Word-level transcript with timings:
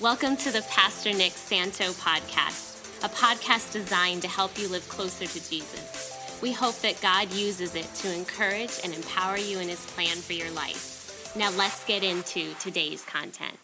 Welcome 0.00 0.38
to 0.38 0.50
the 0.50 0.62
Pastor 0.62 1.12
Nick 1.12 1.32
Santo 1.32 1.92
podcast, 1.92 3.04
a 3.04 3.08
podcast 3.10 3.70
designed 3.70 4.22
to 4.22 4.28
help 4.28 4.58
you 4.58 4.66
live 4.66 4.88
closer 4.88 5.26
to 5.26 5.50
Jesus. 5.50 6.38
We 6.40 6.52
hope 6.52 6.76
that 6.76 6.98
God 7.02 7.30
uses 7.34 7.74
it 7.74 7.84
to 7.96 8.14
encourage 8.14 8.80
and 8.82 8.94
empower 8.94 9.36
you 9.36 9.58
in 9.58 9.68
his 9.68 9.84
plan 9.84 10.16
for 10.16 10.32
your 10.32 10.50
life. 10.52 11.30
Now 11.36 11.50
let's 11.50 11.84
get 11.84 12.02
into 12.02 12.54
today's 12.54 13.04
content. 13.04 13.58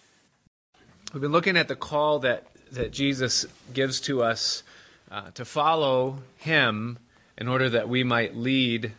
We've 1.14 1.22
been 1.22 1.32
looking 1.32 1.56
at 1.56 1.68
the 1.68 1.74
call 1.74 2.18
that, 2.18 2.44
that 2.70 2.90
Jesus 2.90 3.46
gives 3.72 3.98
to 4.02 4.22
us 4.22 4.62
uh, 5.10 5.30
to 5.30 5.46
follow 5.46 6.18
him 6.36 6.98
in 7.38 7.48
order 7.48 7.70
that 7.70 7.88
we 7.88 8.04
might 8.04 8.36
lead 8.36 8.92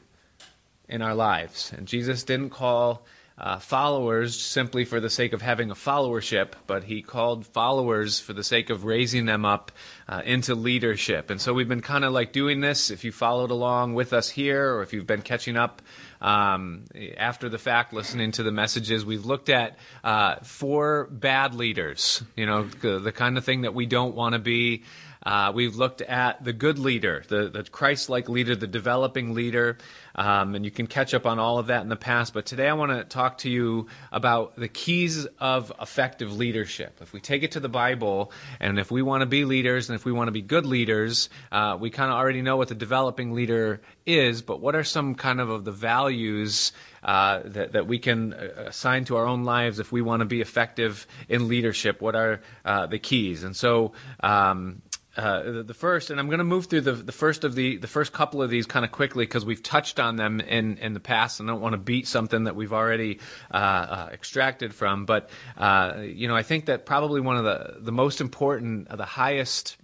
in 0.90 1.04
our 1.04 1.14
lives. 1.14 1.72
And 1.72 1.88
Jesus 1.88 2.24
didn't 2.24 2.50
call 2.50 3.06
uh, 3.38 3.60
followers 3.60 4.40
simply 4.40 4.84
for 4.84 5.00
the 5.00 5.10
sake 5.10 5.32
of 5.32 5.44
having 5.44 5.70
a 5.70 5.76
followership, 5.76 6.54
but 6.66 6.84
he 6.84 7.04
called 7.04 7.46
followers 7.46 8.20
for 8.20 8.34
the 8.34 8.44
sake 8.44 8.72
of 8.72 8.84
raising 8.84 9.26
them 9.26 9.46
up 9.46 9.72
uh, 10.10 10.24
into 10.26 10.56
leadership. 10.56 11.30
And 11.30 11.40
so 11.40 11.54
we've 11.54 11.68
been 11.68 11.82
kind 11.82 12.04
of 12.04 12.14
like 12.14 12.32
doing 12.32 12.62
this. 12.62 12.90
If 12.90 13.04
you 13.04 13.12
followed 13.12 13.52
along 13.52 13.94
with 13.94 14.12
us 14.12 14.28
here, 14.30 14.74
or 14.74 14.82
if 14.82 14.92
you've 14.92 15.06
been 15.06 15.22
catching 15.22 15.56
up 15.56 15.84
um, 16.20 16.86
after 17.16 17.48
the 17.48 17.60
fact, 17.60 17.94
listening 17.94 18.32
to 18.34 18.44
the 18.44 18.52
messages, 18.52 19.06
we've 19.06 19.26
looked 19.26 19.50
at 19.50 19.78
uh, 20.04 20.38
four 20.38 21.08
bad 21.12 21.54
leaders. 21.54 22.24
You 22.36 22.48
know, 22.48 22.64
the, 22.64 22.98
the 22.98 23.12
kind 23.12 23.38
of 23.38 23.46
thing 23.46 23.62
that 23.62 23.76
we 23.76 23.86
don't 23.86 24.16
want 24.16 24.34
to 24.34 24.40
be. 24.40 24.84
Uh, 25.28 25.52
we've 25.54 25.76
looked 25.76 26.02
at 26.02 26.42
the 26.42 26.54
good 26.54 26.80
leader, 26.80 27.22
the, 27.28 27.50
the 27.50 27.62
Christ 27.62 28.08
like 28.08 28.30
leader, 28.30 28.56
the 28.56 28.66
developing 28.66 29.34
leader, 29.34 29.78
um, 30.16 30.56
and 30.56 30.64
you 30.64 30.72
can 30.72 30.88
catch 30.88 31.14
up 31.14 31.26
on 31.26 31.38
all 31.38 31.60
of 31.60 31.68
that 31.68 31.82
in 31.82 31.90
the 31.90 31.98
past. 31.98 32.34
But 32.34 32.46
today 32.46 32.70
I 32.70 32.74
want 32.76 32.94
to 32.94 33.04
talk 33.04 33.40
to 33.40 33.50
you 33.50 33.88
about 34.10 34.56
the 34.56 34.70
keys 34.70 35.26
of 35.38 35.74
effective 35.82 36.32
leadership. 36.32 37.00
If 37.02 37.12
we 37.12 37.20
take 37.20 37.44
it 37.44 37.52
to 37.52 37.60
the 37.60 37.68
Bible, 37.68 38.32
and 38.62 38.80
if 38.80 38.90
we 38.90 39.02
want 39.02 39.20
to 39.20 39.26
be 39.26 39.44
leaders, 39.44 39.90
and 39.90 40.00
if 40.00 40.06
we 40.06 40.14
want 40.14 40.30
to 40.30 40.32
be 40.32 40.42
good 40.42 40.66
leaders, 40.66 41.30
uh, 41.52 41.78
we 41.78 41.90
kind 41.90 42.10
of 42.10 42.16
already 42.16 42.42
know 42.42 42.56
what 42.56 42.70
the 42.70 42.76
developing 42.76 43.34
leader 43.34 43.82
is, 44.06 44.42
but 44.42 44.62
what 44.62 44.76
are 44.76 44.86
some 44.86 45.14
kind 45.14 45.42
of, 45.42 45.50
of 45.50 45.66
the 45.66 45.74
values 45.74 46.72
uh, 47.04 47.42
that, 47.44 47.74
that 47.74 47.86
we 47.86 48.00
can 48.00 48.34
uh, 48.34 48.68
assign 48.68 49.04
to 49.06 49.18
our 49.18 49.26
own 49.26 49.44
lives 49.44 49.80
if 49.80 49.92
we 49.92 50.02
want 50.02 50.22
to 50.22 50.26
be 50.26 50.40
effective 50.40 51.06
in 51.28 51.50
leadership? 51.50 52.02
What 52.02 52.16
are 52.16 52.40
uh, 52.64 52.88
the 52.88 52.98
keys? 52.98 53.44
And 53.44 53.54
so, 53.54 53.92
um, 54.22 54.82
uh, 55.18 55.44
the, 55.52 55.64
the, 55.64 55.74
first, 55.74 56.12
and 56.12 56.20
I'm 56.20 56.28
going 56.28 56.38
to 56.38 56.44
move 56.44 56.68
through 56.68 56.82
the, 56.82 56.92
the 56.92 57.12
first 57.12 57.44
of 57.44 57.56
the 57.56 57.78
the 57.78 57.88
first 57.88 58.14
couple 58.14 58.42
of 58.42 58.52
these 58.52 58.68
kind 58.68 58.86
of 58.86 58.92
quickly 58.92 59.26
because 59.26 59.44
we've 59.44 59.64
touched 59.64 60.00
on 60.00 60.16
them 60.16 60.40
in, 60.40 60.78
in 60.78 60.94
the 60.94 61.00
past, 61.00 61.40
and 61.40 61.50
I 61.50 61.54
don't 61.54 61.62
want 61.62 61.74
to 61.74 61.80
beat 61.80 62.08
something 62.08 62.44
that 62.44 62.56
we've 62.56 62.72
already 62.72 63.20
uh, 63.52 63.58
uh, 63.58 64.10
extracted 64.14 64.76
from. 64.76 65.06
But 65.06 65.32
uh, 65.58 66.02
you 66.04 66.28
know, 66.28 66.36
I 66.36 66.44
think 66.44 66.66
that 66.66 66.86
probably 66.86 67.20
one 67.20 67.36
of 67.36 67.46
the 67.46 67.78
the 67.80 67.92
most 67.92 68.22
important, 68.22 68.96
the 68.96 69.06
highest. 69.06 69.78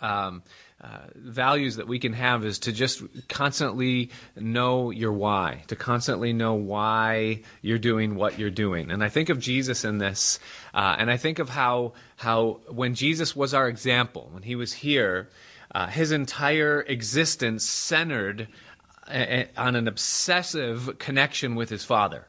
Um, 0.00 0.42
uh, 0.82 1.00
values 1.14 1.76
that 1.76 1.86
we 1.86 1.98
can 1.98 2.14
have 2.14 2.42
is 2.44 2.58
to 2.60 2.72
just 2.72 3.02
constantly 3.28 4.10
know 4.34 4.90
your 4.90 5.12
why, 5.12 5.62
to 5.66 5.76
constantly 5.76 6.32
know 6.32 6.54
why 6.54 7.42
you're 7.60 7.78
doing 7.78 8.14
what 8.14 8.38
you're 8.38 8.48
doing. 8.48 8.90
And 8.90 9.04
I 9.04 9.10
think 9.10 9.28
of 9.28 9.38
Jesus 9.38 9.84
in 9.84 9.98
this, 9.98 10.38
uh, 10.72 10.96
and 10.98 11.10
I 11.10 11.18
think 11.18 11.38
of 11.38 11.50
how 11.50 11.92
how 12.16 12.60
when 12.68 12.94
Jesus 12.94 13.36
was 13.36 13.52
our 13.52 13.68
example, 13.68 14.30
when 14.32 14.42
he 14.42 14.56
was 14.56 14.72
here, 14.72 15.28
uh, 15.74 15.86
his 15.86 16.12
entire 16.12 16.80
existence 16.80 17.64
centered 17.64 18.48
uh, 19.06 19.44
on 19.58 19.76
an 19.76 19.86
obsessive 19.86 20.98
connection 20.98 21.56
with 21.56 21.68
his 21.68 21.84
Father 21.84 22.26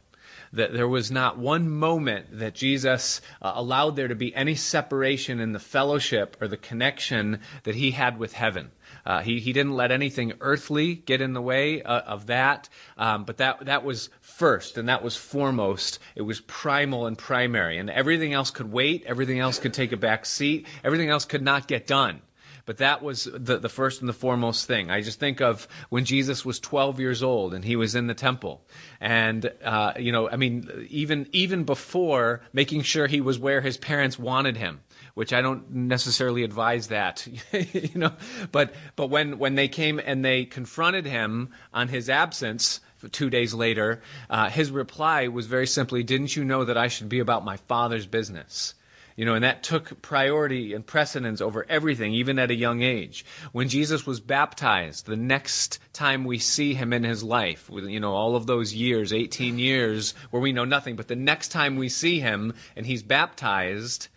that 0.54 0.74
there 0.74 0.88
was 0.88 1.12
not 1.12 1.38
one 1.38 1.70
moment 1.70 2.40
that 2.40 2.54
Jesus 2.54 3.22
uh, 3.42 3.54
allowed 3.56 3.96
there 3.96 4.08
to 4.08 4.16
be 4.16 4.36
any 4.36 4.56
separation 4.56 5.40
in 5.40 5.54
the 5.54 5.60
fellowship 5.60 6.38
or 6.42 6.48
the 6.48 6.58
connection 6.58 7.40
that 7.64 7.76
he 7.76 7.92
had 7.92 8.20
with 8.20 8.34
heaven. 8.34 8.72
Uh, 9.06 9.22
he, 9.22 9.40
he 9.40 9.54
didn't 9.54 9.76
let 9.76 9.92
anything 9.92 10.34
earthly 10.42 10.96
get 10.96 11.22
in 11.22 11.34
the 11.34 11.42
way 11.42 11.82
uh, 11.82 12.00
of 12.02 12.28
that, 12.28 12.70
um, 12.98 13.24
but 13.24 13.38
that, 13.38 13.66
that 13.66 13.84
was 13.84 14.10
first 14.20 14.78
and 14.78 14.90
that 14.90 15.04
was 15.04 15.16
foremost. 15.16 16.00
It 16.16 16.22
was 16.24 16.42
primal 16.42 17.08
and 17.08 17.18
primary, 17.18 17.78
and 17.78 17.90
everything 17.90 18.34
else 18.34 18.52
could 18.52 18.72
wait, 18.72 19.04
everything 19.06 19.40
else 19.40 19.60
could 19.60 19.74
take 19.74 19.92
a 19.92 19.98
back 19.98 20.26
seat, 20.26 20.68
everything 20.84 21.10
else 21.10 21.26
could 21.26 21.42
not 21.42 21.68
get 21.68 21.88
done. 21.88 22.22
But 22.66 22.78
that 22.78 23.02
was 23.02 23.26
the, 23.26 23.58
the 23.58 23.70
first 23.70 24.02
and 24.02 24.10
the 24.10 24.14
foremost 24.14 24.68
thing. 24.68 24.92
I 24.92 25.02
just 25.02 25.20
think 25.20 25.42
of 25.42 25.68
when 25.90 26.06
Jesus 26.06 26.46
was 26.46 26.60
12 26.60 27.00
years 27.00 27.24
old 27.24 27.54
and 27.54 27.66
he 27.66 27.76
was 27.76 27.96
in 27.96 28.08
the 28.08 28.14
temple. 28.14 28.62
And, 29.00 29.52
uh, 29.64 29.94
you 29.98 30.12
know, 30.12 30.30
I 30.30 30.36
mean, 30.36 30.88
even, 30.90 31.28
even 31.32 31.64
before 31.64 32.42
making 32.54 32.84
sure 32.84 33.08
he 33.08 33.22
was 33.22 33.40
where 33.40 33.62
his 33.62 33.78
parents 33.78 34.20
wanted 34.20 34.58
him 34.58 34.82
which 35.14 35.34
I 35.34 35.42
don't 35.42 35.70
necessarily 35.72 36.44
advise 36.44 36.88
that, 36.88 37.28
you 37.52 38.00
know. 38.00 38.14
But 38.52 38.74
but 38.96 39.08
when 39.08 39.38
when 39.38 39.56
they 39.56 39.68
came 39.68 40.00
and 40.04 40.24
they 40.24 40.46
confronted 40.46 41.06
him 41.06 41.50
on 41.74 41.88
his 41.88 42.10
absence 42.10 42.80
two 43.12 43.30
days 43.30 43.54
later, 43.54 44.02
uh, 44.30 44.50
his 44.50 44.72
reply 44.72 45.28
was 45.28 45.48
very 45.48 45.68
simply, 45.68 46.04
"Didn't 46.04 46.36
you 46.36 46.44
know 46.44 46.66
that 46.66 46.78
I 46.78 46.88
should 46.88 47.10
be 47.10 47.20
about 47.20 47.46
my 47.46 47.58
father's 47.58 48.06
business?" 48.06 48.76
You 49.22 49.26
know, 49.26 49.36
and 49.36 49.44
that 49.44 49.62
took 49.62 50.02
priority 50.02 50.74
and 50.74 50.84
precedence 50.84 51.42
over 51.42 51.64
everything, 51.70 52.12
even 52.12 52.40
at 52.40 52.50
a 52.50 52.56
young 52.56 52.82
age. 52.82 53.24
When 53.52 53.70
Jesus 53.70 54.04
was 54.04 54.20
baptized, 54.20 55.06
the 55.06 55.16
next 55.16 55.78
time 55.94 56.26
we 56.26 56.40
see 56.40 56.74
him 56.74 56.92
in 56.92 57.04
his 57.04 57.22
life, 57.22 57.70
you 57.72 58.00
know, 58.00 58.16
all 58.16 58.36
of 58.36 58.48
those 58.48 58.74
years, 58.74 59.14
18 59.14 59.60
years, 59.60 60.16
where 60.32 60.42
we 60.42 60.54
know 60.54 60.66
nothing, 60.66 60.96
but 60.96 61.08
the 61.08 61.16
next 61.16 61.50
time 61.50 61.76
we 61.76 61.88
see 61.88 62.20
him 62.20 62.56
and 62.76 62.88
he's 62.88 63.04
baptized, 63.04 64.08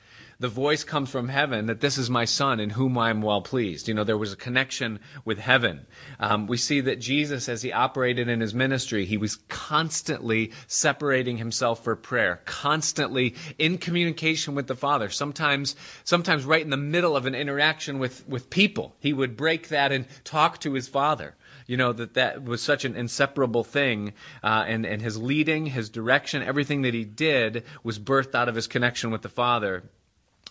the 0.44 0.48
voice 0.48 0.84
comes 0.84 1.08
from 1.08 1.28
heaven 1.28 1.64
that 1.64 1.80
this 1.80 1.96
is 1.96 2.10
my 2.10 2.26
son 2.26 2.60
in 2.60 2.68
whom 2.68 2.98
I 2.98 3.08
am 3.08 3.22
well 3.22 3.40
pleased. 3.40 3.88
You 3.88 3.94
know, 3.94 4.04
there 4.04 4.18
was 4.18 4.34
a 4.34 4.36
connection 4.36 5.00
with 5.24 5.38
heaven. 5.38 5.86
Um, 6.20 6.46
we 6.46 6.58
see 6.58 6.82
that 6.82 7.00
Jesus, 7.00 7.48
as 7.48 7.62
he 7.62 7.72
operated 7.72 8.28
in 8.28 8.42
his 8.42 8.52
ministry, 8.52 9.06
he 9.06 9.16
was 9.16 9.36
constantly 9.48 10.52
separating 10.66 11.38
himself 11.38 11.82
for 11.82 11.96
prayer, 11.96 12.42
constantly 12.44 13.34
in 13.56 13.78
communication 13.78 14.54
with 14.54 14.66
the 14.66 14.76
Father. 14.76 15.08
Sometimes, 15.08 15.76
sometimes 16.04 16.44
right 16.44 16.60
in 16.60 16.68
the 16.68 16.76
middle 16.76 17.16
of 17.16 17.24
an 17.24 17.34
interaction 17.34 17.98
with, 17.98 18.28
with 18.28 18.50
people, 18.50 18.94
he 19.00 19.14
would 19.14 19.38
break 19.38 19.68
that 19.68 19.92
and 19.92 20.04
talk 20.24 20.60
to 20.60 20.74
his 20.74 20.88
Father 20.88 21.36
you 21.66 21.78
know 21.78 21.94
that 21.94 22.12
that 22.12 22.44
was 22.44 22.60
such 22.62 22.84
an 22.84 22.94
inseparable 22.94 23.64
thing 23.64 24.12
uh, 24.42 24.64
and, 24.66 24.84
and 24.84 25.00
his 25.00 25.16
leading 25.16 25.64
his 25.64 25.88
direction 25.88 26.42
everything 26.42 26.82
that 26.82 26.92
he 26.92 27.04
did 27.04 27.64
was 27.82 27.98
birthed 27.98 28.34
out 28.34 28.50
of 28.50 28.54
his 28.54 28.66
connection 28.66 29.10
with 29.10 29.22
the 29.22 29.30
father 29.30 29.82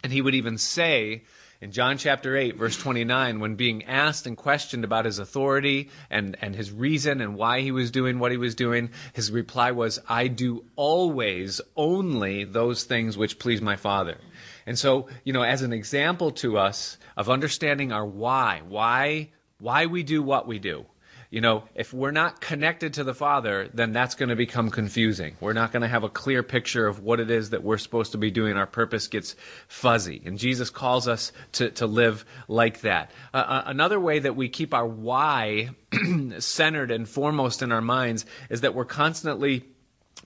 and 0.03 0.11
he 0.11 0.21
would 0.21 0.35
even 0.35 0.57
say 0.57 1.23
in 1.63 1.71
John 1.71 1.97
chapter 1.97 2.35
8, 2.35 2.57
verse 2.57 2.75
29, 2.75 3.39
when 3.39 3.55
being 3.55 3.85
asked 3.85 4.27
and 4.27 4.35
questioned 4.35 4.83
about 4.83 5.05
his 5.05 5.17
authority 5.17 5.89
and, 6.09 6.35
and 6.41 6.53
his 6.53 6.73
reason 6.73 7.21
and 7.21 7.37
why 7.37 7.61
he 7.61 7.71
was 7.71 7.89
doing 7.89 8.19
what 8.19 8.31
he 8.31 8.37
was 8.37 8.53
doing, 8.53 8.89
his 9.13 9.31
reply 9.31 9.71
was, 9.71 9.97
I 10.09 10.27
do 10.27 10.65
always 10.75 11.61
only 11.77 12.43
those 12.43 12.83
things 12.83 13.17
which 13.17 13.39
please 13.39 13.61
my 13.61 13.77
Father. 13.77 14.17
And 14.65 14.77
so, 14.77 15.07
you 15.23 15.31
know, 15.31 15.43
as 15.43 15.61
an 15.61 15.71
example 15.71 16.31
to 16.31 16.57
us 16.57 16.97
of 17.15 17.29
understanding 17.29 17.93
our 17.93 18.05
why, 18.05 18.61
why, 18.67 19.29
why 19.61 19.85
we 19.85 20.03
do 20.03 20.21
what 20.21 20.45
we 20.45 20.59
do, 20.59 20.85
you 21.33 21.41
know, 21.41 21.63
if 21.73 21.91
we're 21.91 22.11
not 22.11 22.41
connected 22.41 22.93
to 22.93 23.03
the 23.03 23.15
Father, 23.15 23.67
then 23.73 23.91
that's 23.91 24.13
going 24.13 24.29
to 24.29 24.35
become 24.35 24.69
confusing. 24.69 25.35
We're 25.39 25.53
not 25.53 25.71
going 25.71 25.81
to 25.81 25.87
have 25.87 26.03
a 26.03 26.09
clear 26.09 26.43
picture 26.43 26.85
of 26.85 26.99
what 26.99 27.19
it 27.19 27.31
is 27.31 27.49
that 27.49 27.63
we're 27.63 27.79
supposed 27.79 28.11
to 28.11 28.19
be 28.19 28.29
doing. 28.29 28.55
Our 28.55 28.67
purpose 28.67 29.07
gets 29.07 29.35
fuzzy. 29.67 30.21
And 30.25 30.37
Jesus 30.37 30.69
calls 30.69 31.07
us 31.07 31.31
to, 31.53 31.71
to 31.71 31.87
live 31.87 32.23
like 32.47 32.81
that. 32.81 33.09
Uh, 33.33 33.63
another 33.65 33.99
way 33.99 34.19
that 34.19 34.35
we 34.35 34.47
keep 34.47 34.75
our 34.75 34.85
why 34.85 35.71
centered 36.37 36.91
and 36.91 37.09
foremost 37.09 37.63
in 37.63 37.71
our 37.71 37.81
minds 37.81 38.27
is 38.51 38.61
that 38.61 38.75
we're 38.75 38.85
constantly 38.85 39.63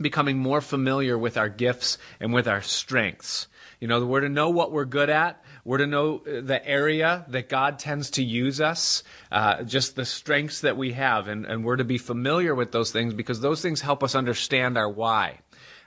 becoming 0.01 0.38
more 0.38 0.59
familiar 0.59 1.18
with 1.18 1.38
our 1.38 1.47
gifts 1.47 1.97
and 2.19 2.33
with 2.33 2.50
our 2.50 2.62
strengths. 2.62 3.48
You 3.80 3.88
know, 3.88 4.06
we're 4.06 4.19
to 4.19 4.30
know 4.30 4.50
what 4.50 4.74
we're 4.74 4.83
good 4.83 5.09
at. 5.09 5.42
We're 5.68 5.80
to 5.80 5.88
know 5.88 6.19
uh, 6.25 6.40
the 6.40 6.66
area 6.66 7.25
that 7.28 7.50
God 7.50 7.78
tends 7.78 8.12
to 8.12 8.24
use 8.24 8.62
us, 8.62 9.04
uh, 9.34 9.64
just 9.64 9.98
the 9.98 10.06
strengths 10.06 10.62
that 10.62 10.78
we 10.78 10.94
have, 10.94 11.28
and, 11.28 11.46
and 11.46 11.66
we're 11.66 11.75
to 11.75 11.84
be 11.84 11.98
familiar 11.98 12.56
with 12.56 12.72
those 12.72 12.94
things 12.94 13.14
because 13.14 13.42
those 13.42 13.62
things 13.62 13.81
help 13.81 14.02
us 14.02 14.16
understand 14.16 14.78
our 14.78 14.90
why. 14.90 15.40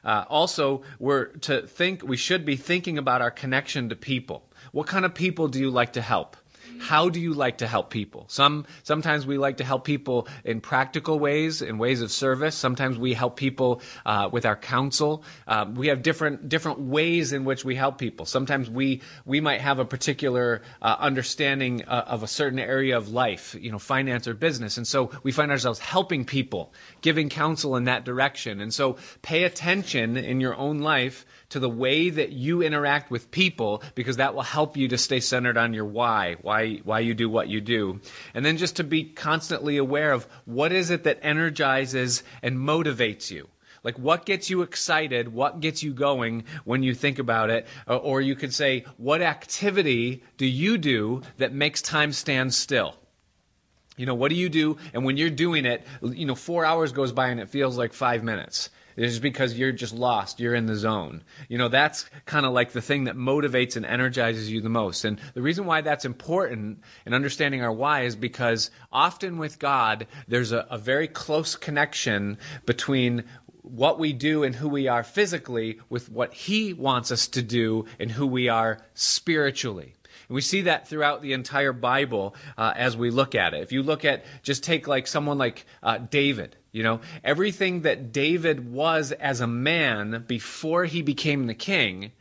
Uh, 0.04 0.26
also, 0.28 0.82
we're 0.98 1.28
to 1.48 1.66
think, 1.66 2.02
we 2.02 2.18
should 2.18 2.44
be 2.44 2.56
thinking 2.56 2.98
about 2.98 3.22
our 3.22 3.30
connection 3.30 3.88
to 3.88 3.96
people. 3.96 4.44
What 4.72 4.86
kind 4.86 5.06
of 5.06 5.14
people 5.14 5.48
do 5.48 5.58
you 5.58 5.70
like 5.70 5.94
to 5.94 6.02
help? 6.02 6.36
How 6.80 7.08
do 7.08 7.20
you 7.20 7.34
like 7.34 7.58
to 7.58 7.66
help 7.66 7.90
people? 7.90 8.24
Some 8.28 8.66
sometimes 8.82 9.26
we 9.26 9.38
like 9.38 9.58
to 9.58 9.64
help 9.64 9.84
people 9.84 10.26
in 10.44 10.60
practical 10.60 11.18
ways, 11.18 11.62
in 11.62 11.78
ways 11.78 12.00
of 12.00 12.10
service. 12.10 12.54
Sometimes 12.54 12.98
we 12.98 13.12
help 13.12 13.36
people 13.36 13.82
uh, 14.06 14.28
with 14.32 14.46
our 14.46 14.56
counsel. 14.56 15.22
Um, 15.46 15.74
we 15.74 15.88
have 15.88 16.02
different 16.02 16.48
different 16.48 16.80
ways 16.80 17.32
in 17.32 17.44
which 17.44 17.64
we 17.64 17.74
help 17.74 17.98
people. 17.98 18.26
Sometimes 18.26 18.70
we 18.70 19.02
we 19.24 19.40
might 19.40 19.60
have 19.60 19.78
a 19.78 19.84
particular 19.84 20.62
uh, 20.80 20.96
understanding 20.98 21.84
uh, 21.84 22.04
of 22.06 22.22
a 22.22 22.28
certain 22.28 22.58
area 22.58 22.96
of 22.96 23.10
life, 23.10 23.54
you 23.60 23.70
know, 23.70 23.78
finance 23.78 24.26
or 24.26 24.34
business, 24.34 24.76
and 24.76 24.86
so 24.86 25.10
we 25.22 25.32
find 25.32 25.50
ourselves 25.50 25.78
helping 25.78 26.24
people, 26.24 26.72
giving 27.02 27.28
counsel 27.28 27.76
in 27.76 27.84
that 27.84 28.04
direction. 28.04 28.60
And 28.60 28.72
so, 28.72 28.96
pay 29.22 29.44
attention 29.44 30.16
in 30.16 30.40
your 30.40 30.56
own 30.56 30.78
life 30.78 31.26
to 31.50 31.58
the 31.58 31.68
way 31.68 32.10
that 32.10 32.30
you 32.30 32.62
interact 32.62 33.10
with 33.10 33.30
people 33.30 33.82
because 33.94 34.16
that 34.16 34.34
will 34.34 34.42
help 34.42 34.76
you 34.76 34.88
to 34.88 34.98
stay 34.98 35.20
centered 35.20 35.56
on 35.56 35.74
your 35.74 35.84
why, 35.84 36.36
why 36.42 36.69
why 36.78 37.00
you 37.00 37.14
do 37.14 37.28
what 37.28 37.48
you 37.48 37.60
do. 37.60 38.00
And 38.34 38.44
then 38.44 38.56
just 38.56 38.76
to 38.76 38.84
be 38.84 39.04
constantly 39.04 39.76
aware 39.76 40.12
of 40.12 40.26
what 40.44 40.72
is 40.72 40.90
it 40.90 41.04
that 41.04 41.18
energizes 41.22 42.22
and 42.42 42.58
motivates 42.58 43.30
you. 43.30 43.48
Like 43.82 43.98
what 43.98 44.26
gets 44.26 44.50
you 44.50 44.62
excited, 44.62 45.32
what 45.32 45.60
gets 45.60 45.82
you 45.82 45.92
going 45.94 46.44
when 46.64 46.82
you 46.82 46.94
think 46.94 47.18
about 47.18 47.50
it, 47.50 47.66
uh, 47.88 47.96
or 47.96 48.20
you 48.20 48.34
could 48.34 48.52
say 48.52 48.84
what 48.96 49.22
activity 49.22 50.22
do 50.36 50.46
you 50.46 50.76
do 50.76 51.22
that 51.38 51.52
makes 51.52 51.80
time 51.80 52.12
stand 52.12 52.52
still? 52.54 52.96
You 53.96 54.06
know, 54.06 54.14
what 54.14 54.30
do 54.30 54.34
you 54.34 54.48
do? 54.48 54.78
And 54.94 55.04
when 55.04 55.16
you're 55.16 55.30
doing 55.30 55.66
it, 55.66 55.86
you 56.02 56.26
know, 56.26 56.34
four 56.34 56.64
hours 56.64 56.92
goes 56.92 57.12
by 57.12 57.28
and 57.28 57.40
it 57.40 57.50
feels 57.50 57.76
like 57.76 57.92
five 57.92 58.22
minutes. 58.22 58.70
It's 58.96 59.12
just 59.12 59.22
because 59.22 59.58
you're 59.58 59.72
just 59.72 59.94
lost. 59.94 60.40
You're 60.40 60.54
in 60.54 60.66
the 60.66 60.76
zone. 60.76 61.22
You 61.48 61.58
know, 61.58 61.68
that's 61.68 62.08
kind 62.26 62.46
of 62.46 62.52
like 62.52 62.72
the 62.72 62.82
thing 62.82 63.04
that 63.04 63.16
motivates 63.16 63.76
and 63.76 63.86
energizes 63.86 64.50
you 64.50 64.60
the 64.60 64.68
most. 64.68 65.04
And 65.04 65.18
the 65.34 65.42
reason 65.42 65.66
why 65.66 65.80
that's 65.80 66.04
important 66.04 66.82
in 67.06 67.14
understanding 67.14 67.62
our 67.62 67.72
why 67.72 68.02
is 68.02 68.16
because 68.16 68.70
often 68.92 69.38
with 69.38 69.58
God, 69.58 70.06
there's 70.28 70.52
a, 70.52 70.66
a 70.70 70.78
very 70.78 71.08
close 71.08 71.56
connection 71.56 72.38
between 72.66 73.24
what 73.62 73.98
we 73.98 74.12
do 74.12 74.42
and 74.42 74.54
who 74.54 74.68
we 74.68 74.88
are 74.88 75.02
physically 75.02 75.80
with 75.88 76.10
what 76.10 76.32
He 76.34 76.72
wants 76.72 77.10
us 77.10 77.28
to 77.28 77.42
do 77.42 77.86
and 77.98 78.10
who 78.10 78.26
we 78.26 78.48
are 78.48 78.78
spiritually. 78.94 79.94
We 80.28 80.40
see 80.40 80.62
that 80.62 80.86
throughout 80.86 81.22
the 81.22 81.32
entire 81.32 81.72
Bible 81.72 82.36
uh, 82.56 82.72
as 82.76 82.96
we 82.96 83.10
look 83.10 83.34
at 83.34 83.52
it. 83.52 83.62
If 83.62 83.72
you 83.72 83.82
look 83.82 84.04
at, 84.04 84.24
just 84.42 84.62
take 84.62 84.86
like 84.86 85.08
someone 85.08 85.38
like 85.38 85.66
uh, 85.82 85.98
David. 85.98 86.56
You 86.72 86.84
know, 86.84 87.00
everything 87.24 87.82
that 87.82 88.12
David 88.12 88.72
was 88.72 89.12
as 89.12 89.40
a 89.40 89.46
man 89.46 90.24
before 90.28 90.84
he 90.84 91.02
became 91.02 91.46
the 91.46 91.54
king, 91.54 92.12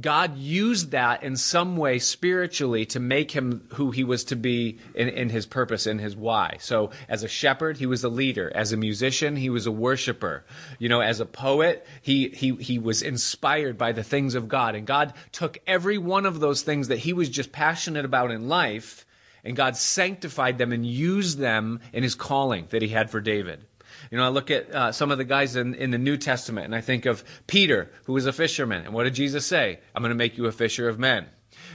God 0.00 0.36
used 0.36 0.92
that 0.92 1.22
in 1.22 1.36
some 1.36 1.76
way 1.76 1.98
spiritually 1.98 2.86
to 2.86 3.00
make 3.00 3.32
him 3.32 3.66
who 3.74 3.90
he 3.90 4.04
was 4.04 4.24
to 4.24 4.36
be 4.36 4.78
in, 4.94 5.08
in, 5.08 5.28
his 5.28 5.46
purpose 5.46 5.86
and 5.86 6.00
his 6.00 6.14
why. 6.14 6.56
So, 6.60 6.90
as 7.08 7.22
a 7.22 7.28
shepherd, 7.28 7.78
he 7.78 7.86
was 7.86 8.04
a 8.04 8.08
leader. 8.08 8.52
As 8.54 8.72
a 8.72 8.76
musician, 8.76 9.36
he 9.36 9.50
was 9.50 9.66
a 9.66 9.72
worshiper. 9.72 10.44
You 10.78 10.88
know, 10.88 11.00
as 11.00 11.20
a 11.20 11.26
poet, 11.26 11.86
he, 12.00 12.28
he, 12.28 12.54
he 12.56 12.78
was 12.78 13.02
inspired 13.02 13.76
by 13.76 13.92
the 13.92 14.04
things 14.04 14.34
of 14.34 14.48
God. 14.48 14.74
And 14.74 14.86
God 14.86 15.14
took 15.32 15.58
every 15.66 15.98
one 15.98 16.26
of 16.26 16.40
those 16.40 16.62
things 16.62 16.88
that 16.88 16.98
he 16.98 17.12
was 17.12 17.28
just 17.28 17.50
passionate 17.50 18.04
about 18.04 18.30
in 18.30 18.48
life, 18.48 19.04
and 19.42 19.56
God 19.56 19.76
sanctified 19.76 20.58
them 20.58 20.72
and 20.72 20.86
used 20.86 21.38
them 21.38 21.80
in 21.92 22.02
his 22.02 22.14
calling 22.14 22.66
that 22.70 22.82
he 22.82 22.88
had 22.88 23.10
for 23.10 23.20
David. 23.20 23.64
You 24.10 24.18
know, 24.18 24.24
I 24.24 24.28
look 24.28 24.50
at 24.50 24.70
uh, 24.74 24.92
some 24.92 25.10
of 25.10 25.18
the 25.18 25.24
guys 25.24 25.56
in, 25.56 25.74
in 25.74 25.90
the 25.90 25.98
New 25.98 26.16
Testament 26.16 26.66
and 26.66 26.74
I 26.74 26.80
think 26.80 27.06
of 27.06 27.24
Peter, 27.46 27.90
who 28.04 28.12
was 28.12 28.26
a 28.26 28.32
fisherman. 28.32 28.84
And 28.84 28.94
what 28.94 29.04
did 29.04 29.14
Jesus 29.14 29.46
say? 29.46 29.80
I'm 29.94 30.02
going 30.02 30.10
to 30.10 30.16
make 30.16 30.38
you 30.38 30.46
a 30.46 30.52
fisher 30.52 30.88
of 30.88 30.98
men. 30.98 31.26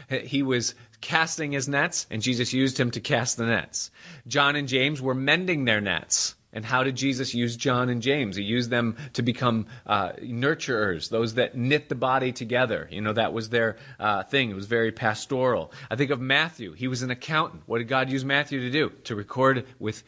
He 0.10 0.44
was 0.44 0.76
casting 1.02 1.52
his 1.52 1.68
nets, 1.68 2.08
and 2.10 2.22
Jesus 2.22 2.54
used 2.54 2.80
him 2.80 2.92
to 2.92 3.00
cast 3.00 3.38
the 3.38 3.46
nets. 3.46 3.92
John 4.28 4.56
and 4.56 4.68
James 4.68 5.02
were 5.02 5.14
mending 5.14 5.66
their 5.66 5.82
nets. 5.82 6.36
And 6.54 6.64
how 6.64 6.84
did 6.84 6.96
Jesus 6.96 7.34
use 7.34 7.56
John 7.56 7.90
and 7.90 8.02
James? 8.02 8.36
He 8.36 8.44
used 8.44 8.70
them 8.70 8.96
to 9.14 9.22
become 9.22 9.68
uh, 9.86 10.14
nurturers, 10.22 11.10
those 11.10 11.34
that 11.36 11.56
knit 11.56 11.90
the 11.90 11.96
body 11.96 12.32
together. 12.32 12.88
You 12.92 13.02
know, 13.02 13.14
that 13.14 13.34
was 13.34 13.50
their 13.50 13.78
uh, 14.00 14.24
thing. 14.24 14.50
It 14.50 14.56
was 14.56 14.68
very 14.68 14.92
pastoral. 14.92 15.72
I 15.90 15.96
think 15.96 16.12
of 16.12 16.22
Matthew. 16.22 16.74
He 16.74 16.88
was 16.88 17.02
an 17.02 17.12
accountant. 17.12 17.64
What 17.66 17.80
did 17.80 17.88
God 17.88 18.10
use 18.10 18.24
Matthew 18.24 18.60
to 18.62 18.70
do? 18.70 18.90
To 19.06 19.16
record 19.16 19.66
with 19.80 20.04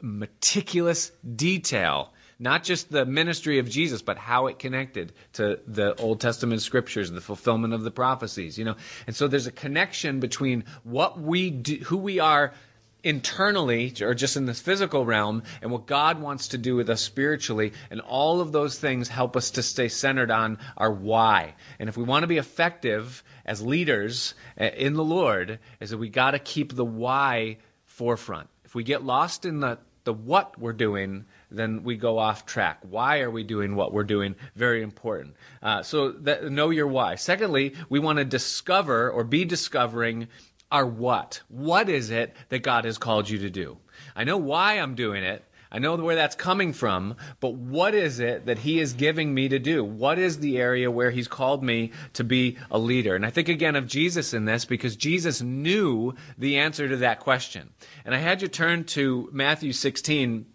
meticulous 0.00 1.10
detail 1.34 2.12
not 2.38 2.64
just 2.64 2.90
the 2.90 3.06
ministry 3.06 3.58
of 3.58 3.68
Jesus, 3.68 4.02
but 4.02 4.18
how 4.18 4.46
it 4.46 4.58
connected 4.58 5.12
to 5.34 5.58
the 5.66 5.94
Old 5.96 6.20
Testament 6.20 6.60
scriptures, 6.60 7.10
the 7.10 7.20
fulfillment 7.20 7.72
of 7.72 7.82
the 7.82 7.90
prophecies, 7.90 8.58
you 8.58 8.64
know. 8.64 8.76
And 9.06 9.16
so 9.16 9.26
there's 9.26 9.46
a 9.46 9.52
connection 9.52 10.20
between 10.20 10.64
what 10.84 11.18
we 11.18 11.50
do, 11.50 11.76
who 11.78 11.96
we 11.96 12.20
are 12.20 12.52
internally 13.02 13.92
or 14.00 14.14
just 14.14 14.36
in 14.36 14.46
this 14.46 14.60
physical 14.60 15.04
realm 15.04 15.42
and 15.62 15.70
what 15.70 15.86
God 15.86 16.20
wants 16.20 16.48
to 16.48 16.58
do 16.58 16.74
with 16.76 16.90
us 16.90 17.00
spiritually. 17.00 17.72
And 17.90 18.00
all 18.00 18.40
of 18.40 18.52
those 18.52 18.78
things 18.78 19.08
help 19.08 19.36
us 19.36 19.50
to 19.52 19.62
stay 19.62 19.88
centered 19.88 20.30
on 20.30 20.58
our 20.76 20.92
why. 20.92 21.54
And 21.78 21.88
if 21.88 21.96
we 21.96 22.04
want 22.04 22.24
to 22.24 22.28
be 22.28 22.38
effective 22.38 23.22
as 23.44 23.62
leaders 23.62 24.34
eh, 24.58 24.70
in 24.70 24.94
the 24.94 25.04
Lord, 25.04 25.58
is 25.80 25.90
that 25.90 25.98
we 25.98 26.08
got 26.08 26.32
to 26.32 26.38
keep 26.38 26.74
the 26.74 26.84
why 26.84 27.58
forefront. 27.84 28.48
If 28.64 28.74
we 28.74 28.82
get 28.82 29.04
lost 29.04 29.44
in 29.44 29.60
the, 29.60 29.78
the 30.04 30.12
what 30.12 30.58
we're 30.58 30.72
doing, 30.72 31.26
then 31.50 31.84
we 31.84 31.96
go 31.96 32.18
off 32.18 32.44
track. 32.44 32.80
Why 32.82 33.20
are 33.20 33.30
we 33.30 33.44
doing 33.44 33.76
what 33.76 33.92
we're 33.92 34.04
doing? 34.04 34.34
Very 34.54 34.82
important. 34.82 35.34
Uh, 35.62 35.82
so 35.82 36.10
that, 36.12 36.50
know 36.50 36.70
your 36.70 36.88
why. 36.88 37.14
Secondly, 37.14 37.74
we 37.88 37.98
want 38.00 38.18
to 38.18 38.24
discover 38.24 39.10
or 39.10 39.24
be 39.24 39.44
discovering 39.44 40.28
our 40.70 40.86
what. 40.86 41.42
What 41.48 41.88
is 41.88 42.10
it 42.10 42.34
that 42.48 42.60
God 42.60 42.84
has 42.84 42.98
called 42.98 43.28
you 43.28 43.38
to 43.38 43.50
do? 43.50 43.78
I 44.14 44.24
know 44.24 44.36
why 44.36 44.74
I'm 44.74 44.94
doing 44.94 45.22
it. 45.22 45.44
I 45.70 45.78
know 45.78 45.96
where 45.96 46.14
that's 46.14 46.36
coming 46.36 46.72
from, 46.72 47.16
but 47.40 47.54
what 47.54 47.92
is 47.92 48.20
it 48.20 48.46
that 48.46 48.58
He 48.58 48.78
is 48.78 48.92
giving 48.92 49.34
me 49.34 49.48
to 49.48 49.58
do? 49.58 49.84
What 49.84 50.18
is 50.18 50.38
the 50.38 50.58
area 50.58 50.90
where 50.90 51.10
He's 51.10 51.28
called 51.28 51.62
me 51.62 51.92
to 52.14 52.24
be 52.24 52.56
a 52.70 52.78
leader? 52.78 53.16
And 53.16 53.26
I 53.26 53.30
think 53.30 53.48
again 53.48 53.76
of 53.76 53.86
Jesus 53.86 54.32
in 54.32 54.44
this 54.44 54.64
because 54.64 54.96
Jesus 54.96 55.42
knew 55.42 56.14
the 56.38 56.58
answer 56.58 56.88
to 56.88 56.96
that 56.98 57.20
question. 57.20 57.70
And 58.04 58.14
I 58.14 58.18
had 58.18 58.42
you 58.42 58.48
turn 58.48 58.84
to 58.84 59.28
Matthew 59.32 59.72
16 59.72 60.46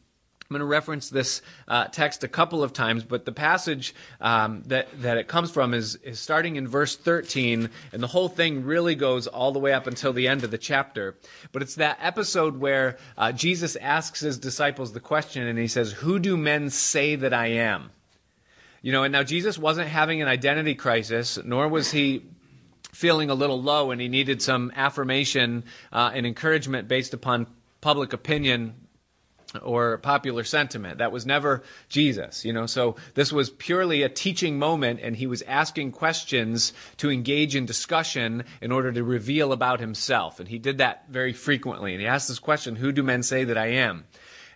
I'm 0.52 0.56
going 0.56 0.60
to 0.60 0.66
reference 0.66 1.10
this 1.10 1.42
uh, 1.70 1.86
text 1.86 2.26
a 2.26 2.28
couple 2.28 2.62
of 2.62 2.74
times, 2.74 3.06
but 3.06 3.24
the 3.24 3.32
passage 3.32 3.96
um, 4.20 4.64
that, 4.66 4.90
that 5.02 5.16
it 5.16 5.30
comes 5.30 5.50
from 5.50 5.74
is, 5.74 5.96
is 6.04 6.20
starting 6.20 6.58
in 6.58 6.68
verse 6.68 6.98
13, 6.98 7.70
and 7.94 8.04
the 8.04 8.08
whole 8.08 8.28
thing 8.28 8.66
really 8.66 8.94
goes 8.96 9.28
all 9.28 9.54
the 9.54 9.60
way 9.60 9.72
up 9.72 9.88
until 9.88 10.12
the 10.12 10.28
end 10.28 10.44
of 10.44 10.52
the 10.52 10.58
chapter. 10.58 11.16
But 11.54 11.62
it's 11.62 11.76
that 11.76 12.00
episode 12.02 12.60
where 12.60 12.98
uh, 13.18 13.32
Jesus 13.32 13.78
asks 13.78 14.20
his 14.20 14.38
disciples 14.38 14.92
the 14.92 15.00
question, 15.00 15.48
and 15.48 15.58
he 15.58 15.70
says, 15.70 15.94
Who 15.94 16.20
do 16.20 16.36
men 16.36 16.70
say 16.70 17.16
that 17.16 17.34
I 17.34 17.48
am? 17.48 17.90
You 18.82 18.92
know, 18.92 19.04
and 19.04 19.14
now 19.14 19.24
Jesus 19.24 19.58
wasn't 19.58 19.88
having 19.88 20.22
an 20.22 20.28
identity 20.28 20.76
crisis, 20.76 21.40
nor 21.46 21.70
was 21.70 21.92
he 21.92 22.24
feeling 22.92 23.30
a 23.30 23.36
little 23.36 23.62
low, 23.62 23.92
and 23.92 24.02
he 24.02 24.10
needed 24.10 24.42
some 24.42 24.74
affirmation 24.76 25.64
uh, 25.94 26.12
and 26.14 26.26
encouragement 26.26 26.90
based 26.90 27.14
upon 27.14 27.48
public 27.80 28.12
opinion 28.12 28.74
or 29.62 29.98
popular 29.98 30.44
sentiment. 30.44 31.00
That 31.00 31.12
was 31.12 31.26
never 31.26 31.64
Jesus, 31.90 32.46
you 32.46 32.54
know. 32.54 32.66
So 32.66 32.96
this 33.16 33.32
was 33.32 33.50
purely 33.50 34.04
a 34.04 34.10
teaching 34.10 34.58
moment, 34.58 35.00
and 35.02 35.16
he 35.16 35.28
was 35.28 35.42
asking 35.44 35.92
questions 35.92 36.74
to 36.98 37.12
engage 37.12 37.56
in 37.56 37.66
discussion 37.66 38.44
in 38.62 38.72
order 38.72 38.92
to 38.92 39.04
reveal 39.04 39.52
about 39.52 39.80
himself. 39.80 40.40
And 40.40 40.48
he 40.48 40.60
did 40.60 40.78
that 40.78 41.06
very 41.10 41.34
frequently. 41.34 41.94
And 41.94 42.02
he 42.02 42.08
asked 42.08 42.28
this 42.28 42.40
question 42.40 42.76
Who 42.76 42.92
do 42.92 43.04
men 43.04 43.24
say 43.24 43.44
that 43.44 43.58
I 43.58 43.68
am? 43.68 44.06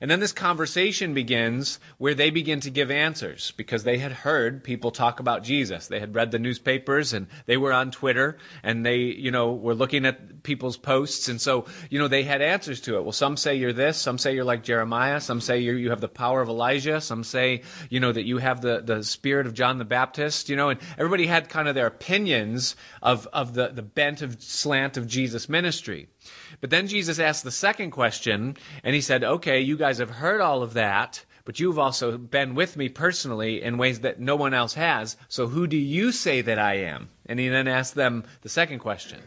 And 0.01 0.11
then 0.11 0.19
this 0.19 0.31
conversation 0.31 1.13
begins 1.13 1.79
where 1.97 2.13
they 2.13 2.29
begin 2.29 2.59
to 2.61 2.69
give 2.69 2.91
answers 2.91 3.51
because 3.51 3.83
they 3.83 3.97
had 3.97 4.11
heard 4.11 4.63
people 4.63 4.91
talk 4.91 5.19
about 5.19 5.43
Jesus. 5.43 5.87
They 5.87 5.99
had 5.99 6.15
read 6.15 6.31
the 6.31 6.39
newspapers 6.39 7.13
and 7.13 7.27
they 7.45 7.57
were 7.57 7.71
on 7.71 7.91
Twitter 7.91 8.37
and 8.63 8.85
they, 8.85 8.97
you 8.97 9.31
know, 9.31 9.53
were 9.53 9.75
looking 9.75 10.05
at 10.05 10.43
people's 10.43 10.77
posts. 10.77 11.29
And 11.29 11.39
so, 11.41 11.65
you 11.89 11.99
know, 11.99 12.07
they 12.07 12.23
had 12.23 12.41
answers 12.41 12.81
to 12.81 12.97
it. 12.97 13.03
Well, 13.03 13.11
some 13.11 13.37
say 13.37 13.55
you're 13.55 13.73
this. 13.73 13.97
Some 13.97 14.17
say 14.17 14.35
you're 14.35 14.43
like 14.43 14.63
Jeremiah. 14.63 15.21
Some 15.21 15.41
say 15.41 15.59
you 15.59 15.89
have 15.89 16.01
the 16.01 16.07
power 16.07 16.41
of 16.41 16.49
Elijah. 16.49 16.99
Some 16.99 17.23
say, 17.23 17.61
you 17.89 17.99
know, 17.99 18.11
that 18.11 18.25
you 18.25 18.37
have 18.37 18.61
the, 18.61 18.81
the 18.81 19.03
spirit 19.03 19.47
of 19.47 19.53
John 19.53 19.77
the 19.77 19.85
Baptist, 19.85 20.49
you 20.49 20.55
know, 20.55 20.69
and 20.69 20.79
everybody 20.97 21.27
had 21.27 21.49
kind 21.49 21.67
of 21.67 21.75
their 21.75 21.87
opinions 21.87 22.75
of, 23.01 23.27
of 23.31 23.53
the, 23.53 23.69
the 23.69 23.81
bent 23.81 24.21
of 24.21 24.41
slant 24.41 24.97
of 24.97 25.07
Jesus' 25.07 25.47
ministry. 25.47 26.07
But 26.61 26.69
then 26.69 26.87
Jesus 26.87 27.19
asked 27.19 27.43
the 27.43 27.51
second 27.51 27.91
question, 27.91 28.57
and 28.83 28.95
he 28.95 29.01
said, 29.01 29.23
Okay, 29.23 29.61
you 29.61 29.77
guys 29.77 29.97
have 29.99 30.09
heard 30.09 30.41
all 30.41 30.63
of 30.63 30.73
that, 30.73 31.25
but 31.45 31.59
you've 31.59 31.79
also 31.79 32.17
been 32.17 32.55
with 32.55 32.75
me 32.75 32.89
personally 32.89 33.61
in 33.61 33.77
ways 33.77 33.99
that 33.99 34.19
no 34.19 34.35
one 34.35 34.53
else 34.53 34.73
has. 34.73 35.15
So 35.29 35.47
who 35.47 35.67
do 35.67 35.77
you 35.77 36.11
say 36.11 36.41
that 36.41 36.57
I 36.57 36.75
am? 36.75 37.09
And 37.27 37.39
he 37.39 37.47
then 37.47 37.67
asked 37.67 37.93
them 37.93 38.23
the 38.41 38.49
second 38.49 38.79
question. 38.79 39.21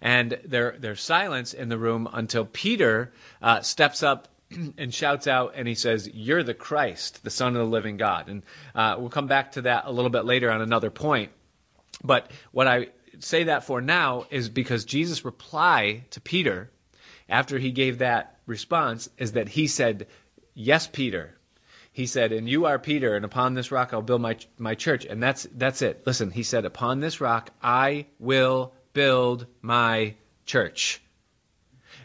And 0.00 0.38
there, 0.44 0.76
there's 0.78 1.02
silence 1.02 1.52
in 1.52 1.68
the 1.68 1.78
room 1.78 2.08
until 2.12 2.46
Peter 2.46 3.12
uh, 3.42 3.60
steps 3.62 4.02
up 4.02 4.28
and 4.78 4.94
shouts 4.94 5.26
out 5.26 5.54
and 5.56 5.66
he 5.66 5.74
says, 5.74 6.08
You're 6.12 6.44
the 6.44 6.54
Christ, 6.54 7.24
the 7.24 7.30
Son 7.30 7.48
of 7.56 7.62
the 7.62 7.64
living 7.64 7.96
God. 7.96 8.28
And 8.28 8.42
uh, 8.74 8.96
we'll 8.98 9.10
come 9.10 9.26
back 9.26 9.52
to 9.52 9.62
that 9.62 9.84
a 9.86 9.92
little 9.92 10.10
bit 10.10 10.24
later 10.24 10.50
on 10.50 10.60
another 10.60 10.90
point. 10.90 11.32
But 12.02 12.30
what 12.52 12.68
I 12.68 12.88
say 13.20 13.44
that 13.44 13.64
for 13.64 13.80
now 13.80 14.26
is 14.30 14.48
because 14.48 14.84
Jesus' 14.84 15.24
reply 15.24 16.04
to 16.10 16.20
Peter 16.20 16.70
after 17.28 17.58
he 17.58 17.70
gave 17.70 17.98
that 17.98 18.38
response 18.46 19.08
is 19.18 19.32
that 19.32 19.50
he 19.50 19.66
said, 19.66 20.06
Yes, 20.54 20.86
Peter. 20.86 21.36
He 21.92 22.06
said, 22.06 22.32
And 22.32 22.48
you 22.48 22.66
are 22.66 22.78
Peter, 22.78 23.14
and 23.14 23.24
upon 23.24 23.54
this 23.54 23.70
rock 23.70 23.92
I'll 23.92 24.02
build 24.02 24.20
my, 24.20 24.36
my 24.58 24.74
church. 24.74 25.04
And 25.04 25.22
that's, 25.22 25.46
that's 25.54 25.82
it. 25.82 26.06
Listen, 26.06 26.30
he 26.30 26.42
said, 26.42 26.64
Upon 26.64 27.00
this 27.00 27.20
rock 27.20 27.50
I 27.62 28.06
will 28.18 28.74
build 28.92 29.46
my 29.62 30.14
church. 30.46 31.00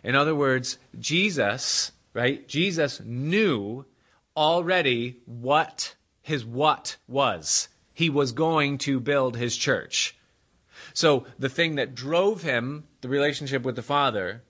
In 0.03 0.15
other 0.15 0.35
words, 0.35 0.77
Jesus, 0.99 1.91
right? 2.13 2.47
Jesus 2.47 3.01
knew 3.03 3.85
already 4.35 5.17
what 5.25 5.95
his 6.21 6.45
what 6.45 6.97
was. 7.07 7.67
He 7.93 8.09
was 8.09 8.31
going 8.31 8.77
to 8.79 8.99
build 8.99 9.35
his 9.35 9.57
church. 9.57 10.15
So 10.99 11.23
the 11.39 11.47
thing 11.47 11.75
that 11.75 11.95
drove 11.95 12.41
him, 12.41 12.83
the 12.99 13.07
relationship 13.07 13.63
with 13.63 13.77
the 13.77 13.81
Father, 13.81 14.43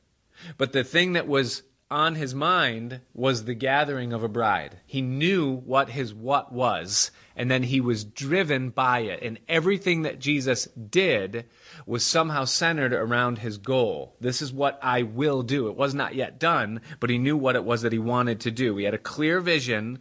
but 0.58 0.74
the 0.74 0.84
thing 0.84 1.14
that 1.14 1.28
was 1.28 1.62
on 1.92 2.16
his 2.16 2.34
mind 2.34 3.02
was 3.14 3.44
the 3.44 3.54
gathering 3.54 4.14
of 4.14 4.24
a 4.24 4.28
bride. 4.28 4.80
He 4.88 5.00
knew 5.00 5.58
what 5.58 5.92
his 5.92 6.12
what 6.12 6.52
was, 6.52 7.12
and 7.36 7.52
then 7.52 7.62
he 7.62 7.80
was 7.80 8.04
driven 8.04 8.72
by 8.72 9.02
it. 9.02 9.22
And 9.22 9.38
everything 9.48 10.02
that 10.02 10.18
Jesus 10.18 10.66
did 10.66 11.46
was 11.86 12.04
somehow 12.04 12.46
centered 12.46 12.94
around 12.94 13.38
his 13.38 13.60
goal. 13.60 14.16
This 14.20 14.42
is 14.42 14.52
what 14.52 14.80
I 14.82 15.04
will 15.04 15.44
do. 15.44 15.68
It 15.68 15.76
was 15.76 15.94
not 15.94 16.16
yet 16.16 16.40
done, 16.40 16.82
but 17.00 17.12
he 17.12 17.20
knew 17.20 17.38
what 17.38 17.58
it 17.58 17.64
was 17.64 17.84
that 17.84 17.94
he 17.94 18.00
wanted 18.00 18.40
to 18.40 18.50
do. 18.50 18.76
He 18.76 18.86
had 18.86 18.96
a 18.96 18.98
clear 18.98 19.40
vision, 19.40 20.00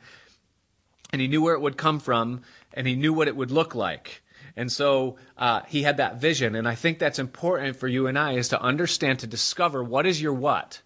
and 1.12 1.21
he 1.21 1.28
knew 1.28 1.43
where 1.43 1.55
it 1.55 1.61
would 1.61 1.76
come 1.76 2.00
from, 2.00 2.40
and 2.73 2.87
he 2.87 2.97
knew 2.97 3.12
what 3.12 3.28
it 3.28 3.37
would 3.37 3.50
look 3.50 3.75
like. 3.75 4.23
And 4.59 4.73
so 4.73 5.15
uh, 5.37 5.61
he 5.69 5.85
had 5.85 5.99
that 5.99 6.21
vision. 6.21 6.57
And 6.57 6.67
I 6.67 6.75
think 6.75 6.99
that's 6.99 7.21
important 7.21 7.77
for 7.77 7.87
you 7.87 8.09
and 8.09 8.19
I 8.19 8.33
is 8.33 8.49
to 8.49 8.61
understand, 8.61 9.21
to 9.21 9.29
discover 9.29 9.85
what 9.85 10.05
is 10.05 10.21
your 10.21 10.35
what. 10.35 10.83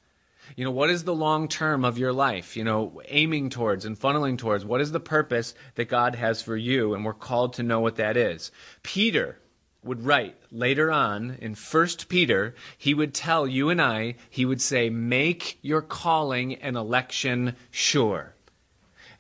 You 0.57 0.67
know, 0.67 0.71
what 0.71 0.91
is 0.91 1.05
the 1.05 1.15
long 1.15 1.49
term 1.49 1.83
of 1.83 1.97
your 1.97 2.13
life? 2.13 2.55
You 2.55 2.65
know, 2.65 3.01
aiming 3.07 3.49
towards 3.49 3.87
and 3.87 3.99
funneling 3.99 4.37
towards. 4.37 4.67
What 4.67 4.83
is 4.83 4.93
the 4.93 5.01
purpose 5.01 5.55
that 5.77 5.89
God 5.89 6.17
has 6.17 6.43
for 6.43 6.55
you? 6.55 6.93
And 6.93 7.03
we're 7.03 7.15
called 7.15 7.55
to 7.55 7.63
know 7.63 7.81
what 7.81 7.97
that 7.97 8.15
is. 8.15 8.53
Peter 8.83 9.39
would 9.83 10.05
write 10.05 10.37
later 10.51 10.93
on 10.93 11.39
in 11.41 11.55
First 11.55 12.11
Peter, 12.11 12.55
he 12.77 12.93
would 12.93 13.15
tell 13.15 13.47
you 13.47 13.71
and 13.71 13.81
I, 13.81 14.17
he 14.29 14.45
would 14.45 14.61
say, 14.61 14.91
make 14.91 15.59
your 15.63 15.81
calling 15.81 16.57
and 16.57 16.77
election 16.77 17.57
sure. 17.71 18.35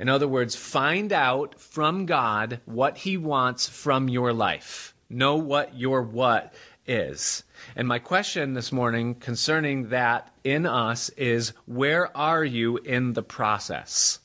In 0.02 0.08
other 0.08 0.26
words, 0.26 0.56
find 0.56 1.12
out 1.12 1.60
from 1.60 2.06
God 2.06 2.60
what 2.64 2.98
He 2.98 3.16
wants 3.16 3.68
from 3.68 4.08
your 4.08 4.32
life. 4.32 4.96
Know 5.08 5.36
what 5.36 5.78
your 5.78 6.02
what 6.02 6.52
is. 6.88 7.44
And 7.76 7.86
my 7.86 8.00
question 8.00 8.54
this 8.54 8.72
morning 8.72 9.14
concerning 9.14 9.90
that 9.90 10.34
in 10.42 10.66
us 10.66 11.08
is 11.10 11.52
where 11.66 12.14
are 12.16 12.44
you 12.44 12.78
in 12.78 13.12
the 13.12 13.22
process 13.22 14.18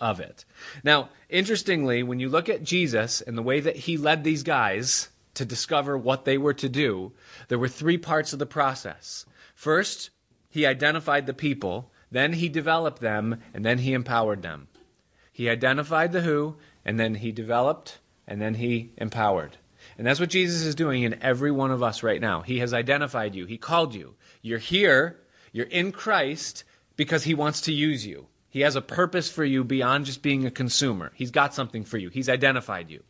of 0.00 0.20
it? 0.20 0.44
Now, 0.84 1.08
interestingly, 1.28 2.04
when 2.04 2.20
you 2.20 2.28
look 2.28 2.48
at 2.48 2.62
Jesus 2.62 3.20
and 3.20 3.36
the 3.36 3.42
way 3.42 3.58
that 3.58 3.74
He 3.74 3.96
led 3.96 4.22
these 4.22 4.44
guys 4.44 5.08
to 5.34 5.44
discover 5.44 5.98
what 5.98 6.24
they 6.24 6.38
were 6.38 6.54
to 6.54 6.68
do, 6.68 7.10
there 7.48 7.58
were 7.58 7.66
three 7.66 7.98
parts 7.98 8.32
of 8.32 8.38
the 8.38 8.46
process. 8.46 9.26
First, 9.56 10.10
He 10.50 10.66
identified 10.66 11.26
the 11.26 11.34
people, 11.34 11.90
then 12.12 12.34
He 12.34 12.48
developed 12.48 13.00
them, 13.00 13.40
and 13.52 13.64
then 13.64 13.78
He 13.78 13.92
empowered 13.92 14.42
them. 14.42 14.68
He 15.40 15.48
identified 15.48 16.12
the 16.12 16.20
who, 16.20 16.56
and 16.84 17.00
then 17.00 17.14
he 17.14 17.32
developed, 17.32 17.96
and 18.28 18.42
then 18.42 18.56
he 18.56 18.92
empowered. 18.98 19.56
And 19.96 20.06
that's 20.06 20.20
what 20.20 20.28
Jesus 20.28 20.60
is 20.66 20.74
doing 20.74 21.02
in 21.02 21.22
every 21.22 21.50
one 21.50 21.70
of 21.70 21.82
us 21.82 22.02
right 22.02 22.20
now. 22.20 22.42
He 22.42 22.58
has 22.58 22.74
identified 22.74 23.34
you, 23.34 23.46
He 23.46 23.56
called 23.56 23.94
you. 23.94 24.16
You're 24.42 24.58
here, 24.58 25.18
you're 25.50 25.64
in 25.64 25.92
Christ 25.92 26.64
because 26.94 27.24
He 27.24 27.32
wants 27.32 27.62
to 27.62 27.72
use 27.72 28.06
you. 28.06 28.26
He 28.50 28.60
has 28.60 28.76
a 28.76 28.82
purpose 28.82 29.30
for 29.30 29.42
you 29.42 29.64
beyond 29.64 30.04
just 30.04 30.20
being 30.20 30.44
a 30.44 30.50
consumer. 30.50 31.10
He's 31.14 31.30
got 31.30 31.54
something 31.54 31.84
for 31.84 31.96
you, 31.96 32.10
He's 32.10 32.28
identified 32.28 32.90
you. 32.90 33.02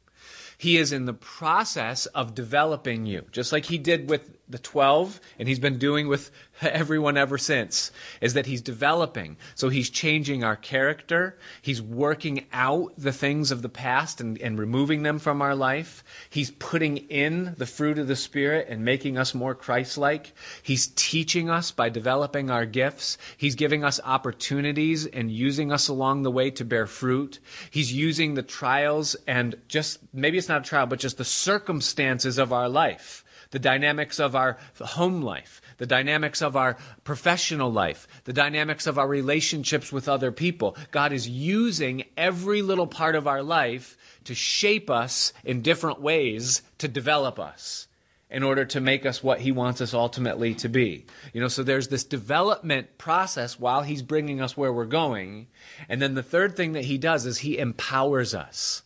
He 0.56 0.76
is 0.76 0.92
in 0.92 1.06
the 1.06 1.14
process 1.14 2.06
of 2.06 2.36
developing 2.36 3.06
you, 3.06 3.24
just 3.32 3.50
like 3.50 3.64
He 3.64 3.76
did 3.76 4.08
with 4.08 4.38
the 4.50 4.58
12 4.58 5.20
and 5.38 5.48
he's 5.48 5.58
been 5.58 5.78
doing 5.78 6.08
with 6.08 6.30
everyone 6.62 7.16
ever 7.16 7.38
since 7.38 7.90
is 8.20 8.34
that 8.34 8.46
he's 8.46 8.62
developing. 8.62 9.36
So 9.54 9.68
he's 9.68 9.90
changing 9.90 10.44
our 10.44 10.56
character. 10.56 11.38
He's 11.62 11.80
working 11.80 12.46
out 12.52 12.92
the 12.98 13.12
things 13.12 13.50
of 13.50 13.62
the 13.62 13.68
past 13.68 14.20
and, 14.20 14.38
and 14.40 14.58
removing 14.58 15.02
them 15.02 15.18
from 15.18 15.40
our 15.40 15.54
life. 15.54 16.04
He's 16.28 16.50
putting 16.50 16.98
in 16.98 17.54
the 17.56 17.66
fruit 17.66 17.98
of 17.98 18.08
the 18.08 18.16
spirit 18.16 18.66
and 18.68 18.84
making 18.84 19.16
us 19.16 19.34
more 19.34 19.54
christ-like. 19.54 20.32
He's 20.62 20.88
teaching 20.88 21.48
us 21.48 21.70
by 21.70 21.88
developing 21.88 22.50
our 22.50 22.66
gifts. 22.66 23.16
He's 23.36 23.54
giving 23.54 23.84
us 23.84 24.00
opportunities 24.04 25.06
and 25.06 25.30
using 25.30 25.72
us 25.72 25.88
along 25.88 26.22
the 26.22 26.30
way 26.30 26.50
to 26.52 26.64
bear 26.64 26.86
fruit. 26.86 27.38
He's 27.70 27.92
using 27.92 28.34
the 28.34 28.42
trials 28.42 29.16
and 29.26 29.56
just 29.68 29.98
maybe 30.12 30.38
it's 30.38 30.48
not 30.48 30.62
a 30.62 30.68
trial 30.68 30.86
but 30.86 30.98
just 30.98 31.18
the 31.18 31.24
circumstances 31.24 32.38
of 32.38 32.52
our 32.52 32.68
life 32.68 33.24
the 33.50 33.58
dynamics 33.58 34.20
of 34.20 34.36
our 34.36 34.58
home 34.80 35.22
life, 35.22 35.60
the 35.80 35.86
dynamics 35.86 36.42
of 36.42 36.56
our 36.56 36.76
professional 37.04 37.72
life, 37.72 38.06
the 38.24 38.34
dynamics 38.34 38.86
of 38.86 38.98
our 38.98 39.08
relationships 39.08 39.90
with 39.90 40.10
other 40.10 40.30
people. 40.30 40.76
God 40.90 41.10
is 41.10 41.26
using 41.26 42.04
every 42.18 42.60
little 42.60 42.86
part 42.86 43.16
of 43.16 43.26
our 43.26 43.42
life 43.42 43.96
to 44.24 44.34
shape 44.34 44.90
us 44.90 45.32
in 45.42 45.62
different 45.62 45.98
ways 45.98 46.60
to 46.76 46.86
develop 46.86 47.38
us 47.40 47.88
in 48.28 48.42
order 48.42 48.66
to 48.66 48.78
make 48.78 49.06
us 49.06 49.24
what 49.24 49.40
he 49.40 49.52
wants 49.52 49.80
us 49.80 49.94
ultimately 49.94 50.54
to 50.56 50.68
be. 50.68 51.06
You 51.32 51.40
know, 51.40 51.48
so 51.48 51.62
there's 51.62 51.88
this 51.88 52.04
development 52.04 52.98
process 52.98 53.58
while 53.58 53.80
he's 53.80 54.02
bringing 54.02 54.42
us 54.42 54.58
where 54.58 54.74
we're 54.74 54.84
going. 54.84 55.46
And 55.88 56.02
then 56.02 56.12
the 56.12 56.22
third 56.22 56.56
thing 56.56 56.72
that 56.72 56.84
he 56.84 56.98
does 56.98 57.24
is 57.24 57.38
he 57.38 57.56
empowers 57.56 58.34
us. 58.34 58.82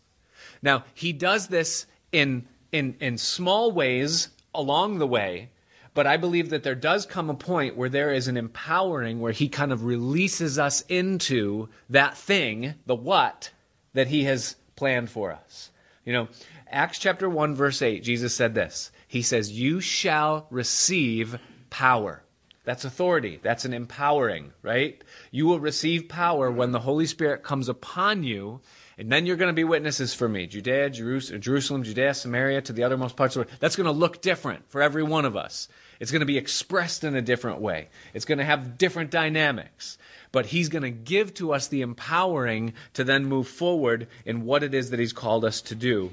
Now, 0.62 0.84
he 0.94 1.12
does 1.12 1.48
this 1.48 1.86
in 2.12 2.46
in 2.70 2.94
in 3.00 3.18
small 3.18 3.72
ways 3.72 4.28
along 4.54 4.98
the 4.98 5.08
way. 5.08 5.50
But 5.94 6.08
I 6.08 6.16
believe 6.16 6.50
that 6.50 6.64
there 6.64 6.74
does 6.74 7.06
come 7.06 7.30
a 7.30 7.34
point 7.34 7.76
where 7.76 7.88
there 7.88 8.12
is 8.12 8.26
an 8.26 8.36
empowering 8.36 9.20
where 9.20 9.32
he 9.32 9.48
kind 9.48 9.72
of 9.72 9.84
releases 9.84 10.58
us 10.58 10.80
into 10.88 11.68
that 11.88 12.16
thing, 12.16 12.74
the 12.84 12.96
what, 12.96 13.50
that 13.92 14.08
he 14.08 14.24
has 14.24 14.56
planned 14.74 15.08
for 15.08 15.32
us. 15.32 15.70
You 16.04 16.12
know, 16.12 16.28
Acts 16.68 16.98
chapter 16.98 17.30
1, 17.30 17.54
verse 17.54 17.80
8, 17.80 18.02
Jesus 18.02 18.34
said 18.34 18.54
this. 18.54 18.90
He 19.06 19.22
says, 19.22 19.52
You 19.52 19.80
shall 19.80 20.48
receive 20.50 21.38
power. 21.70 22.24
That's 22.64 22.84
authority. 22.84 23.38
That's 23.42 23.64
an 23.64 23.74
empowering, 23.74 24.52
right? 24.62 25.02
You 25.30 25.46
will 25.46 25.60
receive 25.60 26.08
power 26.08 26.50
when 26.50 26.72
the 26.72 26.80
Holy 26.80 27.06
Spirit 27.06 27.42
comes 27.44 27.68
upon 27.68 28.24
you 28.24 28.60
and 28.96 29.10
then 29.10 29.26
you're 29.26 29.36
going 29.36 29.48
to 29.48 29.54
be 29.54 29.64
witnesses 29.64 30.14
for 30.14 30.28
me. 30.28 30.46
Judea, 30.46 30.90
Jerusalem, 30.90 31.82
Judea, 31.82 32.14
Samaria, 32.14 32.62
to 32.62 32.72
the 32.72 32.82
othermost 32.82 33.16
parts 33.16 33.34
of 33.34 33.42
the 33.42 33.46
world. 33.48 33.58
That's 33.60 33.76
going 33.76 33.86
to 33.86 33.92
look 33.92 34.20
different 34.20 34.68
for 34.70 34.80
every 34.80 35.02
one 35.02 35.24
of 35.24 35.36
us. 35.36 35.68
It's 36.00 36.10
going 36.10 36.20
to 36.20 36.26
be 36.26 36.38
expressed 36.38 37.04
in 37.04 37.14
a 37.14 37.22
different 37.22 37.60
way. 37.60 37.88
It's 38.12 38.24
going 38.24 38.38
to 38.38 38.44
have 38.44 38.78
different 38.78 39.10
dynamics. 39.10 39.98
But 40.32 40.46
he's 40.46 40.68
going 40.68 40.82
to 40.82 40.90
give 40.90 41.34
to 41.34 41.52
us 41.52 41.68
the 41.68 41.82
empowering 41.82 42.74
to 42.94 43.04
then 43.04 43.24
move 43.24 43.48
forward 43.48 44.08
in 44.24 44.44
what 44.44 44.62
it 44.62 44.74
is 44.74 44.90
that 44.90 45.00
he's 45.00 45.12
called 45.12 45.44
us 45.44 45.60
to 45.62 45.74
do. 45.74 46.10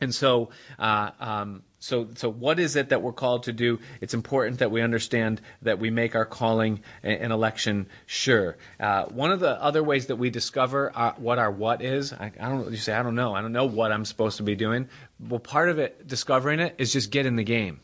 And 0.00 0.14
so, 0.14 0.50
uh, 0.78 1.10
um, 1.20 1.62
so, 1.78 2.08
so 2.14 2.30
what 2.30 2.58
is 2.58 2.74
it 2.74 2.88
that 2.88 3.02
we're 3.02 3.12
called 3.12 3.44
to 3.44 3.52
do? 3.52 3.78
It's 4.00 4.14
important 4.14 4.58
that 4.60 4.70
we 4.70 4.80
understand 4.80 5.40
that 5.62 5.78
we 5.78 5.90
make 5.90 6.14
our 6.14 6.24
calling 6.24 6.80
and 7.02 7.32
election 7.32 7.88
sure. 8.06 8.56
Uh, 8.80 9.04
one 9.06 9.30
of 9.30 9.40
the 9.40 9.62
other 9.62 9.82
ways 9.82 10.06
that 10.06 10.16
we 10.16 10.30
discover 10.30 10.90
our, 10.94 11.14
what 11.18 11.38
our 11.38 11.50
what 11.50 11.82
is, 11.82 12.12
I, 12.12 12.32
I 12.40 12.48
don't. 12.48 12.70
You 12.70 12.76
say 12.76 12.94
I 12.94 13.02
don't 13.02 13.14
know. 13.14 13.34
I 13.34 13.42
don't 13.42 13.52
know 13.52 13.66
what 13.66 13.92
I'm 13.92 14.04
supposed 14.04 14.38
to 14.38 14.42
be 14.42 14.56
doing. 14.56 14.88
Well, 15.20 15.40
part 15.40 15.68
of 15.68 15.78
it, 15.78 16.06
discovering 16.06 16.60
it, 16.60 16.74
is 16.78 16.92
just 16.92 17.10
get 17.10 17.26
in 17.26 17.36
the 17.36 17.44
game. 17.44 17.80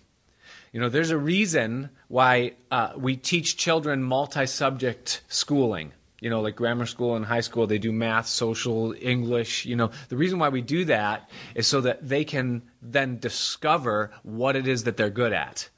You 0.73 0.81
know, 0.81 0.89
there's 0.89 1.11
a 1.11 1.19
reason 1.19 1.91
why 2.09 2.53
uh, 2.71 2.93
we 2.97 3.17
teach 3.17 3.59
children 3.59 4.03
multi-subject 4.03 5.21
schooling 5.29 5.93
you 6.23 6.31
know, 6.31 6.41
like 6.41 6.55
grammar 6.55 6.87
school 6.87 7.17
and 7.17 7.25
high 7.27 7.41
school, 7.41 7.67
they 7.67 7.79
do 7.79 7.91
math, 7.91 8.29
social, 8.29 8.95
English. 9.01 9.67
You 9.67 9.75
know, 9.75 9.91
the 10.09 10.17
reason 10.17 10.39
why 10.39 10.51
we 10.51 10.63
do 10.63 10.85
that 10.85 11.29
is 11.57 11.67
so 11.67 11.81
that 11.81 12.09
they 12.09 12.25
can 12.25 12.63
then 12.81 13.19
discover 13.19 14.13
what 14.23 14.55
it 14.55 14.69
is 14.69 14.85
that 14.85 14.97
they're 14.97 15.11
good 15.11 15.33
at. 15.33 15.69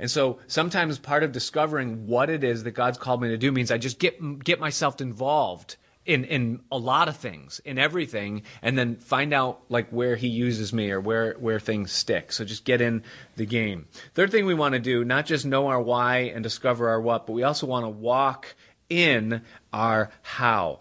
And 0.00 0.10
so 0.10 0.40
sometimes 0.48 0.98
part 0.98 1.22
of 1.22 1.30
discovering 1.30 2.08
what 2.08 2.28
it 2.28 2.42
is 2.42 2.64
that 2.64 2.72
God's 2.72 2.98
called 2.98 3.22
me 3.22 3.28
to 3.28 3.38
do 3.38 3.52
means 3.52 3.70
I 3.70 3.78
just 3.78 4.00
get 4.00 4.42
get 4.42 4.58
myself 4.58 5.00
involved 5.00 5.76
in 6.04 6.24
in 6.24 6.60
a 6.72 6.78
lot 6.78 7.08
of 7.08 7.16
things, 7.16 7.60
in 7.64 7.78
everything, 7.78 8.42
and 8.62 8.76
then 8.76 8.96
find 8.96 9.32
out 9.32 9.60
like 9.68 9.90
where 9.90 10.16
He 10.16 10.26
uses 10.26 10.72
me 10.72 10.90
or 10.90 11.00
where 11.00 11.34
where 11.34 11.60
things 11.60 11.92
stick. 11.92 12.32
So 12.32 12.44
just 12.44 12.64
get 12.64 12.80
in 12.80 13.04
the 13.36 13.46
game. 13.46 13.86
Third 14.14 14.32
thing 14.32 14.44
we 14.44 14.54
want 14.54 14.72
to 14.72 14.80
do, 14.80 15.04
not 15.04 15.24
just 15.24 15.46
know 15.46 15.68
our 15.68 15.80
why 15.80 16.32
and 16.34 16.42
discover 16.42 16.88
our 16.88 17.00
what, 17.00 17.28
but 17.28 17.34
we 17.34 17.44
also 17.44 17.68
want 17.68 17.84
to 17.84 17.90
walk 17.90 18.56
in 18.88 19.42
our 19.72 20.10
how. 20.22 20.80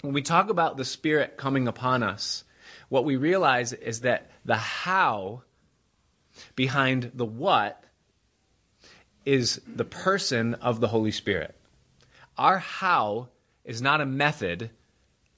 When 0.00 0.12
we 0.12 0.22
talk 0.22 0.50
about 0.50 0.76
the 0.76 0.84
Spirit 0.84 1.36
coming 1.36 1.66
upon 1.68 2.02
us, 2.02 2.44
what 2.88 3.04
we 3.04 3.16
realize 3.16 3.72
is 3.72 4.00
that 4.00 4.30
the 4.44 4.56
how 4.56 5.42
behind 6.54 7.12
the 7.14 7.24
what 7.24 7.82
is 9.24 9.60
the 9.66 9.84
person 9.84 10.54
of 10.54 10.80
the 10.80 10.88
Holy 10.88 11.10
Spirit. 11.10 11.54
Our 12.36 12.58
how 12.58 13.28
is 13.64 13.82
not 13.82 14.00
a 14.00 14.06
method, 14.06 14.70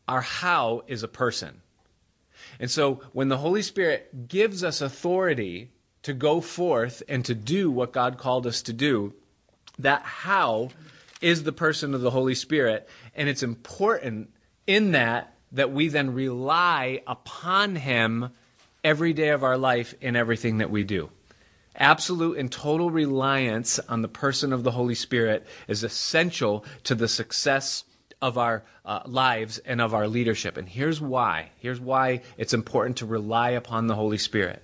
our 0.06 0.20
how 0.20 0.82
is 0.86 1.02
a 1.02 1.08
person. 1.08 1.62
And 2.58 2.70
so 2.70 3.00
when 3.12 3.28
the 3.28 3.38
Holy 3.38 3.62
Spirit 3.62 4.28
gives 4.28 4.62
us 4.62 4.80
authority 4.80 5.70
to 6.02 6.12
go 6.12 6.40
forth 6.40 7.02
and 7.08 7.24
to 7.24 7.34
do 7.34 7.70
what 7.70 7.92
God 7.92 8.18
called 8.18 8.46
us 8.46 8.62
to 8.62 8.72
do, 8.72 9.14
that 9.78 10.02
how 10.02 10.70
is 11.20 11.42
the 11.42 11.52
person 11.52 11.94
of 11.94 12.00
the 12.00 12.10
Holy 12.10 12.34
Spirit. 12.34 12.88
And 13.14 13.28
it's 13.28 13.42
important 13.42 14.30
in 14.66 14.92
that 14.92 15.34
that 15.52 15.72
we 15.72 15.88
then 15.88 16.14
rely 16.14 17.02
upon 17.06 17.76
Him 17.76 18.30
every 18.84 19.12
day 19.12 19.30
of 19.30 19.42
our 19.44 19.58
life 19.58 19.94
in 20.00 20.16
everything 20.16 20.58
that 20.58 20.70
we 20.70 20.84
do. 20.84 21.10
Absolute 21.76 22.38
and 22.38 22.50
total 22.50 22.90
reliance 22.90 23.78
on 23.78 24.02
the 24.02 24.08
person 24.08 24.52
of 24.52 24.64
the 24.64 24.70
Holy 24.72 24.94
Spirit 24.94 25.46
is 25.68 25.84
essential 25.84 26.64
to 26.84 26.94
the 26.94 27.08
success 27.08 27.84
of 28.20 28.36
our 28.36 28.64
uh, 28.84 29.00
lives 29.06 29.58
and 29.58 29.80
of 29.80 29.94
our 29.94 30.08
leadership. 30.08 30.56
And 30.56 30.68
here's 30.68 31.00
why. 31.00 31.50
Here's 31.58 31.80
why 31.80 32.22
it's 32.36 32.54
important 32.54 32.98
to 32.98 33.06
rely 33.06 33.50
upon 33.50 33.86
the 33.86 33.94
Holy 33.94 34.18
Spirit. 34.18 34.62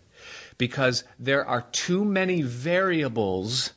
Because 0.58 1.04
there 1.18 1.44
are 1.44 1.62
too 1.72 2.04
many 2.04 2.42
variables 2.42 3.72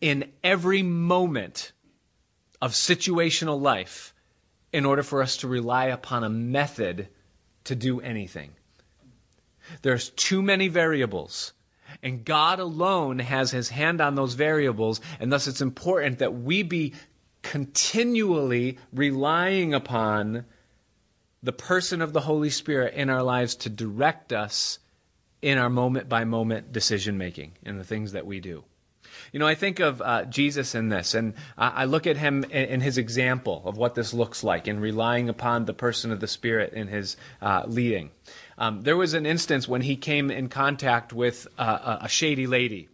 in 0.00 0.30
every 0.42 0.82
moment 0.82 1.72
of 2.62 2.72
situational 2.72 3.60
life 3.60 4.14
in 4.72 4.86
order 4.86 5.02
for 5.02 5.20
us 5.20 5.36
to 5.38 5.48
rely 5.48 5.86
upon 5.86 6.22
a 6.22 6.30
method 6.30 7.08
to 7.64 7.74
do 7.74 8.00
anything. 8.00 8.52
There's 9.82 10.10
too 10.10 10.40
many 10.40 10.68
variables. 10.68 11.52
And 12.02 12.24
God 12.24 12.58
alone 12.58 13.18
has 13.18 13.50
his 13.50 13.68
hand 13.68 14.00
on 14.00 14.14
those 14.14 14.34
variables, 14.34 15.00
and 15.20 15.30
thus 15.30 15.46
it's 15.46 15.60
important 15.60 16.20
that 16.20 16.34
we 16.34 16.62
be 16.62 16.94
continually 17.42 18.78
relying 18.92 19.74
upon 19.74 20.46
the 21.42 21.52
person 21.52 22.00
of 22.00 22.12
the 22.12 22.20
Holy 22.20 22.50
Spirit 22.50 22.94
in 22.94 23.10
our 23.10 23.22
lives 23.22 23.56
to 23.56 23.68
direct 23.68 24.32
us 24.32 24.78
in 25.42 25.58
our 25.58 25.68
moment 25.68 26.08
by 26.08 26.24
moment 26.24 26.72
decision 26.72 27.18
making 27.18 27.52
in 27.64 27.76
the 27.76 27.84
things 27.84 28.12
that 28.12 28.24
we 28.24 28.40
do. 28.40 28.64
You 29.32 29.38
know, 29.38 29.46
I 29.46 29.54
think 29.54 29.80
of 29.80 30.00
uh, 30.00 30.24
Jesus 30.24 30.74
in 30.74 30.88
this, 30.88 31.14
and 31.14 31.34
I, 31.56 31.84
look 31.84 32.06
at 32.06 32.16
him 32.16 32.44
in, 32.44 32.50
in, 32.50 32.80
his 32.80 32.98
example 32.98 33.62
of 33.64 33.76
what 33.76 33.94
this 33.94 34.12
looks 34.14 34.44
like 34.44 34.68
in 34.68 34.80
relying 34.80 35.28
upon 35.28 35.64
the 35.64 35.74
person 35.74 36.12
of 36.12 36.20
the 36.20 36.26
Spirit 36.26 36.72
in 36.72 36.88
his 36.88 37.16
uh, 37.40 37.64
leading. 37.66 38.10
Um, 38.58 38.82
there 38.82 38.96
was 38.96 39.14
an 39.14 39.26
instance 39.26 39.66
when 39.66 39.82
he 39.82 39.96
came 39.96 40.30
in 40.30 40.48
contact 40.48 41.12
with 41.12 41.46
uh, 41.58 41.98
a 42.00 42.08
shady 42.08 42.46
lady 42.46 42.88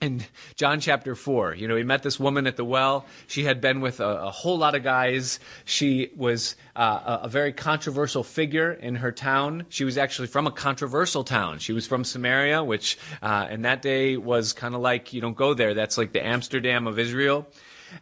in 0.00 0.22
John 0.56 0.80
chapter 0.80 1.14
4, 1.14 1.54
you 1.54 1.66
know, 1.68 1.76
he 1.76 1.82
met 1.82 2.02
this 2.02 2.20
woman 2.20 2.46
at 2.46 2.56
the 2.56 2.64
well. 2.64 3.06
She 3.28 3.44
had 3.44 3.62
been 3.62 3.80
with 3.80 4.00
a, 4.00 4.24
a 4.24 4.30
whole 4.30 4.58
lot 4.58 4.74
of 4.74 4.82
guys. 4.82 5.40
She 5.64 6.10
was 6.14 6.54
uh, 6.74 7.20
a, 7.22 7.28
very 7.28 7.52
controversial 7.52 8.22
figure 8.22 8.72
in 8.72 8.96
her 8.96 9.10
town. 9.10 9.64
She 9.70 9.84
was 9.84 9.96
actually 9.96 10.28
from 10.28 10.46
a 10.46 10.50
controversial 10.50 11.24
town. 11.24 11.60
She 11.60 11.72
was 11.72 11.86
from 11.86 12.04
Samaria, 12.04 12.62
which 12.62 12.98
uh, 13.22 13.48
in 13.50 13.62
that 13.62 13.80
day 13.80 14.18
was 14.18 14.52
kind 14.52 14.74
of 14.74 14.82
like, 14.82 15.14
you 15.14 15.22
don't 15.22 15.36
go 15.36 15.54
there. 15.54 15.72
That's 15.72 15.96
like 15.96 16.12
the 16.12 16.24
Amsterdam 16.24 16.86
of 16.86 16.98
Israel. 16.98 17.46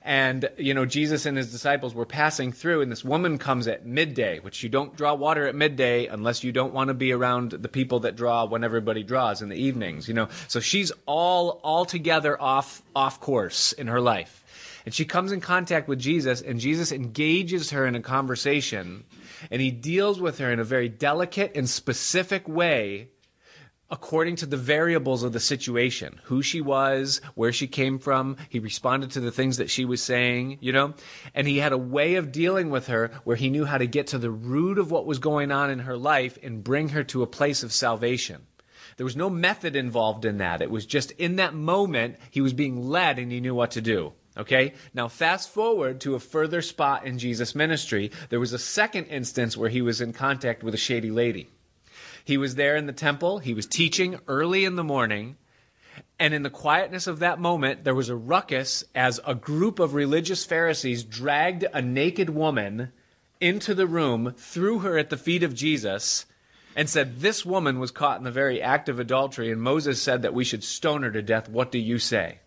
And, 0.02 0.48
you 0.58 0.74
know, 0.74 0.84
Jesus 0.86 1.26
and 1.26 1.36
his 1.36 1.50
disciples 1.50 1.94
were 1.94 2.06
passing 2.06 2.52
through, 2.52 2.82
and 2.82 2.92
this 2.92 3.04
woman 3.04 3.38
comes 3.38 3.68
at 3.68 3.86
midday, 3.86 4.38
which 4.40 4.62
you 4.62 4.68
don't 4.68 4.96
draw 4.96 5.14
water 5.14 5.46
at 5.46 5.54
midday 5.54 6.06
unless 6.06 6.44
you 6.44 6.52
don't 6.52 6.74
want 6.74 6.88
to 6.88 6.94
be 6.94 7.12
around 7.12 7.52
the 7.52 7.68
people 7.68 8.00
that 8.00 8.16
draw 8.16 8.44
when 8.44 8.64
everybody 8.64 9.02
draws 9.02 9.42
in 9.42 9.48
the 9.48 9.56
evenings, 9.56 10.08
you 10.08 10.14
know. 10.14 10.28
So 10.48 10.60
she's 10.60 10.92
all 11.06 11.60
altogether 11.62 12.40
off 12.40 12.82
off 12.94 13.20
course 13.20 13.72
in 13.72 13.86
her 13.86 14.00
life. 14.00 14.40
And 14.84 14.92
she 14.92 15.06
comes 15.06 15.32
in 15.32 15.40
contact 15.40 15.88
with 15.88 15.98
Jesus, 15.98 16.42
and 16.42 16.60
Jesus 16.60 16.92
engages 16.92 17.70
her 17.70 17.86
in 17.86 17.94
a 17.94 18.00
conversation, 18.00 19.04
and 19.50 19.62
he 19.62 19.70
deals 19.70 20.20
with 20.20 20.38
her 20.38 20.52
in 20.52 20.60
a 20.60 20.64
very 20.64 20.88
delicate 20.90 21.52
and 21.56 21.68
specific 21.68 22.46
way 22.46 23.08
according 23.94 24.34
to 24.34 24.44
the 24.44 24.56
variables 24.56 25.22
of 25.22 25.32
the 25.32 25.38
situation 25.38 26.20
who 26.24 26.42
she 26.42 26.60
was, 26.60 27.20
where 27.36 27.52
she 27.52 27.68
came 27.68 27.96
from. 27.96 28.36
He 28.48 28.58
responded 28.58 29.12
to 29.12 29.20
the 29.20 29.30
things 29.30 29.58
that 29.58 29.70
she 29.70 29.84
was 29.84 30.02
saying, 30.02 30.58
you 30.60 30.72
know, 30.72 30.94
and 31.32 31.46
he 31.46 31.58
had 31.58 31.70
a 31.72 31.78
way 31.78 32.16
of 32.16 32.32
dealing 32.32 32.70
with 32.70 32.88
her 32.88 33.12
where 33.22 33.36
he 33.36 33.50
knew 33.50 33.64
how 33.64 33.78
to 33.78 33.86
get 33.86 34.08
to 34.08 34.18
the 34.18 34.32
root 34.32 34.78
of 34.78 34.90
what 34.90 35.06
was 35.06 35.20
going 35.20 35.52
on 35.52 35.70
in 35.70 35.78
her 35.78 35.96
life 35.96 36.36
and 36.42 36.64
bring 36.64 36.88
her 36.88 37.04
to 37.04 37.22
a 37.22 37.28
place 37.28 37.62
of 37.62 37.72
salvation. 37.72 38.48
There 38.96 39.06
was 39.06 39.14
no 39.14 39.30
method 39.30 39.76
involved 39.76 40.24
in 40.24 40.38
that. 40.38 40.60
It 40.60 40.72
was 40.72 40.86
just 40.86 41.12
in 41.12 41.36
that 41.36 41.54
moment 41.54 42.16
he 42.32 42.40
was 42.40 42.52
being 42.52 42.88
led 42.88 43.20
and 43.20 43.30
he 43.30 43.38
knew 43.38 43.54
what 43.54 43.70
to 43.72 43.80
do. 43.80 44.12
Okay? 44.36 44.74
Now, 44.92 45.06
fast 45.06 45.50
forward 45.50 46.00
to 46.00 46.16
a 46.16 46.20
further 46.20 46.62
spot 46.62 47.06
in 47.06 47.20
Jesus' 47.20 47.54
ministry. 47.54 48.10
There 48.28 48.40
was 48.40 48.52
a 48.52 48.58
second 48.58 49.04
instance 49.04 49.56
where 49.56 49.70
he 49.70 49.82
was 49.82 50.00
in 50.00 50.12
contact 50.12 50.64
with 50.64 50.74
a 50.74 50.78
shady 50.78 51.12
lady. 51.12 51.48
He 52.24 52.36
was 52.36 52.54
there 52.54 52.74
in 52.74 52.86
the 52.86 52.92
temple, 52.92 53.38
he 53.38 53.54
was 53.54 53.66
teaching 53.66 54.18
early 54.26 54.64
in 54.64 54.76
the 54.76 54.84
morning. 54.84 55.36
And 56.18 56.32
in 56.32 56.42
the 56.42 56.50
quietness 56.50 57.06
of 57.06 57.18
that 57.18 57.38
moment, 57.38 57.84
there 57.84 57.94
was 57.94 58.08
a 58.08 58.16
ruckus 58.16 58.84
as 58.94 59.20
a 59.26 59.34
group 59.34 59.78
of 59.78 59.94
religious 59.94 60.44
Pharisees 60.44 61.04
dragged 61.04 61.64
a 61.72 61.82
naked 61.82 62.30
woman 62.30 62.92
into 63.40 63.74
the 63.74 63.86
room, 63.86 64.34
threw 64.36 64.78
her 64.80 64.96
at 64.96 65.10
the 65.10 65.16
feet 65.16 65.42
of 65.42 65.54
Jesus, 65.54 66.24
and 66.76 66.88
said, 66.88 67.20
This 67.20 67.44
woman 67.44 67.78
was 67.78 67.90
caught 67.90 68.18
in 68.18 68.24
the 68.24 68.30
very 68.30 68.62
act 68.62 68.88
of 68.88 68.98
adultery, 68.98 69.50
and 69.50 69.60
Moses 69.60 70.00
said 70.00 70.22
that 70.22 70.34
we 70.34 70.44
should 70.44 70.64
stone 70.64 71.02
her 71.02 71.10
to 71.10 71.22
death. 71.22 71.48
What 71.48 71.70
do 71.70 71.78
you 71.78 71.98
say? 71.98 72.38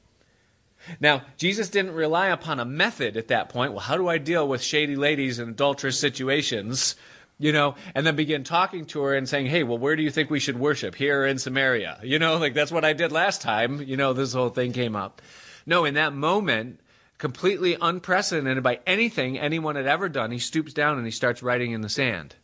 Now, 1.00 1.24
Jesus 1.38 1.70
didn't 1.70 1.94
rely 1.94 2.28
upon 2.28 2.60
a 2.60 2.66
method 2.66 3.18
at 3.18 3.28
that 3.28 3.50
point. 3.50 3.74
Well, 3.74 3.82
how 3.82 3.98
do 3.98 4.08
I 4.08 4.18
deal 4.18 4.48
with 4.48 4.62
shady 4.62 4.96
ladies 4.96 5.40
and 5.40 5.50
adulterous 5.50 6.00
situations? 6.00 6.96
You 7.40 7.52
know, 7.52 7.76
and 7.94 8.06
then 8.06 8.16
begin 8.16 8.44
talking 8.44 8.86
to 8.86 9.02
her 9.02 9.16
and 9.16 9.30
saying, 9.30 9.46
hey, 9.46 9.64
well, 9.64 9.78
where 9.78 9.96
do 9.96 10.04
you 10.04 10.10
think 10.10 10.30
we 10.30 10.40
should 10.40 10.60
worship? 10.60 10.96
Here 10.96 11.26
in 11.26 11.38
Samaria. 11.38 12.00
You 12.04 12.20
know, 12.20 12.38
like 12.38 12.54
that's 12.54 12.72
what 12.72 12.86
I 12.86 12.94
did 12.94 13.12
last 13.12 13.42
time. 13.42 13.82
You 13.82 13.98
know, 13.98 14.14
this 14.14 14.34
whole 14.34 14.50
thing 14.50 14.74
came 14.74 14.96
up. 14.96 15.22
No, 15.66 15.86
in 15.86 15.94
that 15.96 16.14
moment, 16.14 16.80
completely 17.18 17.78
unprecedented 17.80 18.64
by 18.64 18.80
anything 18.88 19.38
anyone 19.38 19.76
had 19.76 19.86
ever 19.86 20.10
done, 20.10 20.32
he 20.32 20.40
stoops 20.40 20.74
down 20.74 20.98
and 20.98 21.06
he 21.06 21.12
starts 21.12 21.44
writing 21.44 21.72
in 21.72 21.82
the 21.82 21.90
sand. 21.90 22.36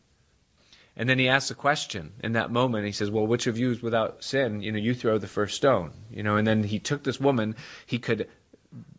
And 0.95 1.10
then 1.10 1.17
he 1.17 1.27
asks 1.27 1.49
a 1.49 1.56
question 1.56 2.13
in 2.19 2.34
that 2.34 2.51
moment. 2.51 2.86
He 2.86 2.91
says, 2.91 3.10
Well, 3.10 3.25
which 3.25 3.47
of 3.47 3.58
you 3.58 3.71
is 3.71 3.82
without 3.82 4.23
sin? 4.23 4.62
You 4.62 4.71
know, 4.71 4.77
you 4.77 4.93
throw 4.93 5.17
the 5.17 5.27
first 5.27 5.56
stone. 5.56 5.91
You 6.12 6.21
know, 6.21 6.38
and 6.38 6.45
then 6.45 6.63
he 6.63 6.77
took 6.77 7.03
this 7.03 7.19
woman. 7.19 7.56
He 7.88 7.97
could 7.97 8.29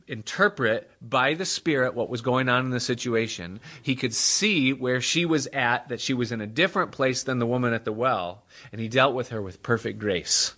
interpret 0.07 0.91
by 1.01 1.35
the 1.35 1.45
Spirit 1.45 1.95
what 1.95 2.09
was 2.09 2.21
going 2.21 2.49
on 2.49 2.65
in 2.65 2.71
the 2.71 2.81
situation. 2.81 3.61
He 3.83 3.97
could 3.97 4.15
see 4.15 4.73
where 4.73 5.01
she 5.01 5.25
was 5.25 5.47
at, 5.49 5.89
that 5.89 6.01
she 6.01 6.15
was 6.15 6.33
in 6.33 6.41
a 6.41 6.47
different 6.47 6.93
place 6.93 7.23
than 7.23 7.39
the 7.39 7.47
woman 7.47 7.73
at 7.73 7.85
the 7.85 7.93
well, 7.93 8.45
and 8.73 8.81
he 8.81 8.89
dealt 8.89 9.15
with 9.15 9.31
her 9.31 9.41
with 9.41 9.63
perfect 9.63 9.99
grace. 9.99 10.55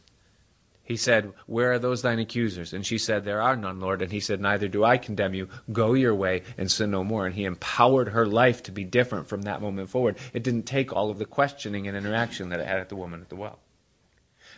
He 0.86 0.96
said, 0.96 1.32
Where 1.46 1.72
are 1.72 1.78
those 1.80 2.02
thine 2.02 2.20
accusers? 2.20 2.72
And 2.72 2.86
she 2.86 2.96
said, 2.96 3.24
There 3.24 3.42
are 3.42 3.56
none, 3.56 3.80
Lord. 3.80 4.02
And 4.02 4.12
he 4.12 4.20
said, 4.20 4.40
Neither 4.40 4.68
do 4.68 4.84
I 4.84 4.98
condemn 4.98 5.34
you. 5.34 5.48
Go 5.72 5.94
your 5.94 6.14
way 6.14 6.44
and 6.56 6.70
sin 6.70 6.92
no 6.92 7.02
more. 7.02 7.26
And 7.26 7.34
he 7.34 7.44
empowered 7.44 8.10
her 8.10 8.24
life 8.24 8.62
to 8.64 8.72
be 8.72 8.84
different 8.84 9.26
from 9.26 9.42
that 9.42 9.60
moment 9.60 9.90
forward. 9.90 10.16
It 10.32 10.44
didn't 10.44 10.62
take 10.62 10.92
all 10.92 11.10
of 11.10 11.18
the 11.18 11.24
questioning 11.24 11.88
and 11.88 11.96
interaction 11.96 12.50
that 12.50 12.60
it 12.60 12.68
had 12.68 12.78
at 12.78 12.88
the 12.88 12.94
woman 12.94 13.20
at 13.20 13.30
the 13.30 13.36
well. 13.36 13.58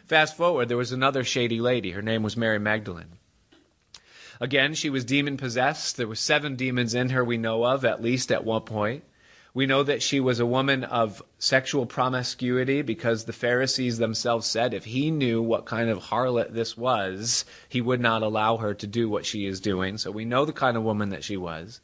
Fast 0.05 0.37
forward, 0.37 0.68
there 0.68 0.77
was 0.77 0.92
another 0.92 1.24
shady 1.24 1.61
lady. 1.61 1.92
Her 1.92 2.03
name 2.03 2.22
was 2.22 2.37
Mary 2.37 2.59
Magdalene. 2.59 3.18
Again, 4.40 4.74
she 4.74 4.90
was 4.90 5.05
demon 5.05 5.37
possessed. 5.37 5.96
There 5.96 6.07
were 6.07 6.14
seven 6.14 6.55
demons 6.57 6.94
in 6.94 7.11
her 7.11 7.24
we 7.24 7.38
know 7.38 7.64
of, 7.64 7.85
at 7.85 8.03
least 8.03 8.31
at 8.31 8.44
one 8.44 8.62
point. 8.62 9.05
We 9.55 9.66
know 9.66 9.83
that 9.83 10.03
she 10.03 10.20
was 10.20 10.38
a 10.38 10.46
woman 10.46 10.85
of 10.85 11.22
sexual 11.38 11.87
promiscuity 11.87 12.83
because 12.83 13.24
the 13.24 13.33
Pharisees 13.33 13.98
themselves 13.98 14.46
said 14.46 14.72
if 14.72 14.85
he 14.85 15.11
knew 15.11 15.42
what 15.42 15.66
kind 15.66 15.90
of 15.90 15.98
harlot 15.98 16.53
this 16.53 16.77
was, 16.77 17.44
he 17.68 17.81
would 17.81 18.01
not 18.01 18.22
allow 18.22 18.59
her 18.59 18.74
to 18.74 18.87
do 18.87 19.09
what 19.09 19.27
she 19.27 19.46
is 19.46 19.61
doing. 19.61 19.98
So 19.98 20.12
we 20.12 20.24
know 20.24 20.44
the 20.44 20.53
kind 20.53 20.77
of 20.77 20.85
woman 20.85 21.09
that 21.09 21.24
she 21.24 21.37
was. 21.37 21.81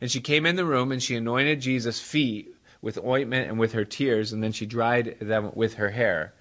And 0.00 0.10
she 0.10 0.20
came 0.20 0.44
in 0.44 0.56
the 0.56 0.66
room 0.66 0.92
and 0.92 1.02
she 1.02 1.16
anointed 1.16 1.60
Jesus' 1.60 2.00
feet 2.00 2.54
with 2.82 2.98
ointment 2.98 3.48
and 3.48 3.58
with 3.58 3.72
her 3.72 3.86
tears, 3.86 4.30
and 4.30 4.42
then 4.42 4.52
she 4.52 4.66
dried 4.66 5.16
them 5.18 5.50
with 5.54 5.74
her 5.74 5.90
hair. 5.90 6.34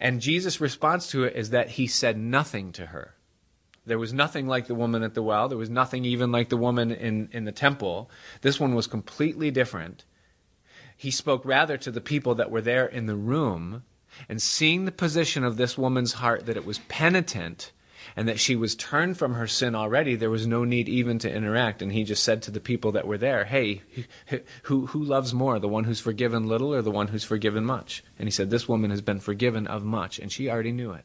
And 0.00 0.20
Jesus' 0.20 0.60
response 0.60 1.08
to 1.12 1.22
it 1.22 1.36
is 1.36 1.50
that 1.50 1.70
he 1.70 1.86
said 1.86 2.18
nothing 2.18 2.72
to 2.72 2.86
her. 2.86 3.14
There 3.88 3.98
was 3.98 4.12
nothing 4.12 4.46
like 4.46 4.66
the 4.66 4.74
woman 4.74 5.02
at 5.02 5.14
the 5.14 5.22
well. 5.22 5.48
There 5.48 5.58
was 5.58 5.70
nothing 5.70 6.04
even 6.04 6.30
like 6.30 6.48
the 6.48 6.56
woman 6.56 6.92
in, 6.92 7.28
in 7.32 7.44
the 7.44 7.52
temple. 7.52 8.10
This 8.42 8.60
one 8.60 8.74
was 8.74 8.86
completely 8.86 9.50
different. 9.50 10.04
He 10.96 11.10
spoke 11.10 11.44
rather 11.44 11.76
to 11.78 11.90
the 11.90 12.00
people 12.00 12.34
that 12.36 12.50
were 12.50 12.60
there 12.60 12.86
in 12.86 13.06
the 13.06 13.16
room, 13.16 13.84
and 14.28 14.42
seeing 14.42 14.84
the 14.84 14.92
position 14.92 15.44
of 15.44 15.56
this 15.56 15.78
woman's 15.78 16.14
heart 16.14 16.46
that 16.46 16.56
it 16.56 16.66
was 16.66 16.80
penitent 16.88 17.72
and 18.16 18.28
that 18.28 18.40
she 18.40 18.56
was 18.56 18.74
turned 18.74 19.16
from 19.16 19.34
her 19.34 19.46
sin 19.46 19.74
already, 19.74 20.16
there 20.16 20.30
was 20.30 20.46
no 20.46 20.64
need 20.64 20.88
even 20.88 21.18
to 21.20 21.32
interact. 21.32 21.82
And 21.82 21.92
he 21.92 22.04
just 22.04 22.22
said 22.22 22.42
to 22.42 22.50
the 22.50 22.60
people 22.60 22.92
that 22.92 23.06
were 23.06 23.18
there, 23.18 23.44
Hey, 23.44 23.82
who, 24.64 24.86
who 24.86 25.02
loves 25.02 25.34
more, 25.34 25.58
the 25.58 25.68
one 25.68 25.84
who's 25.84 26.00
forgiven 26.00 26.48
little 26.48 26.74
or 26.74 26.82
the 26.82 26.90
one 26.90 27.08
who's 27.08 27.24
forgiven 27.24 27.64
much? 27.64 28.02
And 28.18 28.26
he 28.26 28.32
said, 28.32 28.50
This 28.50 28.68
woman 28.68 28.90
has 28.90 29.02
been 29.02 29.20
forgiven 29.20 29.66
of 29.66 29.84
much, 29.84 30.18
and 30.18 30.32
she 30.32 30.50
already 30.50 30.72
knew 30.72 30.92
it. 30.92 31.04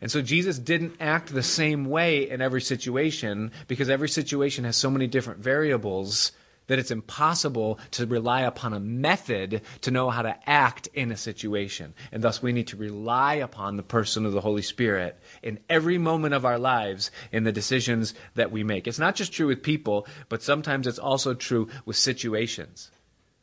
And 0.00 0.10
so 0.10 0.22
Jesus 0.22 0.58
didn't 0.58 0.96
act 1.00 1.32
the 1.32 1.42
same 1.42 1.86
way 1.86 2.28
in 2.28 2.40
every 2.40 2.60
situation 2.60 3.50
because 3.66 3.90
every 3.90 4.08
situation 4.08 4.64
has 4.64 4.76
so 4.76 4.90
many 4.90 5.06
different 5.06 5.40
variables 5.40 6.32
that 6.68 6.78
it's 6.78 6.90
impossible 6.90 7.78
to 7.92 8.06
rely 8.06 8.42
upon 8.42 8.72
a 8.72 8.80
method 8.80 9.62
to 9.80 9.90
know 9.90 10.10
how 10.10 10.22
to 10.22 10.36
act 10.48 10.86
in 10.94 11.10
a 11.10 11.16
situation. 11.16 11.94
And 12.12 12.22
thus, 12.22 12.42
we 12.42 12.52
need 12.52 12.68
to 12.68 12.76
rely 12.76 13.34
upon 13.34 13.76
the 13.76 13.82
person 13.82 14.24
of 14.24 14.32
the 14.32 14.40
Holy 14.40 14.62
Spirit 14.62 15.18
in 15.42 15.58
every 15.68 15.98
moment 15.98 16.34
of 16.34 16.44
our 16.44 16.58
lives 16.58 17.10
in 17.32 17.44
the 17.44 17.52
decisions 17.52 18.14
that 18.34 18.52
we 18.52 18.62
make. 18.62 18.86
It's 18.86 18.98
not 18.98 19.16
just 19.16 19.32
true 19.32 19.48
with 19.48 19.62
people, 19.62 20.06
but 20.28 20.42
sometimes 20.42 20.86
it's 20.86 20.98
also 20.98 21.34
true 21.34 21.68
with 21.84 21.96
situations. 21.96 22.90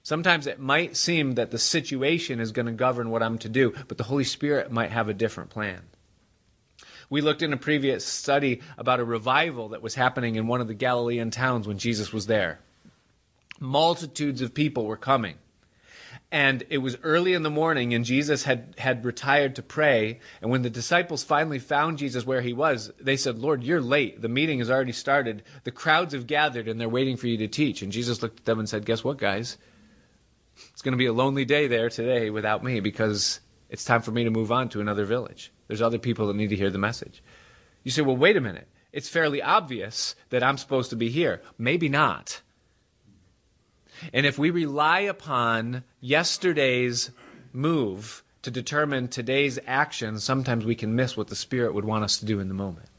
Sometimes 0.03 0.45
it 0.45 0.59
might 0.59 0.95
seem 0.95 1.33
that 1.33 1.49
the 1.49 1.57
situation 1.57 2.39
is 2.39 2.51
going 2.51 2.67
to 2.67 2.71
govern 2.71 3.09
what 3.09 3.23
I'm 3.23 3.39
to 3.39 3.49
do, 3.49 3.73
but 3.87 3.97
the 3.97 4.03
Holy 4.03 4.23
Spirit 4.23 4.71
might 4.71 4.91
have 4.91 5.09
a 5.09 5.15
different 5.15 5.49
plan. 5.49 5.81
We 7.09 7.21
looked 7.21 7.41
in 7.41 7.53
a 7.53 7.57
previous 7.57 8.05
study 8.05 8.61
about 8.77 8.99
a 8.99 9.05
revival 9.05 9.69
that 9.69 9.81
was 9.81 9.95
happening 9.95 10.35
in 10.35 10.47
one 10.47 10.61
of 10.61 10.67
the 10.67 10.73
Galilean 10.73 11.31
towns 11.31 11.67
when 11.67 11.77
Jesus 11.77 12.11
was 12.11 12.27
there. 12.27 12.59
Multitudes 13.59 14.41
of 14.41 14.53
people 14.53 14.85
were 14.85 14.97
coming. 14.97 15.35
And 16.31 16.63
it 16.69 16.79
was 16.79 16.97
early 17.03 17.33
in 17.33 17.43
the 17.43 17.49
morning, 17.49 17.93
and 17.93 18.03
Jesus 18.03 18.43
had, 18.43 18.73
had 18.77 19.05
retired 19.05 19.55
to 19.55 19.61
pray. 19.61 20.19
And 20.41 20.49
when 20.49 20.63
the 20.63 20.69
disciples 20.69 21.23
finally 21.23 21.59
found 21.59 21.97
Jesus 21.97 22.25
where 22.25 22.41
he 22.41 22.51
was, 22.51 22.91
they 22.99 23.15
said, 23.15 23.37
Lord, 23.37 23.63
you're 23.63 23.81
late. 23.81 24.21
The 24.21 24.27
meeting 24.27 24.59
has 24.59 24.69
already 24.69 24.91
started. 24.91 25.43
The 25.63 25.71
crowds 25.71 26.13
have 26.13 26.27
gathered, 26.27 26.67
and 26.67 26.81
they're 26.81 26.89
waiting 26.89 27.15
for 27.15 27.27
you 27.27 27.37
to 27.37 27.47
teach. 27.47 27.81
And 27.81 27.91
Jesus 27.91 28.21
looked 28.21 28.39
at 28.39 28.45
them 28.45 28.59
and 28.59 28.67
said, 28.67 28.85
Guess 28.85 29.03
what, 29.03 29.17
guys? 29.17 29.57
It's 30.71 30.81
going 30.81 30.93
to 30.93 30.97
be 30.97 31.05
a 31.05 31.13
lonely 31.13 31.45
day 31.45 31.67
there 31.67 31.89
today 31.89 32.29
without 32.29 32.63
me 32.63 32.79
because 32.79 33.39
it's 33.69 33.85
time 33.85 34.01
for 34.01 34.11
me 34.11 34.23
to 34.23 34.29
move 34.29 34.51
on 34.51 34.69
to 34.69 34.81
another 34.81 35.05
village. 35.05 35.51
There's 35.67 35.81
other 35.81 35.97
people 35.97 36.27
that 36.27 36.35
need 36.35 36.49
to 36.49 36.55
hear 36.55 36.69
the 36.69 36.77
message. 36.77 37.23
You 37.83 37.91
say, 37.91 38.01
Well, 38.01 38.17
wait 38.17 38.37
a 38.37 38.41
minute. 38.41 38.67
It's 38.91 39.09
fairly 39.09 39.41
obvious 39.41 40.15
that 40.29 40.43
I'm 40.43 40.57
supposed 40.57 40.89
to 40.91 40.95
be 40.95 41.09
here. 41.09 41.41
Maybe 41.57 41.89
not. 41.89 42.41
And 44.13 44.25
if 44.25 44.37
we 44.37 44.49
rely 44.49 45.01
upon 45.01 45.83
yesterday's 45.99 47.11
move 47.51 48.23
to 48.41 48.51
determine 48.51 49.07
today's 49.07 49.59
action, 49.65 50.19
sometimes 50.19 50.65
we 50.65 50.75
can 50.75 50.95
miss 50.95 51.17
what 51.17 51.27
the 51.27 51.35
Spirit 51.35 51.73
would 51.73 51.85
want 51.85 52.03
us 52.03 52.17
to 52.19 52.25
do 52.25 52.39
in 52.39 52.47
the 52.47 52.53
moment. 52.53 52.89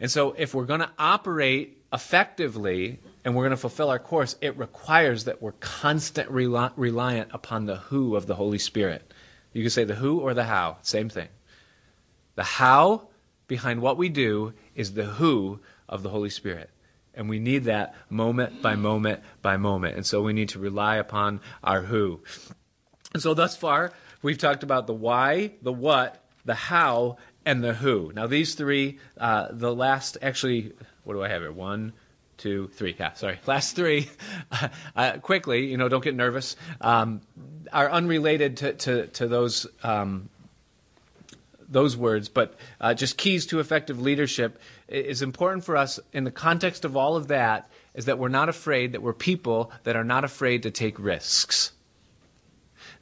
And 0.00 0.10
so, 0.10 0.32
if 0.38 0.54
we're 0.54 0.64
going 0.64 0.80
to 0.80 0.90
operate 0.98 1.82
effectively 1.92 3.00
and 3.24 3.34
we're 3.34 3.42
going 3.42 3.50
to 3.50 3.56
fulfill 3.56 3.90
our 3.90 3.98
course, 3.98 4.36
it 4.40 4.56
requires 4.56 5.24
that 5.24 5.42
we're 5.42 5.52
constant 5.52 6.30
rel- 6.30 6.72
reliant 6.76 7.30
upon 7.32 7.66
the 7.66 7.76
who 7.76 8.16
of 8.16 8.26
the 8.26 8.36
Holy 8.36 8.58
Spirit. 8.58 9.09
You 9.52 9.62
can 9.62 9.70
say 9.70 9.84
the 9.84 9.94
who 9.94 10.20
or 10.20 10.34
the 10.34 10.44
how, 10.44 10.78
same 10.82 11.08
thing. 11.08 11.28
The 12.36 12.44
how 12.44 13.08
behind 13.46 13.82
what 13.82 13.96
we 13.96 14.08
do 14.08 14.54
is 14.74 14.94
the 14.94 15.04
who 15.04 15.60
of 15.88 16.02
the 16.02 16.08
Holy 16.08 16.30
Spirit. 16.30 16.70
And 17.14 17.28
we 17.28 17.40
need 17.40 17.64
that 17.64 17.94
moment 18.08 18.62
by 18.62 18.76
moment 18.76 19.22
by 19.42 19.56
moment. 19.56 19.96
And 19.96 20.06
so 20.06 20.22
we 20.22 20.32
need 20.32 20.50
to 20.50 20.60
rely 20.60 20.96
upon 20.96 21.40
our 21.62 21.82
who. 21.82 22.20
And 23.12 23.22
so 23.22 23.34
thus 23.34 23.56
far, 23.56 23.92
we've 24.22 24.38
talked 24.38 24.62
about 24.62 24.86
the 24.86 24.94
why, 24.94 25.52
the 25.62 25.72
what, 25.72 26.24
the 26.44 26.54
how, 26.54 27.16
and 27.44 27.62
the 27.64 27.74
who. 27.74 28.12
Now, 28.14 28.26
these 28.26 28.54
three, 28.54 28.98
uh, 29.18 29.48
the 29.50 29.74
last, 29.74 30.18
actually, 30.22 30.72
what 31.04 31.14
do 31.14 31.22
I 31.22 31.28
have 31.28 31.42
here? 31.42 31.52
One, 31.52 31.92
two, 32.40 32.68
three. 32.74 32.96
Yeah, 32.98 33.12
sorry. 33.12 33.38
Last 33.46 33.76
three, 33.76 34.10
uh, 34.96 35.18
quickly, 35.18 35.66
you 35.66 35.76
know, 35.76 35.88
don't 35.88 36.02
get 36.02 36.14
nervous, 36.16 36.56
um, 36.80 37.20
are 37.72 37.90
unrelated 37.90 38.56
to, 38.58 38.72
to, 38.72 39.06
to 39.08 39.28
those. 39.28 39.66
Um, 39.82 40.28
those 41.72 41.96
words, 41.96 42.28
but 42.28 42.56
uh, 42.80 42.92
just 42.94 43.16
keys 43.16 43.46
to 43.46 43.60
effective 43.60 44.00
leadership 44.00 44.60
is 44.88 45.22
important 45.22 45.62
for 45.64 45.76
us 45.76 46.00
in 46.12 46.24
the 46.24 46.30
context 46.32 46.84
of 46.84 46.96
all 46.96 47.14
of 47.14 47.28
that 47.28 47.70
is 47.94 48.06
that 48.06 48.18
we're 48.18 48.26
not 48.26 48.48
afraid 48.48 48.90
that 48.90 49.02
we're 49.02 49.12
people 49.12 49.70
that 49.84 49.94
are 49.94 50.02
not 50.02 50.24
afraid 50.24 50.64
to 50.64 50.72
take 50.72 50.98
risks. 50.98 51.70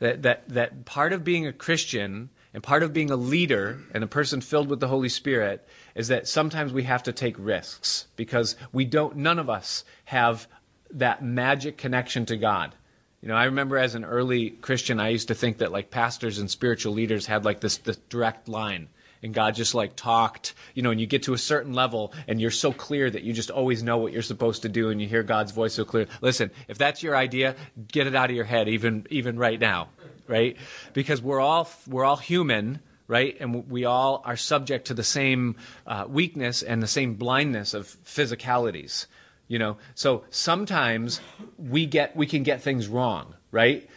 That, 0.00 0.20
that, 0.20 0.46
that 0.50 0.84
part 0.84 1.14
of 1.14 1.24
being 1.24 1.46
a 1.46 1.52
Christian 1.54 2.28
and 2.54 2.62
part 2.62 2.82
of 2.82 2.92
being 2.92 3.10
a 3.10 3.16
leader 3.16 3.78
and 3.92 4.02
a 4.02 4.08
person 4.08 4.40
filled 4.40 4.68
with 4.68 4.80
the 4.80 4.88
Holy 4.88 5.08
Spirit 5.08 5.66
is 5.94 6.08
that 6.08 6.26
sometimes 6.26 6.72
we 6.72 6.84
have 6.84 7.02
to 7.04 7.12
take 7.12 7.36
risks 7.38 8.06
because 8.16 8.56
we 8.72 8.84
don't, 8.84 9.16
none 9.16 9.38
of 9.38 9.50
us 9.50 9.84
have 10.06 10.48
that 10.90 11.22
magic 11.22 11.76
connection 11.76 12.24
to 12.26 12.36
God. 12.36 12.74
You 13.20 13.28
know, 13.28 13.34
I 13.34 13.44
remember 13.44 13.76
as 13.76 13.94
an 13.94 14.04
early 14.04 14.50
Christian, 14.50 15.00
I 15.00 15.08
used 15.08 15.28
to 15.28 15.34
think 15.34 15.58
that 15.58 15.72
like 15.72 15.90
pastors 15.90 16.38
and 16.38 16.50
spiritual 16.50 16.94
leaders 16.94 17.26
had 17.26 17.44
like 17.44 17.60
this, 17.60 17.78
this 17.78 17.96
direct 18.08 18.48
line 18.48 18.88
and 19.22 19.34
God 19.34 19.54
just 19.54 19.74
like 19.74 19.96
talked, 19.96 20.54
you 20.74 20.82
know, 20.82 20.90
and 20.90 21.00
you 21.00 21.06
get 21.06 21.24
to 21.24 21.34
a 21.34 21.38
certain 21.38 21.72
level 21.72 22.12
and 22.26 22.40
you're 22.40 22.50
so 22.50 22.72
clear 22.72 23.10
that 23.10 23.22
you 23.22 23.32
just 23.32 23.50
always 23.50 23.82
know 23.82 23.98
what 23.98 24.12
you're 24.12 24.22
supposed 24.22 24.62
to 24.62 24.68
do 24.68 24.90
and 24.90 25.00
you 25.00 25.08
hear 25.08 25.22
God's 25.22 25.52
voice 25.52 25.74
so 25.74 25.84
clear. 25.84 26.06
Listen, 26.20 26.50
if 26.68 26.78
that's 26.78 27.02
your 27.02 27.16
idea, 27.16 27.56
get 27.90 28.06
it 28.06 28.14
out 28.14 28.30
of 28.30 28.36
your 28.36 28.44
head 28.44 28.68
even 28.68 29.06
even 29.10 29.38
right 29.38 29.58
now, 29.58 29.88
right? 30.26 30.56
Because 30.92 31.20
we're 31.20 31.40
all 31.40 31.68
we're 31.86 32.04
all 32.04 32.16
human, 32.16 32.80
right? 33.06 33.36
And 33.40 33.68
we 33.68 33.84
all 33.84 34.22
are 34.24 34.36
subject 34.36 34.88
to 34.88 34.94
the 34.94 35.04
same 35.04 35.56
uh, 35.86 36.04
weakness 36.08 36.62
and 36.62 36.82
the 36.82 36.86
same 36.86 37.14
blindness 37.14 37.74
of 37.74 37.86
physicalities, 38.04 39.06
you 39.48 39.58
know. 39.58 39.78
So 39.94 40.24
sometimes 40.30 41.20
we 41.56 41.86
get 41.86 42.14
we 42.16 42.26
can 42.26 42.42
get 42.42 42.62
things 42.62 42.88
wrong, 42.88 43.34
right? 43.50 43.88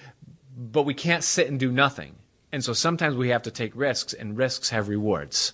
But 0.57 0.83
we 0.83 0.93
can't 0.93 1.23
sit 1.23 1.47
and 1.47 1.59
do 1.59 1.71
nothing 1.71 2.15
and 2.51 2.63
so 2.63 2.73
sometimes 2.73 3.15
we 3.15 3.29
have 3.29 3.43
to 3.43 3.51
take 3.51 3.75
risks, 3.75 4.13
and 4.13 4.37
risks 4.37 4.69
have 4.69 4.87
rewards. 4.87 5.53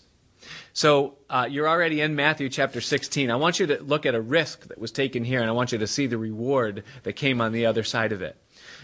So 0.74 1.18
uh, 1.30 1.48
you're 1.50 1.68
already 1.68 2.02
in 2.02 2.16
Matthew 2.16 2.50
chapter 2.50 2.82
16. 2.82 3.32
I 3.32 3.36
want 3.36 3.60
you 3.60 3.68
to 3.68 3.82
look 3.84 4.06
at 4.06 4.16
a 4.16 4.22
risk 4.22 4.68
that 4.68 4.78
was 4.78 4.92
taken 4.92 5.24
here, 5.24 5.42
and 5.42 5.50
I 5.50 5.54
want 5.54 5.72
you 5.72 5.78
to 5.80 5.88
see 5.88 6.08
the 6.08 6.18
reward 6.18 6.84
that 7.04 7.14
came 7.14 7.42
on 7.42 7.52
the 7.52 7.66
other 7.66 7.84
side 7.84 8.12
of 8.12 8.22
it. 8.22 8.38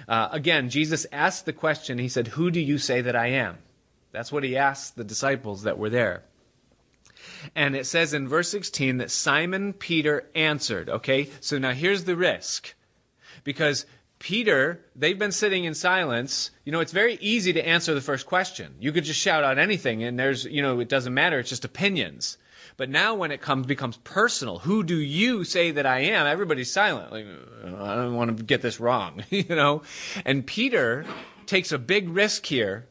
Uh, 0.08 0.30
again, 0.32 0.70
Jesus 0.70 1.06
asked 1.12 1.46
the 1.46 1.54
question, 1.54 1.98
He 1.98 2.10
said, 2.10 2.30
Who 2.30 2.52
do 2.52 2.60
you 2.60 2.78
say 2.78 3.02
that 3.02 3.16
I 3.16 3.28
am? 3.28 3.58
That's 4.12 4.32
what 4.32 4.44
He 4.44 4.58
asked 4.58 4.96
the 4.96 5.04
disciples 5.04 5.64
that 5.64 5.78
were 5.78 5.90
there. 5.90 6.24
And 7.56 7.76
it 7.76 7.86
says 7.86 8.14
in 8.14 8.28
verse 8.28 8.50
16 8.50 8.98
that 8.98 9.12
Simon 9.12 9.74
Peter 9.74 10.30
answered. 10.36 10.90
Okay, 10.90 11.30
so 11.40 11.58
now 11.58 11.72
here's 11.72 12.04
the 12.04 12.16
risk. 12.16 12.74
Because 13.44 13.86
Peter, 14.24 14.80
they've 14.96 15.20
been 15.20 15.34
sitting 15.34 15.66
in 15.66 15.74
silence. 15.74 16.50
You 16.64 16.72
know, 16.72 16.80
it's 16.80 16.94
very 16.94 17.16
easy 17.16 17.52
to 17.52 17.68
answer 17.68 17.94
the 17.94 18.00
first 18.00 18.26
question. 18.26 18.74
You 18.80 18.94
could 18.94 19.04
just 19.04 19.20
shout 19.20 19.44
out 19.44 19.60
anything, 19.60 20.02
and 20.02 20.18
there's, 20.18 20.46
you 20.46 20.62
know, 20.62 20.80
it 20.80 20.88
doesn't 20.88 21.14
matter. 21.14 21.40
It's 21.40 21.50
just 21.50 21.66
opinions. 21.66 22.38
But 22.78 22.90
now, 22.90 23.16
when 23.16 23.32
it 23.32 23.42
comes 23.42 23.68
becomes 23.68 23.98
personal, 23.98 24.60
who 24.60 24.82
do 24.82 24.96
you 24.96 25.44
say 25.44 25.72
that 25.72 25.86
I 25.86 26.00
am? 26.00 26.26
Everybody's 26.26 26.72
silent. 26.72 27.12
Like, 27.12 27.26
I 27.66 27.96
don't 27.96 28.16
want 28.16 28.38
to 28.38 28.44
get 28.46 28.62
this 28.62 28.80
wrong, 28.80 29.26
you 29.30 29.44
know. 29.50 29.82
And 30.24 30.48
Peter 30.48 31.06
takes 31.46 31.74
a 31.74 31.78
big 31.78 32.08
risk 32.08 32.46
here 32.46 32.88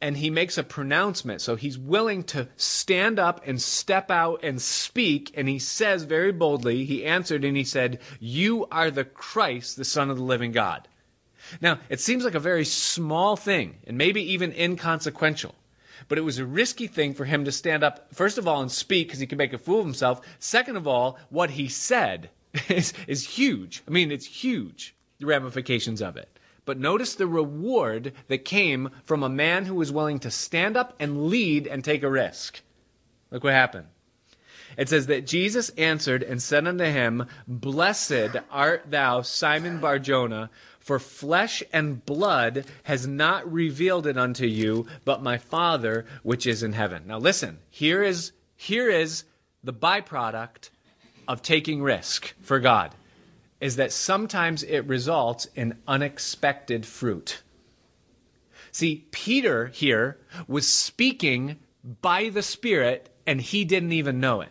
and 0.00 0.16
he 0.16 0.30
makes 0.30 0.58
a 0.58 0.62
pronouncement. 0.62 1.40
So 1.40 1.56
he's 1.56 1.78
willing 1.78 2.24
to 2.24 2.48
stand 2.56 3.18
up 3.18 3.40
and 3.46 3.60
step 3.60 4.10
out 4.10 4.40
and 4.42 4.60
speak. 4.60 5.32
And 5.34 5.48
he 5.48 5.58
says 5.58 6.04
very 6.04 6.32
boldly, 6.32 6.84
he 6.84 7.04
answered 7.04 7.44
and 7.44 7.56
he 7.56 7.64
said, 7.64 8.00
You 8.20 8.66
are 8.70 8.90
the 8.90 9.04
Christ, 9.04 9.76
the 9.76 9.84
Son 9.84 10.10
of 10.10 10.16
the 10.16 10.22
living 10.22 10.52
God. 10.52 10.88
Now, 11.60 11.78
it 11.88 12.00
seems 12.00 12.24
like 12.24 12.34
a 12.34 12.40
very 12.40 12.64
small 12.64 13.36
thing 13.36 13.76
and 13.86 13.96
maybe 13.96 14.32
even 14.32 14.52
inconsequential. 14.52 15.54
But 16.08 16.18
it 16.18 16.22
was 16.22 16.38
a 16.38 16.46
risky 16.46 16.86
thing 16.86 17.14
for 17.14 17.24
him 17.24 17.44
to 17.44 17.52
stand 17.52 17.82
up, 17.82 18.14
first 18.14 18.38
of 18.38 18.46
all, 18.46 18.60
and 18.60 18.70
speak 18.70 19.08
because 19.08 19.20
he 19.20 19.26
could 19.26 19.38
make 19.38 19.52
a 19.52 19.58
fool 19.58 19.80
of 19.80 19.86
himself. 19.86 20.20
Second 20.38 20.76
of 20.76 20.86
all, 20.86 21.18
what 21.30 21.50
he 21.50 21.68
said 21.68 22.30
is, 22.68 22.92
is 23.06 23.26
huge. 23.26 23.82
I 23.88 23.90
mean, 23.90 24.12
it's 24.12 24.26
huge, 24.26 24.94
the 25.18 25.26
ramifications 25.26 26.02
of 26.02 26.16
it. 26.16 26.35
But 26.66 26.78
notice 26.78 27.14
the 27.14 27.28
reward 27.28 28.12
that 28.26 28.44
came 28.44 28.90
from 29.04 29.22
a 29.22 29.28
man 29.28 29.64
who 29.64 29.76
was 29.76 29.92
willing 29.92 30.18
to 30.18 30.30
stand 30.30 30.76
up 30.76 30.94
and 31.00 31.28
lead 31.28 31.66
and 31.66 31.82
take 31.82 32.02
a 32.02 32.10
risk. 32.10 32.60
Look 33.30 33.44
what 33.44 33.54
happened. 33.54 33.86
It 34.76 34.88
says 34.88 35.06
that 35.06 35.26
Jesus 35.26 35.70
answered 35.70 36.22
and 36.22 36.42
said 36.42 36.66
unto 36.66 36.84
him, 36.84 37.26
Blessed 37.46 38.36
art 38.50 38.90
thou, 38.90 39.22
Simon 39.22 39.78
Barjona, 39.78 40.50
for 40.80 40.98
flesh 40.98 41.62
and 41.72 42.04
blood 42.04 42.66
has 42.82 43.06
not 43.06 43.50
revealed 43.50 44.06
it 44.06 44.18
unto 44.18 44.44
you, 44.44 44.86
but 45.04 45.22
my 45.22 45.38
Father 45.38 46.04
which 46.22 46.46
is 46.46 46.62
in 46.62 46.72
heaven. 46.72 47.04
Now 47.06 47.18
listen, 47.18 47.60
here 47.70 48.02
is, 48.02 48.32
here 48.56 48.90
is 48.90 49.24
the 49.62 49.72
byproduct 49.72 50.70
of 51.28 51.42
taking 51.42 51.80
risk 51.82 52.34
for 52.42 52.58
God 52.58 52.92
is 53.60 53.76
that 53.76 53.92
sometimes 53.92 54.62
it 54.62 54.86
results 54.86 55.46
in 55.54 55.78
unexpected 55.88 56.84
fruit. 56.84 57.42
See, 58.70 59.06
Peter 59.10 59.68
here 59.68 60.18
was 60.46 60.66
speaking 60.68 61.58
by 62.02 62.28
the 62.28 62.42
Spirit 62.42 63.08
and 63.26 63.40
he 63.40 63.64
didn't 63.64 63.92
even 63.92 64.20
know 64.20 64.42
it. 64.42 64.50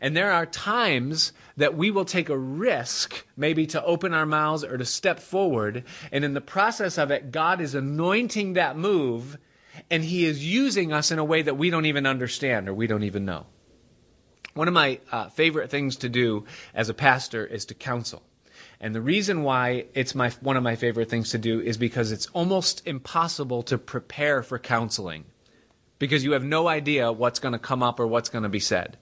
And 0.00 0.16
there 0.16 0.32
are 0.32 0.46
times 0.46 1.32
that 1.56 1.76
we 1.76 1.90
will 1.90 2.06
take 2.06 2.28
a 2.28 2.38
risk, 2.38 3.26
maybe 3.36 3.66
to 3.66 3.84
open 3.84 4.14
our 4.14 4.26
mouths 4.26 4.64
or 4.64 4.76
to 4.76 4.84
step 4.84 5.20
forward. 5.20 5.84
And 6.10 6.24
in 6.24 6.34
the 6.34 6.40
process 6.40 6.98
of 6.98 7.10
it, 7.10 7.30
God 7.30 7.60
is 7.60 7.74
anointing 7.74 8.54
that 8.54 8.76
move. 8.76 9.38
and 9.90 10.04
he 10.04 10.24
is 10.24 10.44
using 10.44 10.92
us 10.92 11.10
in 11.10 11.18
a 11.18 11.24
way 11.24 11.42
that 11.42 11.56
we 11.56 11.70
don't 11.70 11.86
even 11.86 12.06
understand 12.06 12.68
or 12.68 12.74
we 12.74 12.86
don't 12.86 13.02
even 13.02 13.24
know. 13.24 13.46
One 14.54 14.68
of 14.68 14.74
my 14.74 15.00
uh, 15.10 15.28
favorite 15.28 15.70
things 15.70 15.96
to 15.96 16.08
do 16.08 16.44
as 16.74 16.88
a 16.88 16.94
pastor 16.94 17.44
is 17.44 17.64
to 17.66 17.74
counsel. 17.74 18.22
And 18.80 18.94
the 18.94 19.00
reason 19.00 19.42
why 19.42 19.86
it's 19.94 20.14
my, 20.14 20.30
one 20.40 20.56
of 20.56 20.62
my 20.62 20.76
favorite 20.76 21.08
things 21.08 21.30
to 21.30 21.38
do 21.38 21.60
is 21.60 21.76
because 21.76 22.12
it's 22.12 22.26
almost 22.28 22.86
impossible 22.86 23.62
to 23.64 23.78
prepare 23.78 24.42
for 24.42 24.58
counseling 24.58 25.24
because 25.98 26.24
you 26.24 26.32
have 26.32 26.44
no 26.44 26.68
idea 26.68 27.10
what's 27.10 27.38
going 27.38 27.52
to 27.52 27.58
come 27.58 27.82
up 27.82 27.98
or 27.98 28.06
what's 28.06 28.28
going 28.28 28.42
to 28.42 28.48
be 28.48 28.60
said. 28.60 28.98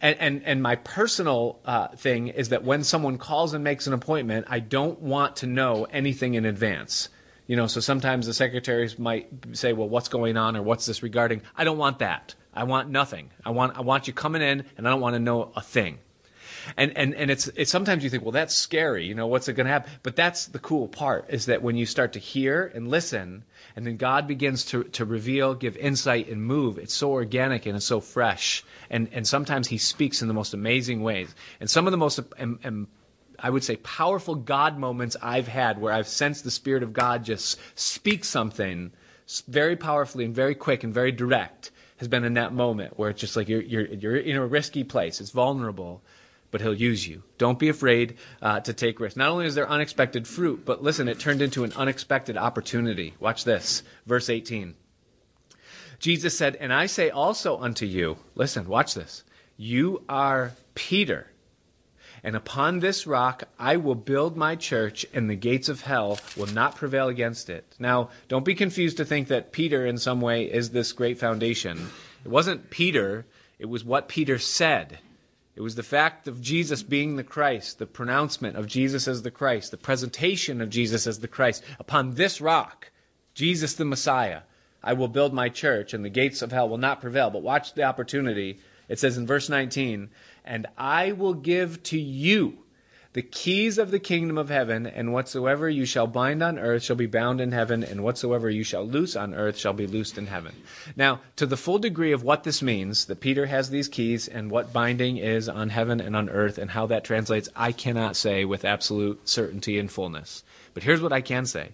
And, 0.00 0.18
and, 0.18 0.42
and 0.44 0.62
my 0.62 0.76
personal 0.76 1.60
uh, 1.64 1.88
thing 1.88 2.28
is 2.28 2.50
that 2.50 2.64
when 2.64 2.84
someone 2.84 3.16
calls 3.16 3.54
and 3.54 3.64
makes 3.64 3.86
an 3.86 3.92
appointment, 3.92 4.46
I 4.48 4.60
don't 4.60 5.00
want 5.00 5.36
to 5.36 5.46
know 5.46 5.86
anything 5.90 6.34
in 6.34 6.44
advance. 6.44 7.08
You 7.46 7.56
know, 7.56 7.66
so 7.66 7.80
sometimes 7.80 8.26
the 8.26 8.34
secretaries 8.34 8.98
might 8.98 9.28
say, 9.56 9.72
"Well, 9.72 9.88
what's 9.88 10.08
going 10.08 10.36
on 10.36 10.56
or 10.56 10.62
what's 10.62 10.86
this 10.86 11.02
regarding?" 11.02 11.42
I 11.56 11.64
don't 11.64 11.76
want 11.76 11.98
that. 11.98 12.34
I 12.54 12.64
want 12.64 12.90
nothing. 12.90 13.30
I 13.44 13.50
want 13.50 13.76
I 13.76 13.80
want 13.80 14.06
you 14.06 14.12
coming 14.12 14.42
in 14.42 14.64
and 14.76 14.86
I 14.86 14.90
don't 14.90 15.00
want 15.00 15.14
to 15.14 15.20
know 15.20 15.52
a 15.56 15.60
thing. 15.60 15.98
And 16.76 16.96
and 16.96 17.14
and 17.14 17.30
it's 17.30 17.48
it's 17.48 17.70
sometimes 17.70 18.04
you 18.04 18.10
think, 18.10 18.22
"Well, 18.22 18.32
that's 18.32 18.54
scary. 18.54 19.06
You 19.06 19.14
know, 19.14 19.26
what's 19.26 19.48
it 19.48 19.54
going 19.54 19.66
to 19.66 19.72
happen?" 19.72 19.90
But 20.02 20.16
that's 20.16 20.46
the 20.46 20.58
cool 20.58 20.86
part 20.86 21.26
is 21.28 21.46
that 21.46 21.62
when 21.62 21.76
you 21.76 21.86
start 21.86 22.12
to 22.12 22.18
hear 22.18 22.70
and 22.74 22.88
listen 22.88 23.44
and 23.74 23.86
then 23.86 23.96
God 23.96 24.28
begins 24.28 24.64
to 24.66 24.84
to 24.84 25.04
reveal, 25.04 25.54
give 25.54 25.76
insight 25.76 26.28
and 26.28 26.44
move, 26.44 26.78
it's 26.78 26.94
so 26.94 27.10
organic 27.10 27.66
and 27.66 27.76
it's 27.76 27.86
so 27.86 28.00
fresh. 28.00 28.64
And 28.90 29.08
and 29.12 29.26
sometimes 29.26 29.68
he 29.68 29.78
speaks 29.78 30.22
in 30.22 30.28
the 30.28 30.34
most 30.34 30.54
amazing 30.54 31.02
ways. 31.02 31.34
And 31.58 31.68
some 31.68 31.86
of 31.86 31.90
the 31.90 31.96
most 31.96 32.20
um, 32.38 32.60
um, 32.64 32.88
I 33.38 33.50
would 33.50 33.64
say, 33.64 33.76
powerful 33.76 34.36
God 34.36 34.78
moments 34.78 35.16
I've 35.20 35.48
had 35.48 35.80
where 35.80 35.92
I've 35.92 36.06
sensed 36.06 36.44
the 36.44 36.50
Spirit 36.50 36.84
of 36.84 36.92
God 36.92 37.24
just 37.24 37.58
speak 37.74 38.24
something 38.24 38.92
very 39.48 39.74
powerfully 39.74 40.24
and 40.24 40.34
very 40.34 40.54
quick 40.54 40.84
and 40.84 40.94
very 40.94 41.10
direct 41.10 41.72
has 42.02 42.08
been 42.08 42.24
in 42.24 42.34
that 42.34 42.52
moment 42.52 42.98
where 42.98 43.10
it's 43.10 43.20
just 43.20 43.36
like 43.36 43.48
you're, 43.48 43.62
you're, 43.62 43.86
you're 43.86 44.16
in 44.16 44.36
a 44.36 44.44
risky 44.44 44.82
place. 44.82 45.20
It's 45.20 45.30
vulnerable, 45.30 46.02
but 46.50 46.60
He'll 46.60 46.74
use 46.74 47.06
you. 47.06 47.22
Don't 47.38 47.60
be 47.60 47.68
afraid 47.68 48.16
uh, 48.42 48.58
to 48.58 48.72
take 48.72 48.98
risks. 48.98 49.16
Not 49.16 49.30
only 49.30 49.46
is 49.46 49.54
there 49.54 49.70
unexpected 49.70 50.26
fruit, 50.26 50.64
but 50.64 50.82
listen, 50.82 51.06
it 51.06 51.20
turned 51.20 51.40
into 51.40 51.62
an 51.62 51.72
unexpected 51.74 52.36
opportunity. 52.36 53.14
Watch 53.20 53.44
this, 53.44 53.84
verse 54.04 54.28
18. 54.28 54.74
Jesus 56.00 56.36
said, 56.36 56.56
And 56.56 56.72
I 56.72 56.86
say 56.86 57.10
also 57.10 57.56
unto 57.58 57.86
you, 57.86 58.16
listen, 58.34 58.66
watch 58.66 58.94
this. 58.94 59.22
You 59.56 60.02
are 60.08 60.54
Peter 60.74 61.28
and 62.24 62.36
upon 62.36 62.78
this 62.78 63.06
rock 63.06 63.44
I 63.58 63.76
will 63.76 63.94
build 63.94 64.36
my 64.36 64.56
church, 64.56 65.06
and 65.12 65.28
the 65.28 65.36
gates 65.36 65.68
of 65.68 65.82
hell 65.82 66.18
will 66.36 66.46
not 66.46 66.76
prevail 66.76 67.08
against 67.08 67.50
it. 67.50 67.74
Now, 67.78 68.10
don't 68.28 68.44
be 68.44 68.54
confused 68.54 68.98
to 68.98 69.04
think 69.04 69.28
that 69.28 69.52
Peter, 69.52 69.84
in 69.86 69.98
some 69.98 70.20
way, 70.20 70.44
is 70.44 70.70
this 70.70 70.92
great 70.92 71.18
foundation. 71.18 71.88
It 72.24 72.28
wasn't 72.30 72.70
Peter, 72.70 73.26
it 73.58 73.68
was 73.68 73.84
what 73.84 74.08
Peter 74.08 74.38
said. 74.38 74.98
It 75.54 75.60
was 75.60 75.74
the 75.74 75.82
fact 75.82 76.28
of 76.28 76.40
Jesus 76.40 76.82
being 76.82 77.16
the 77.16 77.24
Christ, 77.24 77.78
the 77.78 77.86
pronouncement 77.86 78.56
of 78.56 78.66
Jesus 78.66 79.06
as 79.06 79.22
the 79.22 79.30
Christ, 79.30 79.70
the 79.70 79.76
presentation 79.76 80.60
of 80.60 80.70
Jesus 80.70 81.06
as 81.06 81.18
the 81.18 81.28
Christ. 81.28 81.62
Upon 81.78 82.14
this 82.14 82.40
rock, 82.40 82.90
Jesus 83.34 83.74
the 83.74 83.84
Messiah, 83.84 84.42
I 84.82 84.94
will 84.94 85.08
build 85.08 85.34
my 85.34 85.48
church, 85.48 85.92
and 85.92 86.04
the 86.04 86.10
gates 86.10 86.42
of 86.42 86.52
hell 86.52 86.68
will 86.68 86.78
not 86.78 87.00
prevail. 87.00 87.30
But 87.30 87.42
watch 87.42 87.74
the 87.74 87.82
opportunity. 87.82 88.58
It 88.88 88.98
says 88.98 89.18
in 89.18 89.26
verse 89.26 89.48
19, 89.48 90.10
and 90.44 90.66
I 90.76 91.12
will 91.12 91.34
give 91.34 91.82
to 91.84 91.98
you 91.98 92.58
the 93.14 93.22
keys 93.22 93.76
of 93.76 93.90
the 93.90 93.98
kingdom 93.98 94.38
of 94.38 94.48
heaven, 94.48 94.86
and 94.86 95.12
whatsoever 95.12 95.68
you 95.68 95.84
shall 95.84 96.06
bind 96.06 96.42
on 96.42 96.58
earth 96.58 96.82
shall 96.82 96.96
be 96.96 97.06
bound 97.06 97.42
in 97.42 97.52
heaven, 97.52 97.84
and 97.84 98.02
whatsoever 98.02 98.48
you 98.48 98.64
shall 98.64 98.86
loose 98.86 99.14
on 99.14 99.34
earth 99.34 99.58
shall 99.58 99.74
be 99.74 99.86
loosed 99.86 100.16
in 100.16 100.28
heaven. 100.28 100.54
Now, 100.96 101.20
to 101.36 101.44
the 101.44 101.58
full 101.58 101.78
degree 101.78 102.12
of 102.12 102.22
what 102.22 102.44
this 102.44 102.62
means, 102.62 103.04
that 103.06 103.20
Peter 103.20 103.46
has 103.46 103.68
these 103.68 103.88
keys, 103.88 104.28
and 104.28 104.50
what 104.50 104.72
binding 104.72 105.18
is 105.18 105.46
on 105.46 105.68
heaven 105.68 106.00
and 106.00 106.16
on 106.16 106.30
earth, 106.30 106.56
and 106.56 106.70
how 106.70 106.86
that 106.86 107.04
translates, 107.04 107.50
I 107.54 107.72
cannot 107.72 108.16
say 108.16 108.46
with 108.46 108.64
absolute 108.64 109.28
certainty 109.28 109.78
and 109.78 109.92
fullness. 109.92 110.42
But 110.72 110.82
here's 110.82 111.02
what 111.02 111.12
I 111.12 111.20
can 111.20 111.44
say 111.44 111.72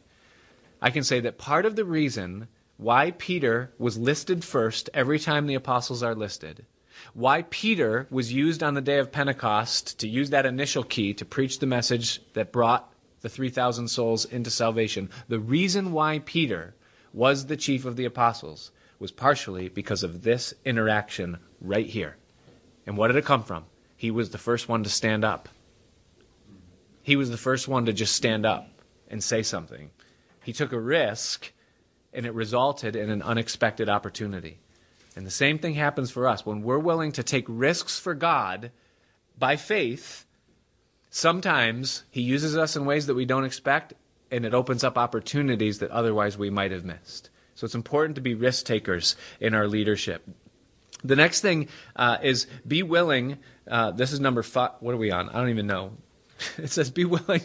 I 0.83 0.91
can 0.91 1.05
say 1.05 1.21
that 1.21 1.39
part 1.39 1.67
of 1.67 1.77
the 1.77 1.85
reason 1.85 2.49
why 2.79 3.13
Peter 3.13 3.73
was 3.79 3.97
listed 3.97 4.45
first 4.45 4.91
every 4.93 5.21
time 5.21 5.47
the 5.47 5.55
apostles 5.55 6.03
are 6.03 6.15
listed 6.17 6.65
why 7.15 7.43
Peter 7.43 8.07
was 8.11 8.33
used 8.33 8.63
on 8.63 8.75
the 8.75 8.81
day 8.81 8.99
of 8.99 9.13
Pentecost 9.13 9.99
to 10.01 10.09
use 10.09 10.31
that 10.31 10.47
initial 10.47 10.85
key 10.85 11.15
to 11.15 11.25
preach 11.25 11.59
the 11.59 11.67
message 11.67 12.21
that 12.35 12.53
brought 12.53 12.93
the 13.21 13.29
3,000 13.29 13.89
souls 13.89 14.25
into 14.25 14.51
salvation. 14.51 15.11
The 15.29 15.41
reason 15.41 15.93
why 15.93 16.21
Peter 16.25 16.75
was 17.13 17.47
the 17.47 17.57
chief 17.57 17.85
of 17.85 17.97
the 17.97 18.05
apostles 18.05 18.71
was 18.99 19.11
partially 19.11 19.69
because 19.69 20.03
of 20.03 20.23
this 20.23 20.55
interaction 20.65 21.39
right 21.61 21.87
here. 21.87 22.17
And 22.87 22.97
what 22.97 23.09
did 23.09 23.17
it 23.17 23.25
come 23.25 23.43
from? 23.43 23.67
He 23.97 24.11
was 24.11 24.31
the 24.31 24.39
first 24.39 24.69
one 24.69 24.85
to 24.85 24.91
stand 24.91 25.25
up. 25.25 25.49
He 27.03 27.17
was 27.17 27.31
the 27.31 27.37
first 27.37 27.69
one 27.69 27.87
to 27.87 27.93
just 27.93 28.15
stand 28.15 28.45
up 28.47 28.69
and 29.09 29.23
say 29.23 29.43
something. 29.43 29.91
He 30.45 30.53
took 30.53 30.73
a 30.73 30.81
risk, 30.81 31.53
and 32.13 32.27
it 32.27 32.35
resulted 32.35 32.97
in 32.97 33.11
an 33.11 33.23
unexpected 33.23 33.89
opportunity. 33.89 34.61
And 35.19 35.27
the 35.27 35.33
same 35.33 35.59
thing 35.59 35.75
happens 35.75 36.13
for 36.13 36.29
us. 36.29 36.47
When 36.47 36.63
we're 36.63 36.79
willing 36.79 37.11
to 37.11 37.25
take 37.25 37.45
risks 37.49 37.99
for 37.99 38.15
God 38.15 38.71
by 39.37 39.57
faith, 39.57 40.25
sometimes 41.11 42.05
He 42.09 42.23
uses 42.23 42.57
us 42.57 42.77
in 42.77 42.85
ways 42.85 43.09
that 43.09 43.17
we 43.17 43.25
don't 43.25 43.45
expect, 43.45 43.95
and 44.31 44.47
it 44.47 44.55
opens 44.55 44.85
up 44.85 44.97
opportunities 44.97 45.81
that 45.81 45.91
otherwise 45.91 46.39
we 46.39 46.51
might 46.51 46.71
have 46.71 46.85
missed. 46.85 47.31
So 47.57 47.65
it's 47.65 47.75
important 47.75 48.15
to 48.15 48.21
be 48.21 48.37
risk 48.37 48.65
takers 48.65 49.17
in 49.41 49.55
our 49.55 49.67
leadership. 49.67 50.25
The 51.03 51.17
next 51.17 51.41
thing 51.41 51.67
uh, 51.97 52.19
is 52.23 52.47
be 52.65 52.85
willing. 52.85 53.39
Uh, 53.69 53.91
this 53.91 54.13
is 54.13 54.21
number 54.21 54.45
five. 54.45 54.75
What 54.79 54.95
are 54.95 54.99
we 54.99 55.11
on? 55.11 55.31
I 55.31 55.41
don't 55.41 55.51
even 55.51 55.67
know. 55.67 55.95
it 56.59 56.71
says 56.71 56.93
be 56.93 57.05
willing 57.05 57.43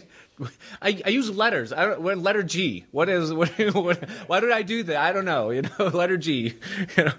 I, 0.81 1.01
I 1.05 1.09
use 1.09 1.29
letters. 1.29 1.71
I 1.71 1.85
don't, 1.85 2.01
what, 2.01 2.17
letter 2.17 2.43
G. 2.43 2.85
What 2.91 3.09
is 3.09 3.33
what, 3.33 3.49
what, 3.73 4.09
Why 4.27 4.39
did 4.39 4.51
I 4.51 4.61
do 4.61 4.83
that? 4.83 4.97
I 4.97 5.11
don't 5.11 5.25
know. 5.25 5.49
You 5.49 5.63
know, 5.63 5.87
letter 5.93 6.17
G. 6.17 6.55
You 6.97 7.05
know, 7.05 7.13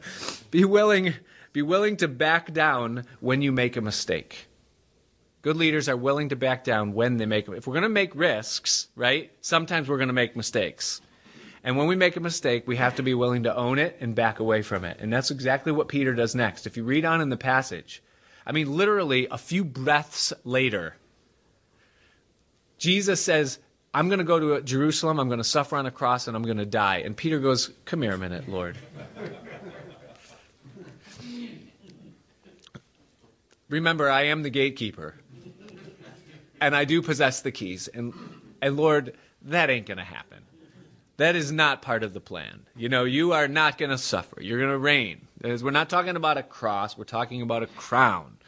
be 0.50 0.64
willing. 0.64 1.14
Be 1.52 1.62
willing 1.62 1.96
to 1.98 2.08
back 2.08 2.52
down 2.52 3.04
when 3.20 3.40
you 3.40 3.52
make 3.52 3.76
a 3.76 3.80
mistake. 3.80 4.48
Good 5.42 5.56
leaders 5.56 5.88
are 5.88 5.96
willing 5.96 6.30
to 6.30 6.36
back 6.36 6.64
down 6.64 6.94
when 6.94 7.16
they 7.16 7.26
make. 7.26 7.48
If 7.48 7.66
we're 7.66 7.74
going 7.74 7.84
to 7.84 7.88
make 7.88 8.14
risks, 8.16 8.88
right? 8.96 9.30
Sometimes 9.40 9.88
we're 9.88 9.98
going 9.98 10.08
to 10.08 10.14
make 10.14 10.34
mistakes. 10.34 11.00
And 11.62 11.76
when 11.78 11.86
we 11.86 11.96
make 11.96 12.16
a 12.16 12.20
mistake, 12.20 12.66
we 12.66 12.76
have 12.76 12.96
to 12.96 13.02
be 13.02 13.14
willing 13.14 13.44
to 13.44 13.56
own 13.56 13.78
it 13.78 13.96
and 14.00 14.14
back 14.14 14.38
away 14.40 14.62
from 14.62 14.84
it. 14.84 14.98
And 15.00 15.12
that's 15.12 15.30
exactly 15.30 15.70
what 15.70 15.88
Peter 15.88 16.12
does 16.12 16.34
next. 16.34 16.66
If 16.66 16.76
you 16.76 16.84
read 16.84 17.04
on 17.04 17.20
in 17.20 17.30
the 17.30 17.36
passage, 17.36 18.02
I 18.46 18.52
mean, 18.52 18.76
literally 18.76 19.28
a 19.30 19.38
few 19.38 19.64
breaths 19.64 20.32
later, 20.44 20.96
Jesus 22.78 23.22
says, 23.22 23.58
I'm 23.92 24.08
going 24.08 24.18
to 24.18 24.24
go 24.24 24.40
to 24.40 24.54
uh, 24.54 24.60
Jerusalem, 24.60 25.20
I'm 25.20 25.28
going 25.28 25.38
to 25.38 25.44
suffer 25.44 25.76
on 25.76 25.86
a 25.86 25.90
cross, 25.90 26.26
and 26.26 26.36
I'm 26.36 26.42
going 26.42 26.56
to 26.56 26.66
die. 26.66 26.98
And 26.98 27.16
Peter 27.16 27.38
goes, 27.38 27.70
Come 27.84 28.02
here 28.02 28.12
a 28.12 28.18
minute, 28.18 28.48
Lord. 28.48 28.76
Remember, 33.68 34.10
I 34.10 34.24
am 34.24 34.42
the 34.42 34.50
gatekeeper, 34.50 35.14
and 36.60 36.76
I 36.76 36.84
do 36.84 37.02
possess 37.02 37.40
the 37.40 37.50
keys. 37.50 37.88
And, 37.88 38.12
and 38.60 38.76
Lord, 38.76 39.16
that 39.42 39.70
ain't 39.70 39.86
going 39.86 39.98
to 39.98 40.04
happen. 40.04 40.42
That 41.16 41.36
is 41.36 41.52
not 41.52 41.80
part 41.80 42.02
of 42.02 42.12
the 42.12 42.20
plan. 42.20 42.66
You 42.76 42.88
know, 42.88 43.04
you 43.04 43.32
are 43.32 43.46
not 43.46 43.78
going 43.78 43.90
to 43.90 43.98
suffer. 43.98 44.42
You're 44.42 44.58
going 44.58 44.70
to 44.70 44.78
reign. 44.78 45.28
We're 45.42 45.70
not 45.70 45.88
talking 45.88 46.16
about 46.16 46.38
a 46.38 46.42
cross, 46.42 46.96
we're 46.98 47.04
talking 47.04 47.42
about 47.42 47.62
a 47.62 47.66
crown. 47.66 48.38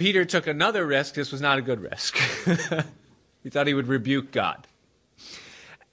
Peter 0.00 0.24
took 0.24 0.46
another 0.46 0.86
risk. 0.86 1.12
This 1.12 1.30
was 1.30 1.42
not 1.42 1.58
a 1.58 1.62
good 1.62 1.78
risk. 1.78 2.16
he 3.42 3.50
thought 3.50 3.66
he 3.66 3.74
would 3.74 3.86
rebuke 3.86 4.32
God. 4.32 4.66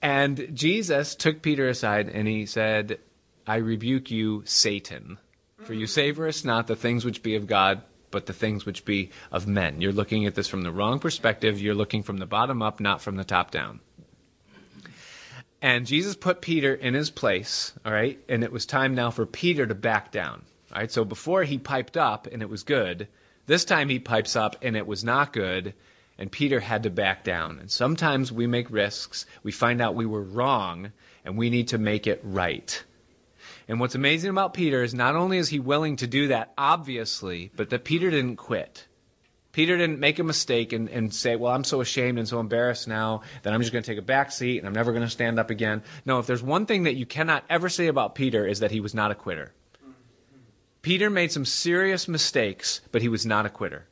And 0.00 0.48
Jesus 0.54 1.14
took 1.14 1.42
Peter 1.42 1.68
aside 1.68 2.08
and 2.08 2.26
he 2.26 2.46
said, 2.46 3.00
I 3.46 3.56
rebuke 3.56 4.10
you, 4.10 4.44
Satan, 4.46 5.18
for 5.58 5.74
you 5.74 5.84
savorest 5.84 6.46
not 6.46 6.68
the 6.68 6.74
things 6.74 7.04
which 7.04 7.22
be 7.22 7.34
of 7.34 7.46
God, 7.46 7.82
but 8.10 8.24
the 8.24 8.32
things 8.32 8.64
which 8.64 8.86
be 8.86 9.10
of 9.30 9.46
men. 9.46 9.82
You're 9.82 9.92
looking 9.92 10.24
at 10.24 10.34
this 10.34 10.48
from 10.48 10.62
the 10.62 10.72
wrong 10.72 11.00
perspective. 11.00 11.60
You're 11.60 11.74
looking 11.74 12.02
from 12.02 12.16
the 12.16 12.24
bottom 12.24 12.62
up, 12.62 12.80
not 12.80 13.02
from 13.02 13.16
the 13.16 13.24
top 13.24 13.50
down. 13.50 13.80
And 15.60 15.86
Jesus 15.86 16.16
put 16.16 16.40
Peter 16.40 16.72
in 16.72 16.94
his 16.94 17.10
place, 17.10 17.74
all 17.84 17.92
right? 17.92 18.18
And 18.26 18.42
it 18.42 18.52
was 18.52 18.64
time 18.64 18.94
now 18.94 19.10
for 19.10 19.26
Peter 19.26 19.66
to 19.66 19.74
back 19.74 20.10
down. 20.10 20.46
All 20.72 20.80
right, 20.80 20.90
so 20.90 21.04
before 21.04 21.44
he 21.44 21.58
piped 21.58 21.98
up 21.98 22.26
and 22.26 22.40
it 22.40 22.48
was 22.48 22.62
good, 22.62 23.08
this 23.48 23.64
time 23.64 23.88
he 23.88 23.98
pipes 23.98 24.36
up 24.36 24.56
and 24.62 24.76
it 24.76 24.86
was 24.86 25.02
not 25.02 25.32
good, 25.32 25.74
and 26.18 26.30
Peter 26.30 26.60
had 26.60 26.82
to 26.82 26.90
back 26.90 27.24
down. 27.24 27.58
And 27.58 27.70
sometimes 27.70 28.30
we 28.30 28.46
make 28.46 28.70
risks, 28.70 29.24
we 29.42 29.52
find 29.52 29.80
out 29.80 29.94
we 29.94 30.06
were 30.06 30.22
wrong, 30.22 30.92
and 31.24 31.38
we 31.38 31.48
need 31.48 31.68
to 31.68 31.78
make 31.78 32.06
it 32.06 32.20
right. 32.22 32.84
And 33.66 33.80
what's 33.80 33.94
amazing 33.94 34.30
about 34.30 34.52
Peter 34.52 34.82
is 34.82 34.92
not 34.92 35.16
only 35.16 35.38
is 35.38 35.48
he 35.48 35.60
willing 35.60 35.96
to 35.96 36.06
do 36.06 36.28
that, 36.28 36.52
obviously, 36.58 37.50
but 37.56 37.70
that 37.70 37.84
Peter 37.84 38.10
didn't 38.10 38.36
quit. 38.36 38.86
Peter 39.52 39.78
didn't 39.78 39.98
make 39.98 40.18
a 40.18 40.24
mistake 40.24 40.74
and, 40.74 40.90
and 40.90 41.12
say, 41.12 41.34
Well, 41.34 41.52
I'm 41.52 41.64
so 41.64 41.80
ashamed 41.80 42.18
and 42.18 42.28
so 42.28 42.40
embarrassed 42.40 42.86
now 42.86 43.22
that 43.42 43.54
I'm 43.54 43.60
just 43.60 43.72
going 43.72 43.82
to 43.82 43.90
take 43.90 43.98
a 43.98 44.02
back 44.02 44.30
seat 44.30 44.58
and 44.58 44.66
I'm 44.66 44.74
never 44.74 44.92
going 44.92 45.04
to 45.04 45.10
stand 45.10 45.38
up 45.38 45.48
again. 45.48 45.82
No, 46.04 46.18
if 46.18 46.26
there's 46.26 46.42
one 46.42 46.66
thing 46.66 46.82
that 46.82 46.96
you 46.96 47.06
cannot 47.06 47.44
ever 47.48 47.70
say 47.70 47.86
about 47.86 48.14
Peter 48.14 48.46
is 48.46 48.60
that 48.60 48.70
he 48.70 48.80
was 48.80 48.94
not 48.94 49.10
a 49.10 49.14
quitter. 49.14 49.54
Peter 50.82 51.10
made 51.10 51.32
some 51.32 51.44
serious 51.44 52.08
mistakes, 52.08 52.80
but 52.92 53.02
he 53.02 53.08
was 53.08 53.26
not 53.26 53.46
a 53.46 53.50
quitter. 53.50 53.86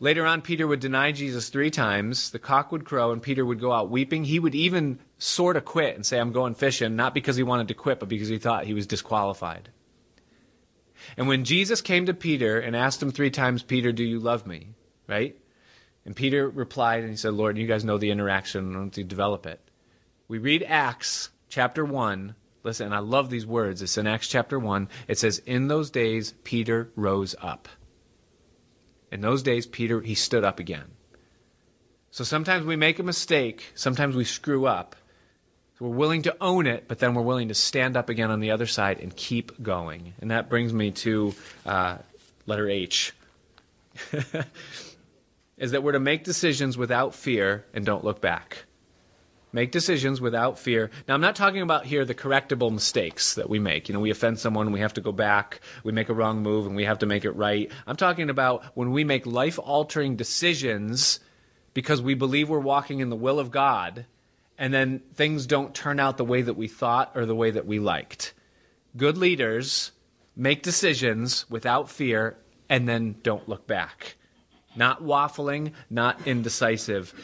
Later 0.00 0.26
on, 0.26 0.42
Peter 0.42 0.66
would 0.66 0.80
deny 0.80 1.12
Jesus 1.12 1.48
three 1.48 1.70
times. 1.70 2.30
The 2.30 2.38
cock 2.38 2.72
would 2.72 2.84
crow, 2.84 3.12
and 3.12 3.22
Peter 3.22 3.44
would 3.44 3.60
go 3.60 3.72
out 3.72 3.90
weeping. 3.90 4.24
He 4.24 4.40
would 4.40 4.54
even 4.54 4.98
sort 5.18 5.56
of 5.56 5.64
quit 5.64 5.94
and 5.94 6.04
say, 6.04 6.18
I'm 6.18 6.32
going 6.32 6.54
fishing, 6.54 6.96
not 6.96 7.14
because 7.14 7.36
he 7.36 7.42
wanted 7.42 7.68
to 7.68 7.74
quit, 7.74 8.00
but 8.00 8.08
because 8.08 8.28
he 8.28 8.38
thought 8.38 8.64
he 8.64 8.74
was 8.74 8.86
disqualified. 8.86 9.70
And 11.16 11.28
when 11.28 11.44
Jesus 11.44 11.80
came 11.80 12.06
to 12.06 12.14
Peter 12.14 12.58
and 12.58 12.74
asked 12.74 13.02
him 13.02 13.12
three 13.12 13.30
times, 13.30 13.62
Peter, 13.62 13.92
do 13.92 14.02
you 14.02 14.18
love 14.18 14.46
me? 14.46 14.70
Right? 15.06 15.38
And 16.04 16.16
Peter 16.16 16.48
replied 16.48 17.02
and 17.02 17.10
he 17.10 17.16
said, 17.16 17.34
Lord, 17.34 17.58
you 17.58 17.66
guys 17.66 17.84
know 17.84 17.98
the 17.98 18.10
interaction. 18.10 18.74
I 18.74 18.78
want 18.78 18.94
to 18.94 19.04
develop 19.04 19.46
it. 19.46 19.60
We 20.28 20.38
read 20.38 20.64
Acts 20.66 21.30
chapter 21.48 21.84
1. 21.84 22.34
Listen, 22.66 22.92
I 22.92 22.98
love 22.98 23.30
these 23.30 23.46
words. 23.46 23.80
It's 23.80 23.96
in 23.96 24.08
Acts 24.08 24.26
chapter 24.26 24.58
1. 24.58 24.88
It 25.06 25.20
says, 25.20 25.38
In 25.46 25.68
those 25.68 25.88
days, 25.88 26.34
Peter 26.42 26.90
rose 26.96 27.36
up. 27.40 27.68
In 29.12 29.20
those 29.20 29.44
days, 29.44 29.66
Peter, 29.66 30.00
he 30.00 30.16
stood 30.16 30.42
up 30.42 30.58
again. 30.58 30.86
So 32.10 32.24
sometimes 32.24 32.66
we 32.66 32.74
make 32.74 32.98
a 32.98 33.04
mistake, 33.04 33.70
sometimes 33.76 34.16
we 34.16 34.24
screw 34.24 34.66
up. 34.66 34.96
So 35.78 35.84
we're 35.84 35.94
willing 35.94 36.22
to 36.22 36.36
own 36.40 36.66
it, 36.66 36.88
but 36.88 36.98
then 36.98 37.14
we're 37.14 37.22
willing 37.22 37.48
to 37.48 37.54
stand 37.54 37.96
up 37.96 38.08
again 38.08 38.32
on 38.32 38.40
the 38.40 38.50
other 38.50 38.66
side 38.66 38.98
and 38.98 39.14
keep 39.14 39.62
going. 39.62 40.14
And 40.20 40.32
that 40.32 40.48
brings 40.48 40.72
me 40.72 40.90
to 40.90 41.36
uh, 41.64 41.98
letter 42.46 42.68
H. 42.68 43.14
is 45.56 45.70
that 45.70 45.84
we're 45.84 45.92
to 45.92 46.00
make 46.00 46.24
decisions 46.24 46.76
without 46.76 47.14
fear 47.14 47.64
and 47.72 47.86
don't 47.86 48.02
look 48.02 48.20
back. 48.20 48.65
Make 49.52 49.70
decisions 49.70 50.20
without 50.20 50.58
fear. 50.58 50.90
Now, 51.06 51.14
I'm 51.14 51.20
not 51.20 51.36
talking 51.36 51.62
about 51.62 51.86
here 51.86 52.04
the 52.04 52.14
correctable 52.14 52.72
mistakes 52.72 53.34
that 53.34 53.48
we 53.48 53.58
make. 53.58 53.88
You 53.88 53.94
know, 53.94 54.00
we 54.00 54.10
offend 54.10 54.38
someone, 54.38 54.72
we 54.72 54.80
have 54.80 54.94
to 54.94 55.00
go 55.00 55.12
back, 55.12 55.60
we 55.84 55.92
make 55.92 56.08
a 56.08 56.14
wrong 56.14 56.42
move, 56.42 56.66
and 56.66 56.74
we 56.74 56.84
have 56.84 56.98
to 56.98 57.06
make 57.06 57.24
it 57.24 57.30
right. 57.30 57.70
I'm 57.86 57.96
talking 57.96 58.28
about 58.28 58.64
when 58.74 58.90
we 58.90 59.04
make 59.04 59.24
life 59.24 59.58
altering 59.58 60.16
decisions 60.16 61.20
because 61.74 62.02
we 62.02 62.14
believe 62.14 62.48
we're 62.48 62.58
walking 62.58 63.00
in 63.00 63.08
the 63.08 63.16
will 63.16 63.38
of 63.38 63.50
God, 63.50 64.06
and 64.58 64.74
then 64.74 65.00
things 65.14 65.46
don't 65.46 65.74
turn 65.74 66.00
out 66.00 66.16
the 66.16 66.24
way 66.24 66.42
that 66.42 66.54
we 66.54 66.68
thought 66.68 67.12
or 67.14 67.24
the 67.24 67.34
way 67.34 67.50
that 67.50 67.66
we 67.66 67.78
liked. 67.78 68.34
Good 68.96 69.16
leaders 69.16 69.92
make 70.34 70.62
decisions 70.62 71.48
without 71.48 71.88
fear 71.88 72.36
and 72.68 72.88
then 72.88 73.16
don't 73.22 73.48
look 73.48 73.66
back. 73.66 74.16
Not 74.74 75.02
waffling, 75.02 75.72
not 75.88 76.26
indecisive 76.26 77.14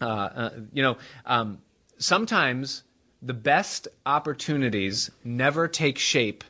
uh, 0.00 0.04
uh, 0.04 0.50
you 0.72 0.82
know, 0.82 0.96
um, 1.26 1.58
sometimes 1.98 2.84
the 3.20 3.34
best 3.34 3.88
opportunities 4.06 5.10
never 5.24 5.68
take 5.68 5.98
shape 5.98 6.44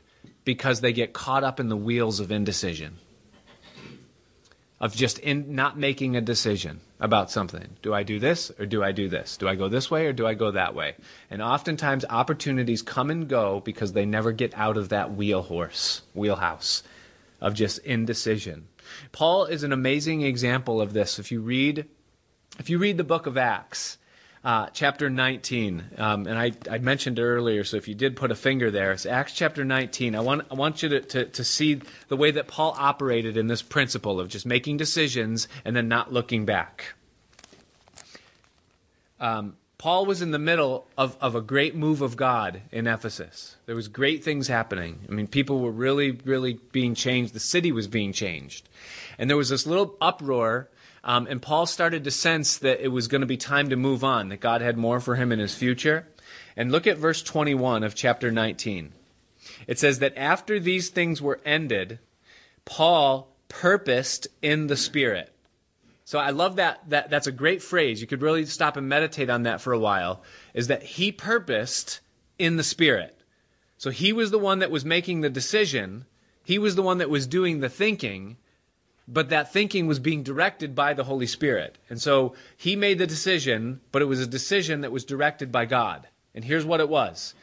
because 0.45 0.81
they 0.81 0.93
get 0.93 1.13
caught 1.13 1.43
up 1.43 1.59
in 1.59 1.69
the 1.69 1.77
wheels 1.77 2.19
of 2.19 2.31
indecision, 2.31 2.97
of 4.79 4.95
just 4.95 5.19
in, 5.19 5.55
not 5.55 5.77
making 5.77 6.15
a 6.15 6.21
decision 6.21 6.81
about 6.99 7.31
something. 7.31 7.77
Do 7.81 7.93
I 7.93 8.03
do 8.03 8.19
this 8.19 8.51
or 8.59 8.65
do 8.65 8.83
I 8.83 8.91
do 8.91 9.07
this? 9.09 9.37
Do 9.37 9.47
I 9.47 9.55
go 9.55 9.69
this 9.69 9.89
way 9.89 10.05
or 10.05 10.13
do 10.13 10.27
I 10.27 10.33
go 10.33 10.51
that 10.51 10.75
way? 10.75 10.95
And 11.29 11.41
oftentimes 11.41 12.05
opportunities 12.09 12.81
come 12.81 13.09
and 13.09 13.27
go 13.27 13.61
because 13.61 13.93
they 13.93 14.05
never 14.05 14.31
get 14.31 14.53
out 14.55 14.77
of 14.77 14.89
that 14.89 15.13
wheel 15.13 15.41
horse, 15.41 16.01
wheelhouse 16.13 16.83
of 17.41 17.53
just 17.53 17.79
indecision. 17.79 18.67
Paul 19.11 19.45
is 19.45 19.63
an 19.63 19.71
amazing 19.71 20.23
example 20.23 20.81
of 20.81 20.93
this. 20.93 21.19
If 21.19 21.31
you 21.31 21.41
read 21.41 21.87
if 22.59 22.69
you 22.69 22.77
read 22.77 22.97
the 22.97 23.03
book 23.03 23.25
of 23.25 23.37
Acts, 23.37 23.97
uh, 24.43 24.67
chapter 24.73 25.09
19, 25.09 25.83
um, 25.97 26.27
and 26.27 26.37
I, 26.37 26.51
I, 26.69 26.77
mentioned 26.77 27.19
earlier, 27.19 27.63
so 27.63 27.77
if 27.77 27.87
you 27.87 27.95
did 27.95 28.15
put 28.15 28.31
a 28.31 28.35
finger 28.35 28.69
there, 28.69 28.91
it's 28.91 29.05
Acts 29.05 29.33
chapter 29.33 29.65
19. 29.65 30.15
I 30.15 30.19
want, 30.19 30.45
I 30.51 30.53
want 30.53 30.83
you 30.83 30.89
to, 30.89 31.01
to, 31.01 31.25
to 31.25 31.43
see 31.43 31.81
the 32.07 32.15
way 32.15 32.31
that 32.31 32.47
Paul 32.47 32.75
operated 32.77 33.35
in 33.35 33.47
this 33.47 33.61
principle 33.61 34.19
of 34.19 34.29
just 34.29 34.45
making 34.45 34.77
decisions 34.77 35.47
and 35.65 35.75
then 35.75 35.87
not 35.87 36.13
looking 36.13 36.45
back. 36.45 36.93
Um, 39.19 39.57
Paul 39.77 40.05
was 40.05 40.21
in 40.21 40.31
the 40.31 40.39
middle 40.39 40.87
of, 40.97 41.17
of 41.21 41.35
a 41.35 41.41
great 41.41 41.75
move 41.75 42.01
of 42.01 42.17
God 42.17 42.61
in 42.71 42.87
Ephesus. 42.87 43.55
There 43.65 43.75
was 43.75 43.87
great 43.87 44.23
things 44.23 44.47
happening. 44.47 44.99
I 45.07 45.11
mean, 45.13 45.27
people 45.27 45.59
were 45.59 45.71
really, 45.71 46.11
really 46.11 46.59
being 46.71 46.95
changed. 46.95 47.33
The 47.33 47.39
city 47.39 47.71
was 47.71 47.87
being 47.87 48.11
changed. 48.11 48.67
And 49.17 49.29
there 49.29 49.37
was 49.37 49.49
this 49.49 49.65
little 49.65 49.95
uproar 50.01 50.69
um, 51.09 51.25
and 51.25 51.41
Paul 51.41 51.65
started 51.65 52.03
to 52.03 52.11
sense 52.11 52.59
that 52.59 52.85
it 52.85 52.89
was 52.89 53.07
going 53.07 53.21
to 53.21 53.27
be 53.27 53.35
time 53.35 53.69
to 53.69 53.75
move 53.75 54.03
on, 54.03 54.29
that 54.29 54.41
God 54.41 54.61
had 54.61 54.77
more 54.77 54.99
for 54.99 55.15
him 55.15 55.31
in 55.31 55.39
his 55.39 55.55
future. 55.55 56.07
And 56.55 56.71
look 56.71 56.85
at 56.85 56.99
verse 56.99 57.23
21 57.23 57.81
of 57.81 57.95
chapter 57.95 58.29
19. 58.29 58.93
It 59.65 59.79
says 59.79 59.97
that 59.99 60.15
after 60.15 60.59
these 60.59 60.89
things 60.89 61.19
were 61.19 61.39
ended, 61.43 61.97
Paul 62.63 63.35
purposed 63.47 64.27
in 64.43 64.67
the 64.67 64.77
Spirit. 64.77 65.33
So 66.05 66.19
I 66.19 66.29
love 66.29 66.57
that, 66.57 66.87
that. 66.91 67.09
That's 67.09 67.25
a 67.25 67.31
great 67.31 67.63
phrase. 67.63 68.01
You 68.01 68.05
could 68.07 68.21
really 68.21 68.45
stop 68.45 68.77
and 68.77 68.87
meditate 68.87 69.31
on 69.31 69.41
that 69.43 69.61
for 69.61 69.73
a 69.73 69.79
while. 69.79 70.21
Is 70.53 70.67
that 70.67 70.83
he 70.83 71.11
purposed 71.11 72.01
in 72.37 72.57
the 72.57 72.63
Spirit. 72.63 73.19
So 73.79 73.89
he 73.89 74.13
was 74.13 74.29
the 74.29 74.37
one 74.37 74.59
that 74.59 74.69
was 74.69 74.85
making 74.85 75.21
the 75.21 75.29
decision, 75.31 76.05
he 76.45 76.59
was 76.59 76.75
the 76.75 76.83
one 76.83 76.99
that 76.99 77.09
was 77.09 77.25
doing 77.25 77.61
the 77.61 77.69
thinking 77.69 78.37
but 79.11 79.29
that 79.29 79.51
thinking 79.51 79.87
was 79.87 79.99
being 79.99 80.21
directed 80.21 80.75
by 80.75 80.93
the 80.93 81.03
Holy 81.03 81.25
Spirit. 81.25 81.79
And 81.89 81.99
so 81.99 82.35
he 82.55 82.75
made 82.75 82.99
the 82.99 83.07
decision, 83.07 83.81
but 83.91 84.03
it 84.03 84.05
was 84.05 84.19
a 84.19 84.27
decision 84.27 84.81
that 84.81 84.91
was 84.91 85.03
directed 85.03 85.51
by 85.51 85.65
God. 85.65 86.07
And 86.35 86.45
here's 86.45 86.65
what 86.65 86.79
it 86.79 86.89
was 86.89 87.33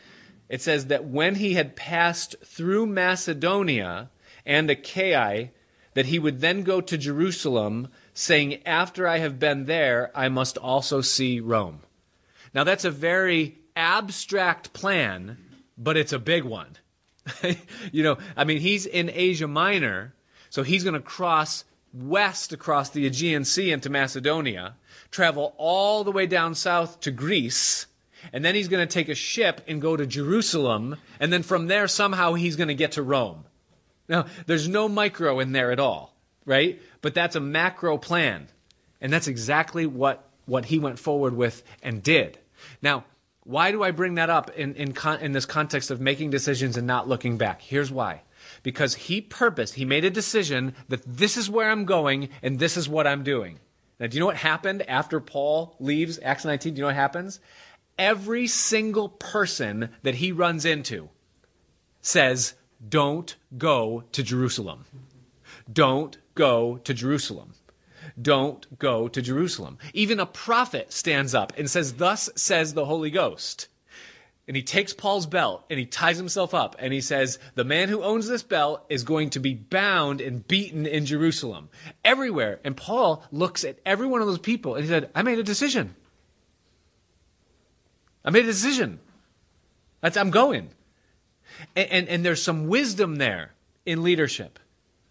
it 0.48 0.62
says 0.62 0.87
that 0.87 1.05
when 1.05 1.35
he 1.35 1.55
had 1.55 1.74
passed 1.74 2.37
through 2.44 2.87
Macedonia 2.87 4.11
and 4.44 4.70
Achaia, 4.70 5.50
that 5.94 6.07
he 6.07 6.20
would 6.20 6.40
then 6.40 6.62
go 6.62 6.81
to 6.81 6.96
Jerusalem, 6.96 7.88
saying, 8.14 8.64
After 8.64 9.09
I 9.09 9.18
have 9.18 9.40
been 9.40 9.64
there, 9.64 10.12
I 10.14 10.29
must 10.29 10.57
also 10.57 11.00
see 11.00 11.40
Rome. 11.40 11.81
Now, 12.55 12.62
that's 12.62 12.85
a 12.85 12.90
very 12.92 13.59
abstract 13.74 14.72
plan, 14.72 15.37
but 15.76 15.96
it's 15.96 16.12
a 16.12 16.18
big 16.20 16.44
one. 16.44 16.76
you 17.92 18.05
know, 18.05 18.18
I 18.37 18.44
mean, 18.44 18.61
he's 18.61 18.87
in 18.87 19.11
Asia 19.12 19.48
Minor 19.48 20.14
so 20.50 20.62
he's 20.62 20.85
going 20.85 20.94
to 20.94 21.00
cross 21.00 21.64
west 21.92 22.52
across 22.52 22.90
the 22.90 23.06
Aegean 23.06 23.44
Sea 23.44 23.72
into 23.72 23.90
Macedonia, 23.90 24.74
travel 25.11 25.54
all 25.56 26.04
the 26.04 26.12
way 26.12 26.26
down 26.26 26.54
south 26.54 27.00
to 27.00 27.11
Greece, 27.11 27.87
and 28.32 28.44
then 28.44 28.54
he's 28.54 28.68
going 28.68 28.87
to 28.87 28.92
take 28.92 29.09
a 29.09 29.14
ship 29.14 29.61
and 29.66 29.80
go 29.80 29.96
to 29.96 30.06
Jerusalem, 30.06 30.96
and 31.20 31.32
then 31.32 31.42
from 31.42 31.66
there, 31.68 31.88
somehow, 31.88 32.35
he's 32.35 32.56
going 32.56 32.68
to 32.68 32.74
get 32.74 32.92
to 32.92 33.02
Rome. 33.02 33.44
Now, 34.09 34.26
there's 34.46 34.68
no 34.68 34.88
micro 34.88 35.40
in 35.40 35.52
there 35.52 35.72
at 35.72 35.80
all, 35.80 36.14
right? 36.44 36.80
But 37.02 37.14
that's 37.14 37.37
a 37.37 37.40
macro 37.40 37.98
plan. 37.98 38.48
And 39.00 39.12
that's 39.12 39.28
exactly 39.28 39.87
what, 39.87 40.28
what 40.46 40.66
he 40.66 40.78
went 40.78 40.98
forward 40.98 41.37
with 41.37 41.62
and 41.82 42.02
did. 42.02 42.38
Now, 42.80 43.04
why 43.44 43.70
do 43.70 43.82
I 43.82 43.90
bring 43.90 44.14
that 44.14 44.30
up 44.30 44.50
in, 44.56 44.74
in, 44.74 44.92
con- 44.92 45.20
in 45.20 45.32
this 45.32 45.46
context 45.46 45.90
of 45.90 46.00
making 46.00 46.30
decisions 46.30 46.76
and 46.76 46.87
not 46.87 47.09
looking 47.09 47.37
back? 47.37 47.61
Here's 47.62 47.90
why 47.90 48.22
because 48.66 48.96
he 48.96 49.20
purposed, 49.20 49.74
he 49.74 49.85
made 49.85 50.05
a 50.05 50.11
decision 50.11 50.74
that 50.88 51.00
this 51.07 51.37
is 51.37 51.48
where 51.48 51.70
I'm 51.70 51.85
going 51.85 52.31
and 52.42 52.59
this 52.59 52.76
is 52.76 52.88
what 52.88 53.07
I'm 53.07 53.22
doing. 53.22 53.61
Now, 54.00 54.09
do 54.09 54.16
you 54.16 54.18
know 54.18 54.26
what 54.26 54.38
happened 54.38 54.83
after 54.88 55.20
Paul 55.20 55.76
leaves 55.79 56.18
Acts 56.20 56.44
19? 56.44 56.74
Do 56.74 56.79
you 56.79 56.83
know 56.83 56.88
what 56.88 56.96
happens? 56.96 57.38
Every 57.96 58.48
single 58.48 59.09
person 59.09 59.90
that 60.02 60.16
he 60.16 60.33
runs 60.33 60.64
into 60.64 61.11
says, 62.00 62.55
Don't 62.88 63.37
go 63.57 64.02
to 64.11 64.24
Jerusalem. 64.24 64.85
Don't 65.72 66.18
go 66.35 66.79
to 66.79 66.92
Jerusalem. 66.92 67.52
Don't 68.20 68.81
go 68.81 69.07
to 69.07 69.22
Jerusalem. 69.22 69.79
Even 69.94 70.18
a 70.18 70.26
prophet 70.26 70.92
stands 70.92 71.37
up 71.37 71.52
and 71.57 71.70
says, 71.70 71.94
Thus 71.94 72.31
says 72.35 72.74
the 72.74 72.87
Holy 72.87 73.12
Ghost 73.12 73.68
and 74.46 74.56
he 74.56 74.62
takes 74.62 74.92
Paul's 74.92 75.26
belt 75.26 75.64
and 75.68 75.78
he 75.78 75.87
ties 75.87 76.16
himself 76.16 76.54
up 76.54 76.76
and 76.78 76.92
he 76.92 77.00
says, 77.00 77.38
The 77.54 77.64
man 77.64 77.88
who 77.88 78.02
owns 78.02 78.28
this 78.28 78.44
belt 78.44 78.85
is 78.88 79.02
going 79.02 79.30
to 79.30 79.40
be 79.40 79.54
bound 79.54 80.20
and 80.20 80.46
beaten 80.46 80.87
in 80.87 81.04
Jerusalem. 81.04 81.68
Everywhere. 82.04 82.61
And 82.64 82.76
Paul 82.76 83.24
looks 83.32 83.64
at 83.64 83.78
every 83.85 84.06
one 84.06 84.20
of 84.20 84.28
those 84.28 84.38
people 84.38 84.76
and 84.76 84.85
he 84.85 84.88
said, 84.88 85.11
I 85.14 85.22
made 85.22 85.40
a 85.40 85.42
decision. 85.42 85.96
I 88.24 88.30
made 88.30 88.44
a 88.44 88.48
decision. 88.48 89.00
That's, 90.00 90.16
I'm 90.16 90.30
going. 90.30 90.70
And, 91.74 91.90
and, 91.90 92.09
and 92.09 92.24
there's 92.24 92.42
some 92.42 92.68
wisdom 92.68 93.16
there 93.16 93.52
in 93.85 94.02
leadership 94.02 94.59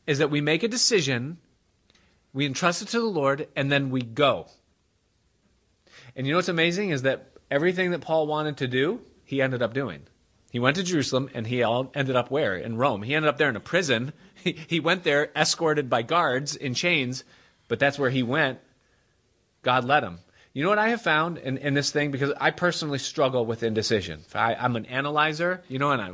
is 0.08 0.19
that 0.19 0.30
we 0.30 0.39
make 0.39 0.63
a 0.63 0.67
decision, 0.67 1.38
we 2.32 2.45
entrust 2.45 2.82
it 2.82 2.88
to 2.89 2.99
the 2.99 3.05
Lord, 3.05 3.47
and 3.55 3.72
then 3.72 3.89
we 3.89 4.01
go. 4.01 4.47
And 6.16 6.26
you 6.26 6.34
know 6.34 6.38
what's 6.38 6.47
amazing 6.47 6.91
is 6.91 7.01
that 7.01 7.32
everything 7.49 7.91
that 7.91 8.01
Paul 8.01 8.28
wanted 8.28 8.57
to 8.57 8.68
do, 8.68 9.01
he 9.26 9.41
ended 9.41 9.61
up 9.61 9.73
doing. 9.73 10.03
He 10.51 10.59
went 10.59 10.78
to 10.78 10.84
Jerusalem 10.84 11.30
and 11.34 11.45
he 11.45 11.63
all 11.63 11.91
ended 11.93 12.15
up 12.15 12.32
where? 12.32 12.55
In 12.55 12.78
Rome. 12.78 13.01
He 13.01 13.13
ended 13.13 13.28
up 13.28 13.38
there 13.38 13.49
in 13.49 13.57
a 13.57 13.61
prison. 13.61 14.13
He, 14.45 14.51
he 14.67 14.80
went 14.80 15.03
there 15.03 15.32
escorted 15.36 15.89
by 15.89 16.03
guards 16.03 16.55
in 16.55 16.76
chains, 16.76 17.23
but 17.67 17.80
that's 17.80 17.97
where 17.97 18.11
he 18.11 18.21
went. 18.21 18.59
God 19.63 19.86
led 19.86 20.03
him. 20.03 20.19
You 20.53 20.63
know 20.63 20.69
what 20.69 20.78
I 20.78 20.89
have 20.89 21.01
found 21.01 21.39
in, 21.39 21.57
in 21.57 21.73
this 21.73 21.89
thing? 21.89 22.11
Because 22.11 22.32
I 22.39 22.51
personally 22.51 22.99
struggle 22.99 23.45
with 23.45 23.63
indecision. 23.63 24.21
I, 24.36 24.53
am 24.53 24.78
an 24.78 24.86
analyzer, 24.86 25.63
you 25.67 25.80
know, 25.80 25.91
and 25.91 26.01
I, 26.01 26.09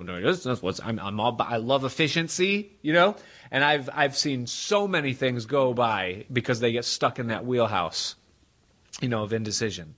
I'm, 0.83 0.99
I'm 0.99 1.19
all, 1.19 1.37
I 1.41 1.57
love 1.57 1.83
efficiency, 1.83 2.71
you 2.81 2.93
know, 2.93 3.17
and 3.51 3.63
I've, 3.63 3.89
I've 3.93 4.17
seen 4.17 4.47
so 4.47 4.87
many 4.87 5.13
things 5.13 5.45
go 5.45 5.73
by 5.75 6.25
because 6.31 6.61
they 6.61 6.71
get 6.71 6.85
stuck 6.85 7.19
in 7.19 7.27
that 7.27 7.45
wheelhouse, 7.45 8.15
you 9.01 9.09
know, 9.09 9.23
of 9.23 9.33
indecision. 9.33 9.93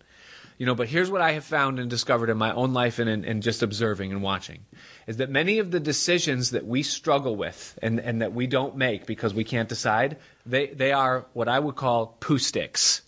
You 0.58 0.66
know, 0.66 0.76
but 0.76 0.88
here's 0.88 1.10
what 1.10 1.22
I 1.22 1.32
have 1.32 1.44
found 1.44 1.80
and 1.80 1.90
discovered 1.90 2.30
in 2.30 2.38
my 2.38 2.54
own 2.54 2.74
life 2.74 3.00
and 3.00 3.10
in, 3.10 3.26
in 3.26 3.42
just 3.42 3.64
observing 3.64 4.12
and 4.12 4.22
watching 4.22 4.66
is 5.08 5.18
that 5.18 5.30
many 5.30 5.60
of 5.60 5.72
the 5.72 5.80
decisions 5.80 6.52
that 6.52 6.66
we 6.66 6.84
struggle 6.84 7.36
with 7.36 7.78
and, 7.82 8.00
and 8.00 8.22
that 8.22 8.34
we 8.34 8.48
don't 8.48 8.78
make 8.78 9.06
because 9.06 9.34
we 9.34 9.44
can't 9.44 9.68
decide, 9.70 10.18
they, 10.46 10.68
they 10.68 10.92
are 10.92 11.26
what 11.34 11.48
I 11.48 11.60
would 11.60 11.76
call 11.76 12.18
Pooh 12.20 12.38
sticks. 12.38 13.02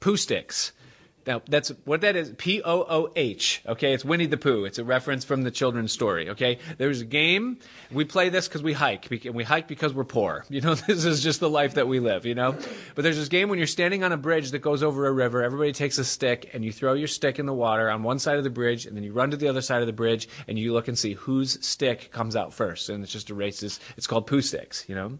Pooh 0.00 0.16
sticks. 0.16 0.72
Now, 1.26 1.42
that's 1.48 1.70
what 1.84 2.00
that 2.00 2.16
is. 2.16 2.32
P 2.38 2.62
O 2.62 2.86
O 2.88 3.12
H. 3.14 3.62
Okay, 3.66 3.92
it's 3.92 4.04
Winnie 4.04 4.26
the 4.26 4.36
Pooh. 4.36 4.64
It's 4.64 4.78
a 4.78 4.84
reference 4.84 5.24
from 5.24 5.42
the 5.42 5.50
children's 5.50 5.92
story. 5.92 6.30
Okay, 6.30 6.58
there's 6.78 7.00
a 7.00 7.04
game. 7.04 7.58
We 7.90 8.04
play 8.04 8.28
this 8.30 8.48
because 8.48 8.62
we 8.62 8.72
hike. 8.72 9.10
And 9.26 9.34
we 9.34 9.44
hike 9.44 9.68
because 9.68 9.94
we're 9.94 10.04
poor. 10.04 10.44
You 10.60 10.60
know, 10.60 10.74
this 10.74 11.06
is 11.06 11.22
just 11.22 11.40
the 11.40 11.48
life 11.48 11.74
that 11.74 11.88
we 11.88 12.00
live. 12.00 12.26
You 12.26 12.34
know, 12.34 12.52
but 12.94 13.02
there's 13.02 13.16
this 13.16 13.28
game 13.28 13.48
when 13.48 13.58
you're 13.58 13.66
standing 13.66 14.04
on 14.04 14.12
a 14.12 14.16
bridge 14.18 14.50
that 14.50 14.58
goes 14.58 14.82
over 14.82 15.06
a 15.06 15.12
river. 15.12 15.42
Everybody 15.42 15.72
takes 15.72 15.96
a 15.96 16.04
stick 16.04 16.50
and 16.52 16.62
you 16.64 16.70
throw 16.70 16.92
your 16.92 17.08
stick 17.08 17.38
in 17.38 17.46
the 17.46 17.54
water 17.54 17.88
on 17.88 18.02
one 18.02 18.18
side 18.18 18.36
of 18.36 18.44
the 18.44 18.50
bridge, 18.50 18.84
and 18.84 18.94
then 18.96 19.04
you 19.04 19.12
run 19.12 19.30
to 19.30 19.38
the 19.38 19.48
other 19.48 19.62
side 19.62 19.80
of 19.80 19.86
the 19.86 19.92
bridge 19.92 20.28
and 20.48 20.58
you 20.58 20.74
look 20.74 20.88
and 20.88 20.98
see 20.98 21.14
whose 21.14 21.64
stick 21.64 22.10
comes 22.12 22.36
out 22.36 22.52
first. 22.52 22.90
And 22.90 23.02
it's 23.02 23.12
just 23.12 23.30
a 23.30 23.34
race. 23.34 23.62
It's 23.62 24.06
called 24.06 24.26
Pooh 24.26 24.42
sticks. 24.42 24.84
You 24.86 24.94
know 24.96 25.18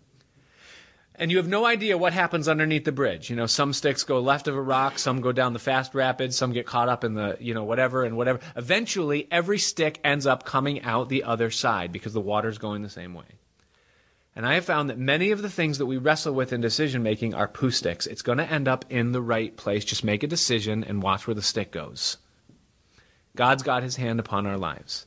and 1.20 1.30
you 1.30 1.36
have 1.36 1.46
no 1.46 1.66
idea 1.66 1.98
what 1.98 2.14
happens 2.14 2.48
underneath 2.48 2.86
the 2.86 2.92
bridge. 2.92 3.28
You 3.28 3.36
know, 3.36 3.44
some 3.44 3.74
sticks 3.74 4.04
go 4.04 4.20
left 4.20 4.48
of 4.48 4.56
a 4.56 4.62
rock, 4.62 4.98
some 4.98 5.20
go 5.20 5.32
down 5.32 5.52
the 5.52 5.58
fast 5.58 5.94
rapids, 5.94 6.34
some 6.34 6.52
get 6.52 6.64
caught 6.64 6.88
up 6.88 7.04
in 7.04 7.12
the, 7.12 7.36
you 7.38 7.52
know, 7.52 7.62
whatever 7.62 8.04
and 8.04 8.16
whatever. 8.16 8.40
Eventually, 8.56 9.28
every 9.30 9.58
stick 9.58 10.00
ends 10.02 10.26
up 10.26 10.46
coming 10.46 10.80
out 10.80 11.10
the 11.10 11.24
other 11.24 11.50
side 11.50 11.92
because 11.92 12.14
the 12.14 12.22
water's 12.22 12.56
going 12.56 12.80
the 12.80 12.88
same 12.88 13.12
way. 13.12 13.26
And 14.34 14.46
I 14.46 14.54
have 14.54 14.64
found 14.64 14.88
that 14.88 14.96
many 14.96 15.30
of 15.30 15.42
the 15.42 15.50
things 15.50 15.76
that 15.76 15.84
we 15.84 15.98
wrestle 15.98 16.32
with 16.32 16.54
in 16.54 16.62
decision 16.62 17.02
making 17.02 17.34
are 17.34 17.46
Pooh 17.46 17.70
sticks. 17.70 18.06
It's 18.06 18.22
going 18.22 18.38
to 18.38 18.50
end 18.50 18.66
up 18.66 18.86
in 18.88 19.12
the 19.12 19.20
right 19.20 19.54
place. 19.54 19.84
Just 19.84 20.02
make 20.02 20.22
a 20.22 20.26
decision 20.26 20.82
and 20.82 21.02
watch 21.02 21.26
where 21.26 21.34
the 21.34 21.42
stick 21.42 21.70
goes. 21.70 22.16
God's 23.36 23.62
got 23.62 23.82
his 23.82 23.96
hand 23.96 24.20
upon 24.20 24.46
our 24.46 24.56
lives. 24.56 25.04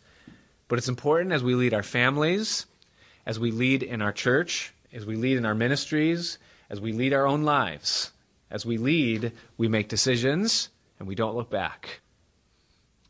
But 0.68 0.78
it's 0.78 0.89
important 0.89 1.32
as 1.32 1.43
we 1.43 1.55
lead 1.55 1.74
our 1.74 1.82
families, 1.82 2.68
as 3.26 3.39
we 3.39 3.49
lead 3.49 3.82
in 3.82 3.99
our 4.03 4.11
church, 4.11 4.74
as 4.93 5.05
we 5.05 5.15
lead 5.15 5.37
in 5.37 5.45
our 5.45 5.55
ministries, 5.55 6.37
as 6.69 6.79
we 6.79 6.93
lead 6.93 7.13
our 7.13 7.27
own 7.27 7.43
lives. 7.43 8.11
As 8.49 8.65
we 8.65 8.77
lead, 8.77 9.31
we 9.57 9.67
make 9.67 9.89
decisions 9.89 10.69
and 10.99 11.07
we 11.07 11.15
don't 11.15 11.35
look 11.35 11.49
back. 11.49 12.01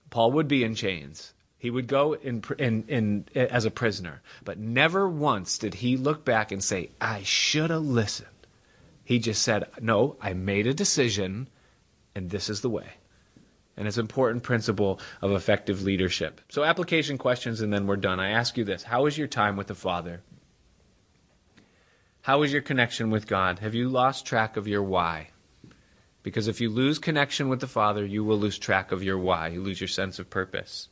Paul 0.10 0.32
would 0.34 0.48
be 0.48 0.64
in 0.64 0.76
chains. 0.76 1.34
He 1.58 1.70
would 1.70 1.88
go 1.88 2.14
in, 2.14 2.44
in, 2.60 2.84
in, 2.88 3.26
as 3.36 3.66
a 3.66 3.72
prisoner. 3.72 4.22
But 4.44 4.58
never 4.58 5.08
once 5.08 5.58
did 5.58 5.76
he 5.76 5.98
look 5.98 6.26
back 6.26 6.52
and 6.52 6.64
say, 6.64 6.90
I 7.00 7.24
should 7.24 7.70
have 7.70 7.84
listened. 7.84 8.28
He 9.04 9.20
just 9.20 9.42
said, 9.42 9.70
No, 9.82 10.18
I 10.22 10.34
made 10.34 10.68
a 10.68 10.74
decision, 10.74 11.48
and 12.16 12.30
this 12.30 12.50
is 12.50 12.62
the 12.62 12.70
way. 12.70 12.88
And 13.76 13.88
it's 13.88 13.98
an 13.98 14.04
important 14.04 14.44
principle 14.44 15.00
of 15.22 15.32
effective 15.32 15.84
leadership. 15.84 16.42
So, 16.50 16.64
application 16.64 17.18
questions, 17.18 17.62
and 17.62 17.74
then 17.74 17.88
we're 17.88 17.96
done. 17.96 18.20
I 18.20 18.32
ask 18.32 18.58
you 18.58 18.64
this 18.64 18.84
How 18.84 19.04
was 19.04 19.18
your 19.18 19.28
time 19.28 19.56
with 19.56 19.68
the 19.68 19.76
Father? 19.76 20.22
How 22.24 22.42
is 22.44 22.54
your 22.54 22.62
connection 22.62 23.10
with 23.10 23.28
God? 23.28 23.60
Have 23.60 23.76
you 23.76 23.90
lost 23.90 24.26
track 24.26 24.56
of 24.56 24.66
your 24.66 24.82
why? 24.82 25.32
Because 26.24 26.48
if 26.48 26.62
you 26.62 26.70
lose 26.70 26.98
connection 26.98 27.50
with 27.50 27.60
the 27.60 27.68
Father, 27.68 28.06
you 28.06 28.24
will 28.24 28.38
lose 28.40 28.58
track 28.58 28.94
of 28.94 29.04
your 29.04 29.18
why. 29.18 29.50
You 29.50 29.62
lose 29.62 29.82
your 29.82 29.90
sense 29.90 30.20
of 30.20 30.30
purpose. 30.30 30.88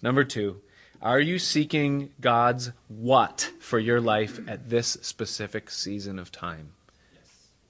Number 0.00 0.22
two, 0.22 0.60
are 1.02 1.18
you 1.18 1.40
seeking 1.40 2.10
God's 2.20 2.70
what 2.86 3.50
for 3.58 3.80
your 3.80 4.00
life 4.00 4.38
at 4.46 4.70
this 4.70 4.96
specific 5.02 5.70
season 5.70 6.20
of 6.20 6.30
time? 6.30 6.74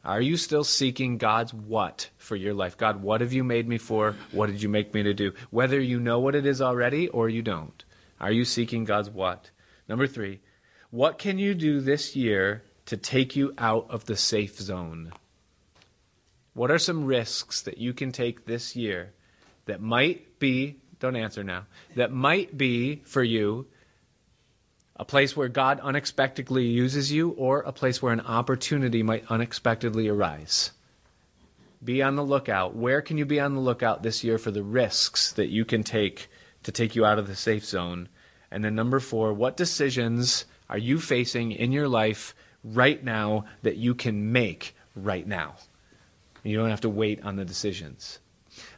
Are 0.04 0.20
you 0.20 0.36
still 0.36 0.62
seeking 0.62 1.16
God's 1.16 1.54
what 1.54 2.10
for 2.18 2.36
your 2.36 2.52
life? 2.52 2.76
God, 2.76 3.00
what 3.00 3.22
have 3.22 3.32
you 3.32 3.42
made 3.42 3.66
me 3.66 3.78
for? 3.78 4.14
What 4.30 4.48
did 4.48 4.62
you 4.62 4.68
make 4.68 4.92
me 4.92 5.02
to 5.04 5.14
do? 5.14 5.32
Whether 5.48 5.80
you 5.80 6.00
know 6.00 6.20
what 6.20 6.34
it 6.34 6.44
is 6.44 6.60
already 6.60 7.08
or 7.08 7.30
you 7.30 7.40
don't. 7.40 7.82
Are 8.20 8.30
you 8.30 8.44
seeking 8.44 8.84
God's 8.84 9.08
what? 9.08 9.48
Number 9.88 10.06
three, 10.06 10.40
what 10.90 11.16
can 11.16 11.38
you 11.38 11.54
do 11.54 11.80
this 11.80 12.14
year 12.14 12.62
to 12.90 12.96
take 12.96 13.36
you 13.36 13.54
out 13.56 13.86
of 13.88 14.06
the 14.06 14.16
safe 14.16 14.58
zone? 14.58 15.12
What 16.54 16.72
are 16.72 16.78
some 16.78 17.04
risks 17.04 17.62
that 17.62 17.78
you 17.78 17.92
can 17.94 18.10
take 18.10 18.46
this 18.46 18.74
year 18.74 19.12
that 19.66 19.80
might 19.80 20.40
be, 20.40 20.80
don't 20.98 21.14
answer 21.14 21.44
now, 21.44 21.66
that 21.94 22.10
might 22.10 22.58
be 22.58 22.96
for 23.04 23.22
you 23.22 23.68
a 24.96 25.04
place 25.04 25.36
where 25.36 25.46
God 25.46 25.78
unexpectedly 25.78 26.66
uses 26.66 27.12
you 27.12 27.30
or 27.30 27.60
a 27.60 27.70
place 27.70 28.02
where 28.02 28.12
an 28.12 28.22
opportunity 28.22 29.04
might 29.04 29.24
unexpectedly 29.30 30.08
arise? 30.08 30.72
Be 31.84 32.02
on 32.02 32.16
the 32.16 32.24
lookout. 32.24 32.74
Where 32.74 33.02
can 33.02 33.18
you 33.18 33.24
be 33.24 33.38
on 33.38 33.54
the 33.54 33.60
lookout 33.60 34.02
this 34.02 34.24
year 34.24 34.36
for 34.36 34.50
the 34.50 34.64
risks 34.64 35.30
that 35.34 35.48
you 35.48 35.64
can 35.64 35.84
take 35.84 36.28
to 36.64 36.72
take 36.72 36.96
you 36.96 37.04
out 37.04 37.20
of 37.20 37.28
the 37.28 37.36
safe 37.36 37.64
zone? 37.64 38.08
And 38.50 38.64
then, 38.64 38.74
number 38.74 38.98
four, 38.98 39.32
what 39.32 39.56
decisions 39.56 40.44
are 40.68 40.76
you 40.76 40.98
facing 40.98 41.52
in 41.52 41.70
your 41.70 41.86
life 41.86 42.34
right 42.64 43.02
now 43.02 43.44
that 43.62 43.76
you 43.76 43.94
can 43.94 44.32
make 44.32 44.74
right 44.94 45.26
now. 45.26 45.56
You 46.42 46.56
don't 46.56 46.70
have 46.70 46.82
to 46.82 46.88
wait 46.88 47.22
on 47.22 47.36
the 47.36 47.44
decisions. 47.44 48.18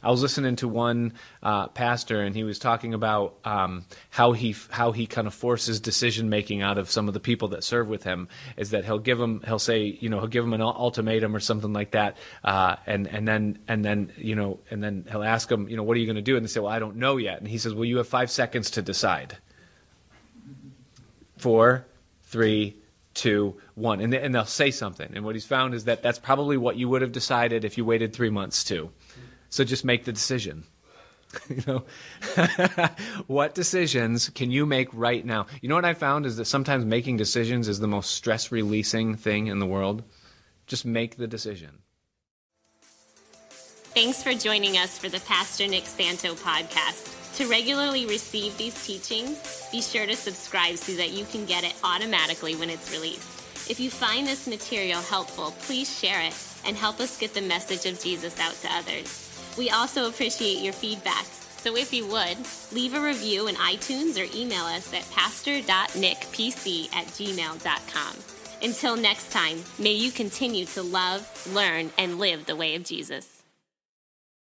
I 0.01 0.11
was 0.11 0.21
listening 0.21 0.55
to 0.57 0.67
one 0.67 1.13
uh, 1.41 1.67
pastor, 1.67 2.21
and 2.21 2.35
he 2.35 2.43
was 2.43 2.59
talking 2.59 2.93
about 2.93 3.35
um, 3.43 3.85
how 4.09 4.33
he 4.33 4.55
how 4.69 4.91
he 4.91 5.07
kind 5.07 5.27
of 5.27 5.33
forces 5.33 5.79
decision 5.79 6.29
making 6.29 6.61
out 6.61 6.77
of 6.77 6.91
some 6.91 7.07
of 7.07 7.13
the 7.13 7.19
people 7.19 7.49
that 7.49 7.63
serve 7.63 7.87
with 7.87 8.03
him. 8.03 8.27
Is 8.57 8.71
that 8.71 8.85
he'll 8.85 8.99
give 8.99 9.17
them 9.17 9.41
he'll 9.45 9.59
say 9.59 9.97
you 9.99 10.09
know 10.09 10.19
he'll 10.19 10.27
give 10.27 10.43
them 10.43 10.53
an 10.53 10.61
ultimatum 10.61 11.35
or 11.35 11.39
something 11.39 11.73
like 11.73 11.91
that, 11.91 12.17
uh, 12.43 12.75
and 12.85 13.07
and 13.07 13.27
then 13.27 13.59
and 13.67 13.83
then 13.83 14.11
you 14.17 14.35
know 14.35 14.59
and 14.69 14.83
then 14.83 15.05
he'll 15.09 15.23
ask 15.23 15.49
them 15.49 15.67
you 15.67 15.77
know 15.77 15.83
what 15.83 15.97
are 15.97 15.99
you 15.99 16.05
going 16.05 16.15
to 16.15 16.21
do, 16.21 16.35
and 16.35 16.45
they 16.45 16.49
say 16.49 16.59
well 16.59 16.71
I 16.71 16.79
don't 16.79 16.97
know 16.97 17.17
yet, 17.17 17.39
and 17.39 17.47
he 17.47 17.57
says 17.57 17.73
well 17.73 17.85
you 17.85 17.97
have 17.97 18.07
five 18.07 18.29
seconds 18.29 18.71
to 18.71 18.81
decide. 18.81 19.37
Four, 21.37 21.85
three, 22.23 22.77
two, 23.13 23.57
one. 23.75 23.99
And, 24.01 24.13
and 24.13 24.33
they'll 24.33 24.45
say 24.45 24.71
something. 24.71 25.11
And 25.15 25.25
what 25.25 25.35
he's 25.35 25.45
found 25.45 25.73
is 25.73 25.85
that 25.85 26.03
that's 26.03 26.19
probably 26.19 26.57
what 26.57 26.77
you 26.77 26.89
would 26.89 27.01
have 27.01 27.11
decided 27.11 27.65
if 27.65 27.77
you 27.77 27.85
waited 27.85 28.13
three 28.13 28.29
months 28.29 28.63
to. 28.65 28.91
So 29.49 29.63
just 29.63 29.85
make 29.85 30.05
the 30.05 30.13
decision. 30.13 30.65
you 31.49 31.63
know, 31.67 31.83
what 33.27 33.55
decisions 33.55 34.29
can 34.29 34.51
you 34.51 34.65
make 34.65 34.89
right 34.93 35.25
now? 35.25 35.47
You 35.61 35.69
know 35.69 35.75
what 35.75 35.85
I 35.85 35.93
found 35.93 36.25
is 36.25 36.37
that 36.37 36.45
sometimes 36.45 36.85
making 36.85 37.17
decisions 37.17 37.67
is 37.67 37.79
the 37.79 37.87
most 37.87 38.11
stress 38.11 38.51
releasing 38.51 39.15
thing 39.15 39.47
in 39.47 39.59
the 39.59 39.65
world. 39.65 40.03
Just 40.67 40.85
make 40.85 41.17
the 41.17 41.27
decision. 41.27 41.79
Thanks 43.93 44.23
for 44.23 44.33
joining 44.33 44.75
us 44.79 44.97
for 44.97 45.07
the 45.07 45.19
Pastor 45.19 45.67
Nick 45.67 45.85
Santo 45.85 46.33
podcast. 46.33 47.37
To 47.37 47.47
regularly 47.47 48.07
receive 48.07 48.57
these 48.57 48.73
teachings, 48.83 49.67
be 49.71 49.83
sure 49.83 50.07
to 50.07 50.15
subscribe 50.15 50.77
so 50.77 50.93
that 50.93 51.11
you 51.11 51.25
can 51.25 51.45
get 51.45 51.63
it 51.63 51.75
automatically 51.83 52.55
when 52.55 52.71
it's 52.71 52.91
released. 52.91 53.69
If 53.69 53.79
you 53.79 53.91
find 53.91 54.25
this 54.25 54.47
material 54.47 54.99
helpful, 54.99 55.51
please 55.59 55.95
share 55.95 56.21
it 56.21 56.33
and 56.65 56.75
help 56.75 56.99
us 56.99 57.19
get 57.19 57.35
the 57.35 57.41
message 57.41 57.85
of 57.85 58.01
Jesus 58.01 58.39
out 58.39 58.55
to 58.61 58.73
others. 58.73 59.29
We 59.59 59.69
also 59.69 60.07
appreciate 60.07 60.63
your 60.63 60.73
feedback. 60.73 61.25
So 61.25 61.77
if 61.77 61.93
you 61.93 62.07
would, 62.07 62.37
leave 62.71 62.95
a 62.95 62.99
review 62.99 63.45
in 63.47 63.53
iTunes 63.57 64.19
or 64.19 64.25
email 64.35 64.63
us 64.63 64.91
at 64.91 65.07
pastor.nickpc 65.11 66.95
at 66.95 67.05
gmail.com. 67.05 68.15
Until 68.63 68.95
next 68.95 69.31
time, 69.31 69.63
may 69.77 69.91
you 69.93 70.09
continue 70.09 70.65
to 70.65 70.81
love, 70.81 71.47
learn, 71.53 71.91
and 71.99 72.17
live 72.17 72.47
the 72.47 72.55
way 72.55 72.73
of 72.73 72.83
Jesus. 72.83 73.32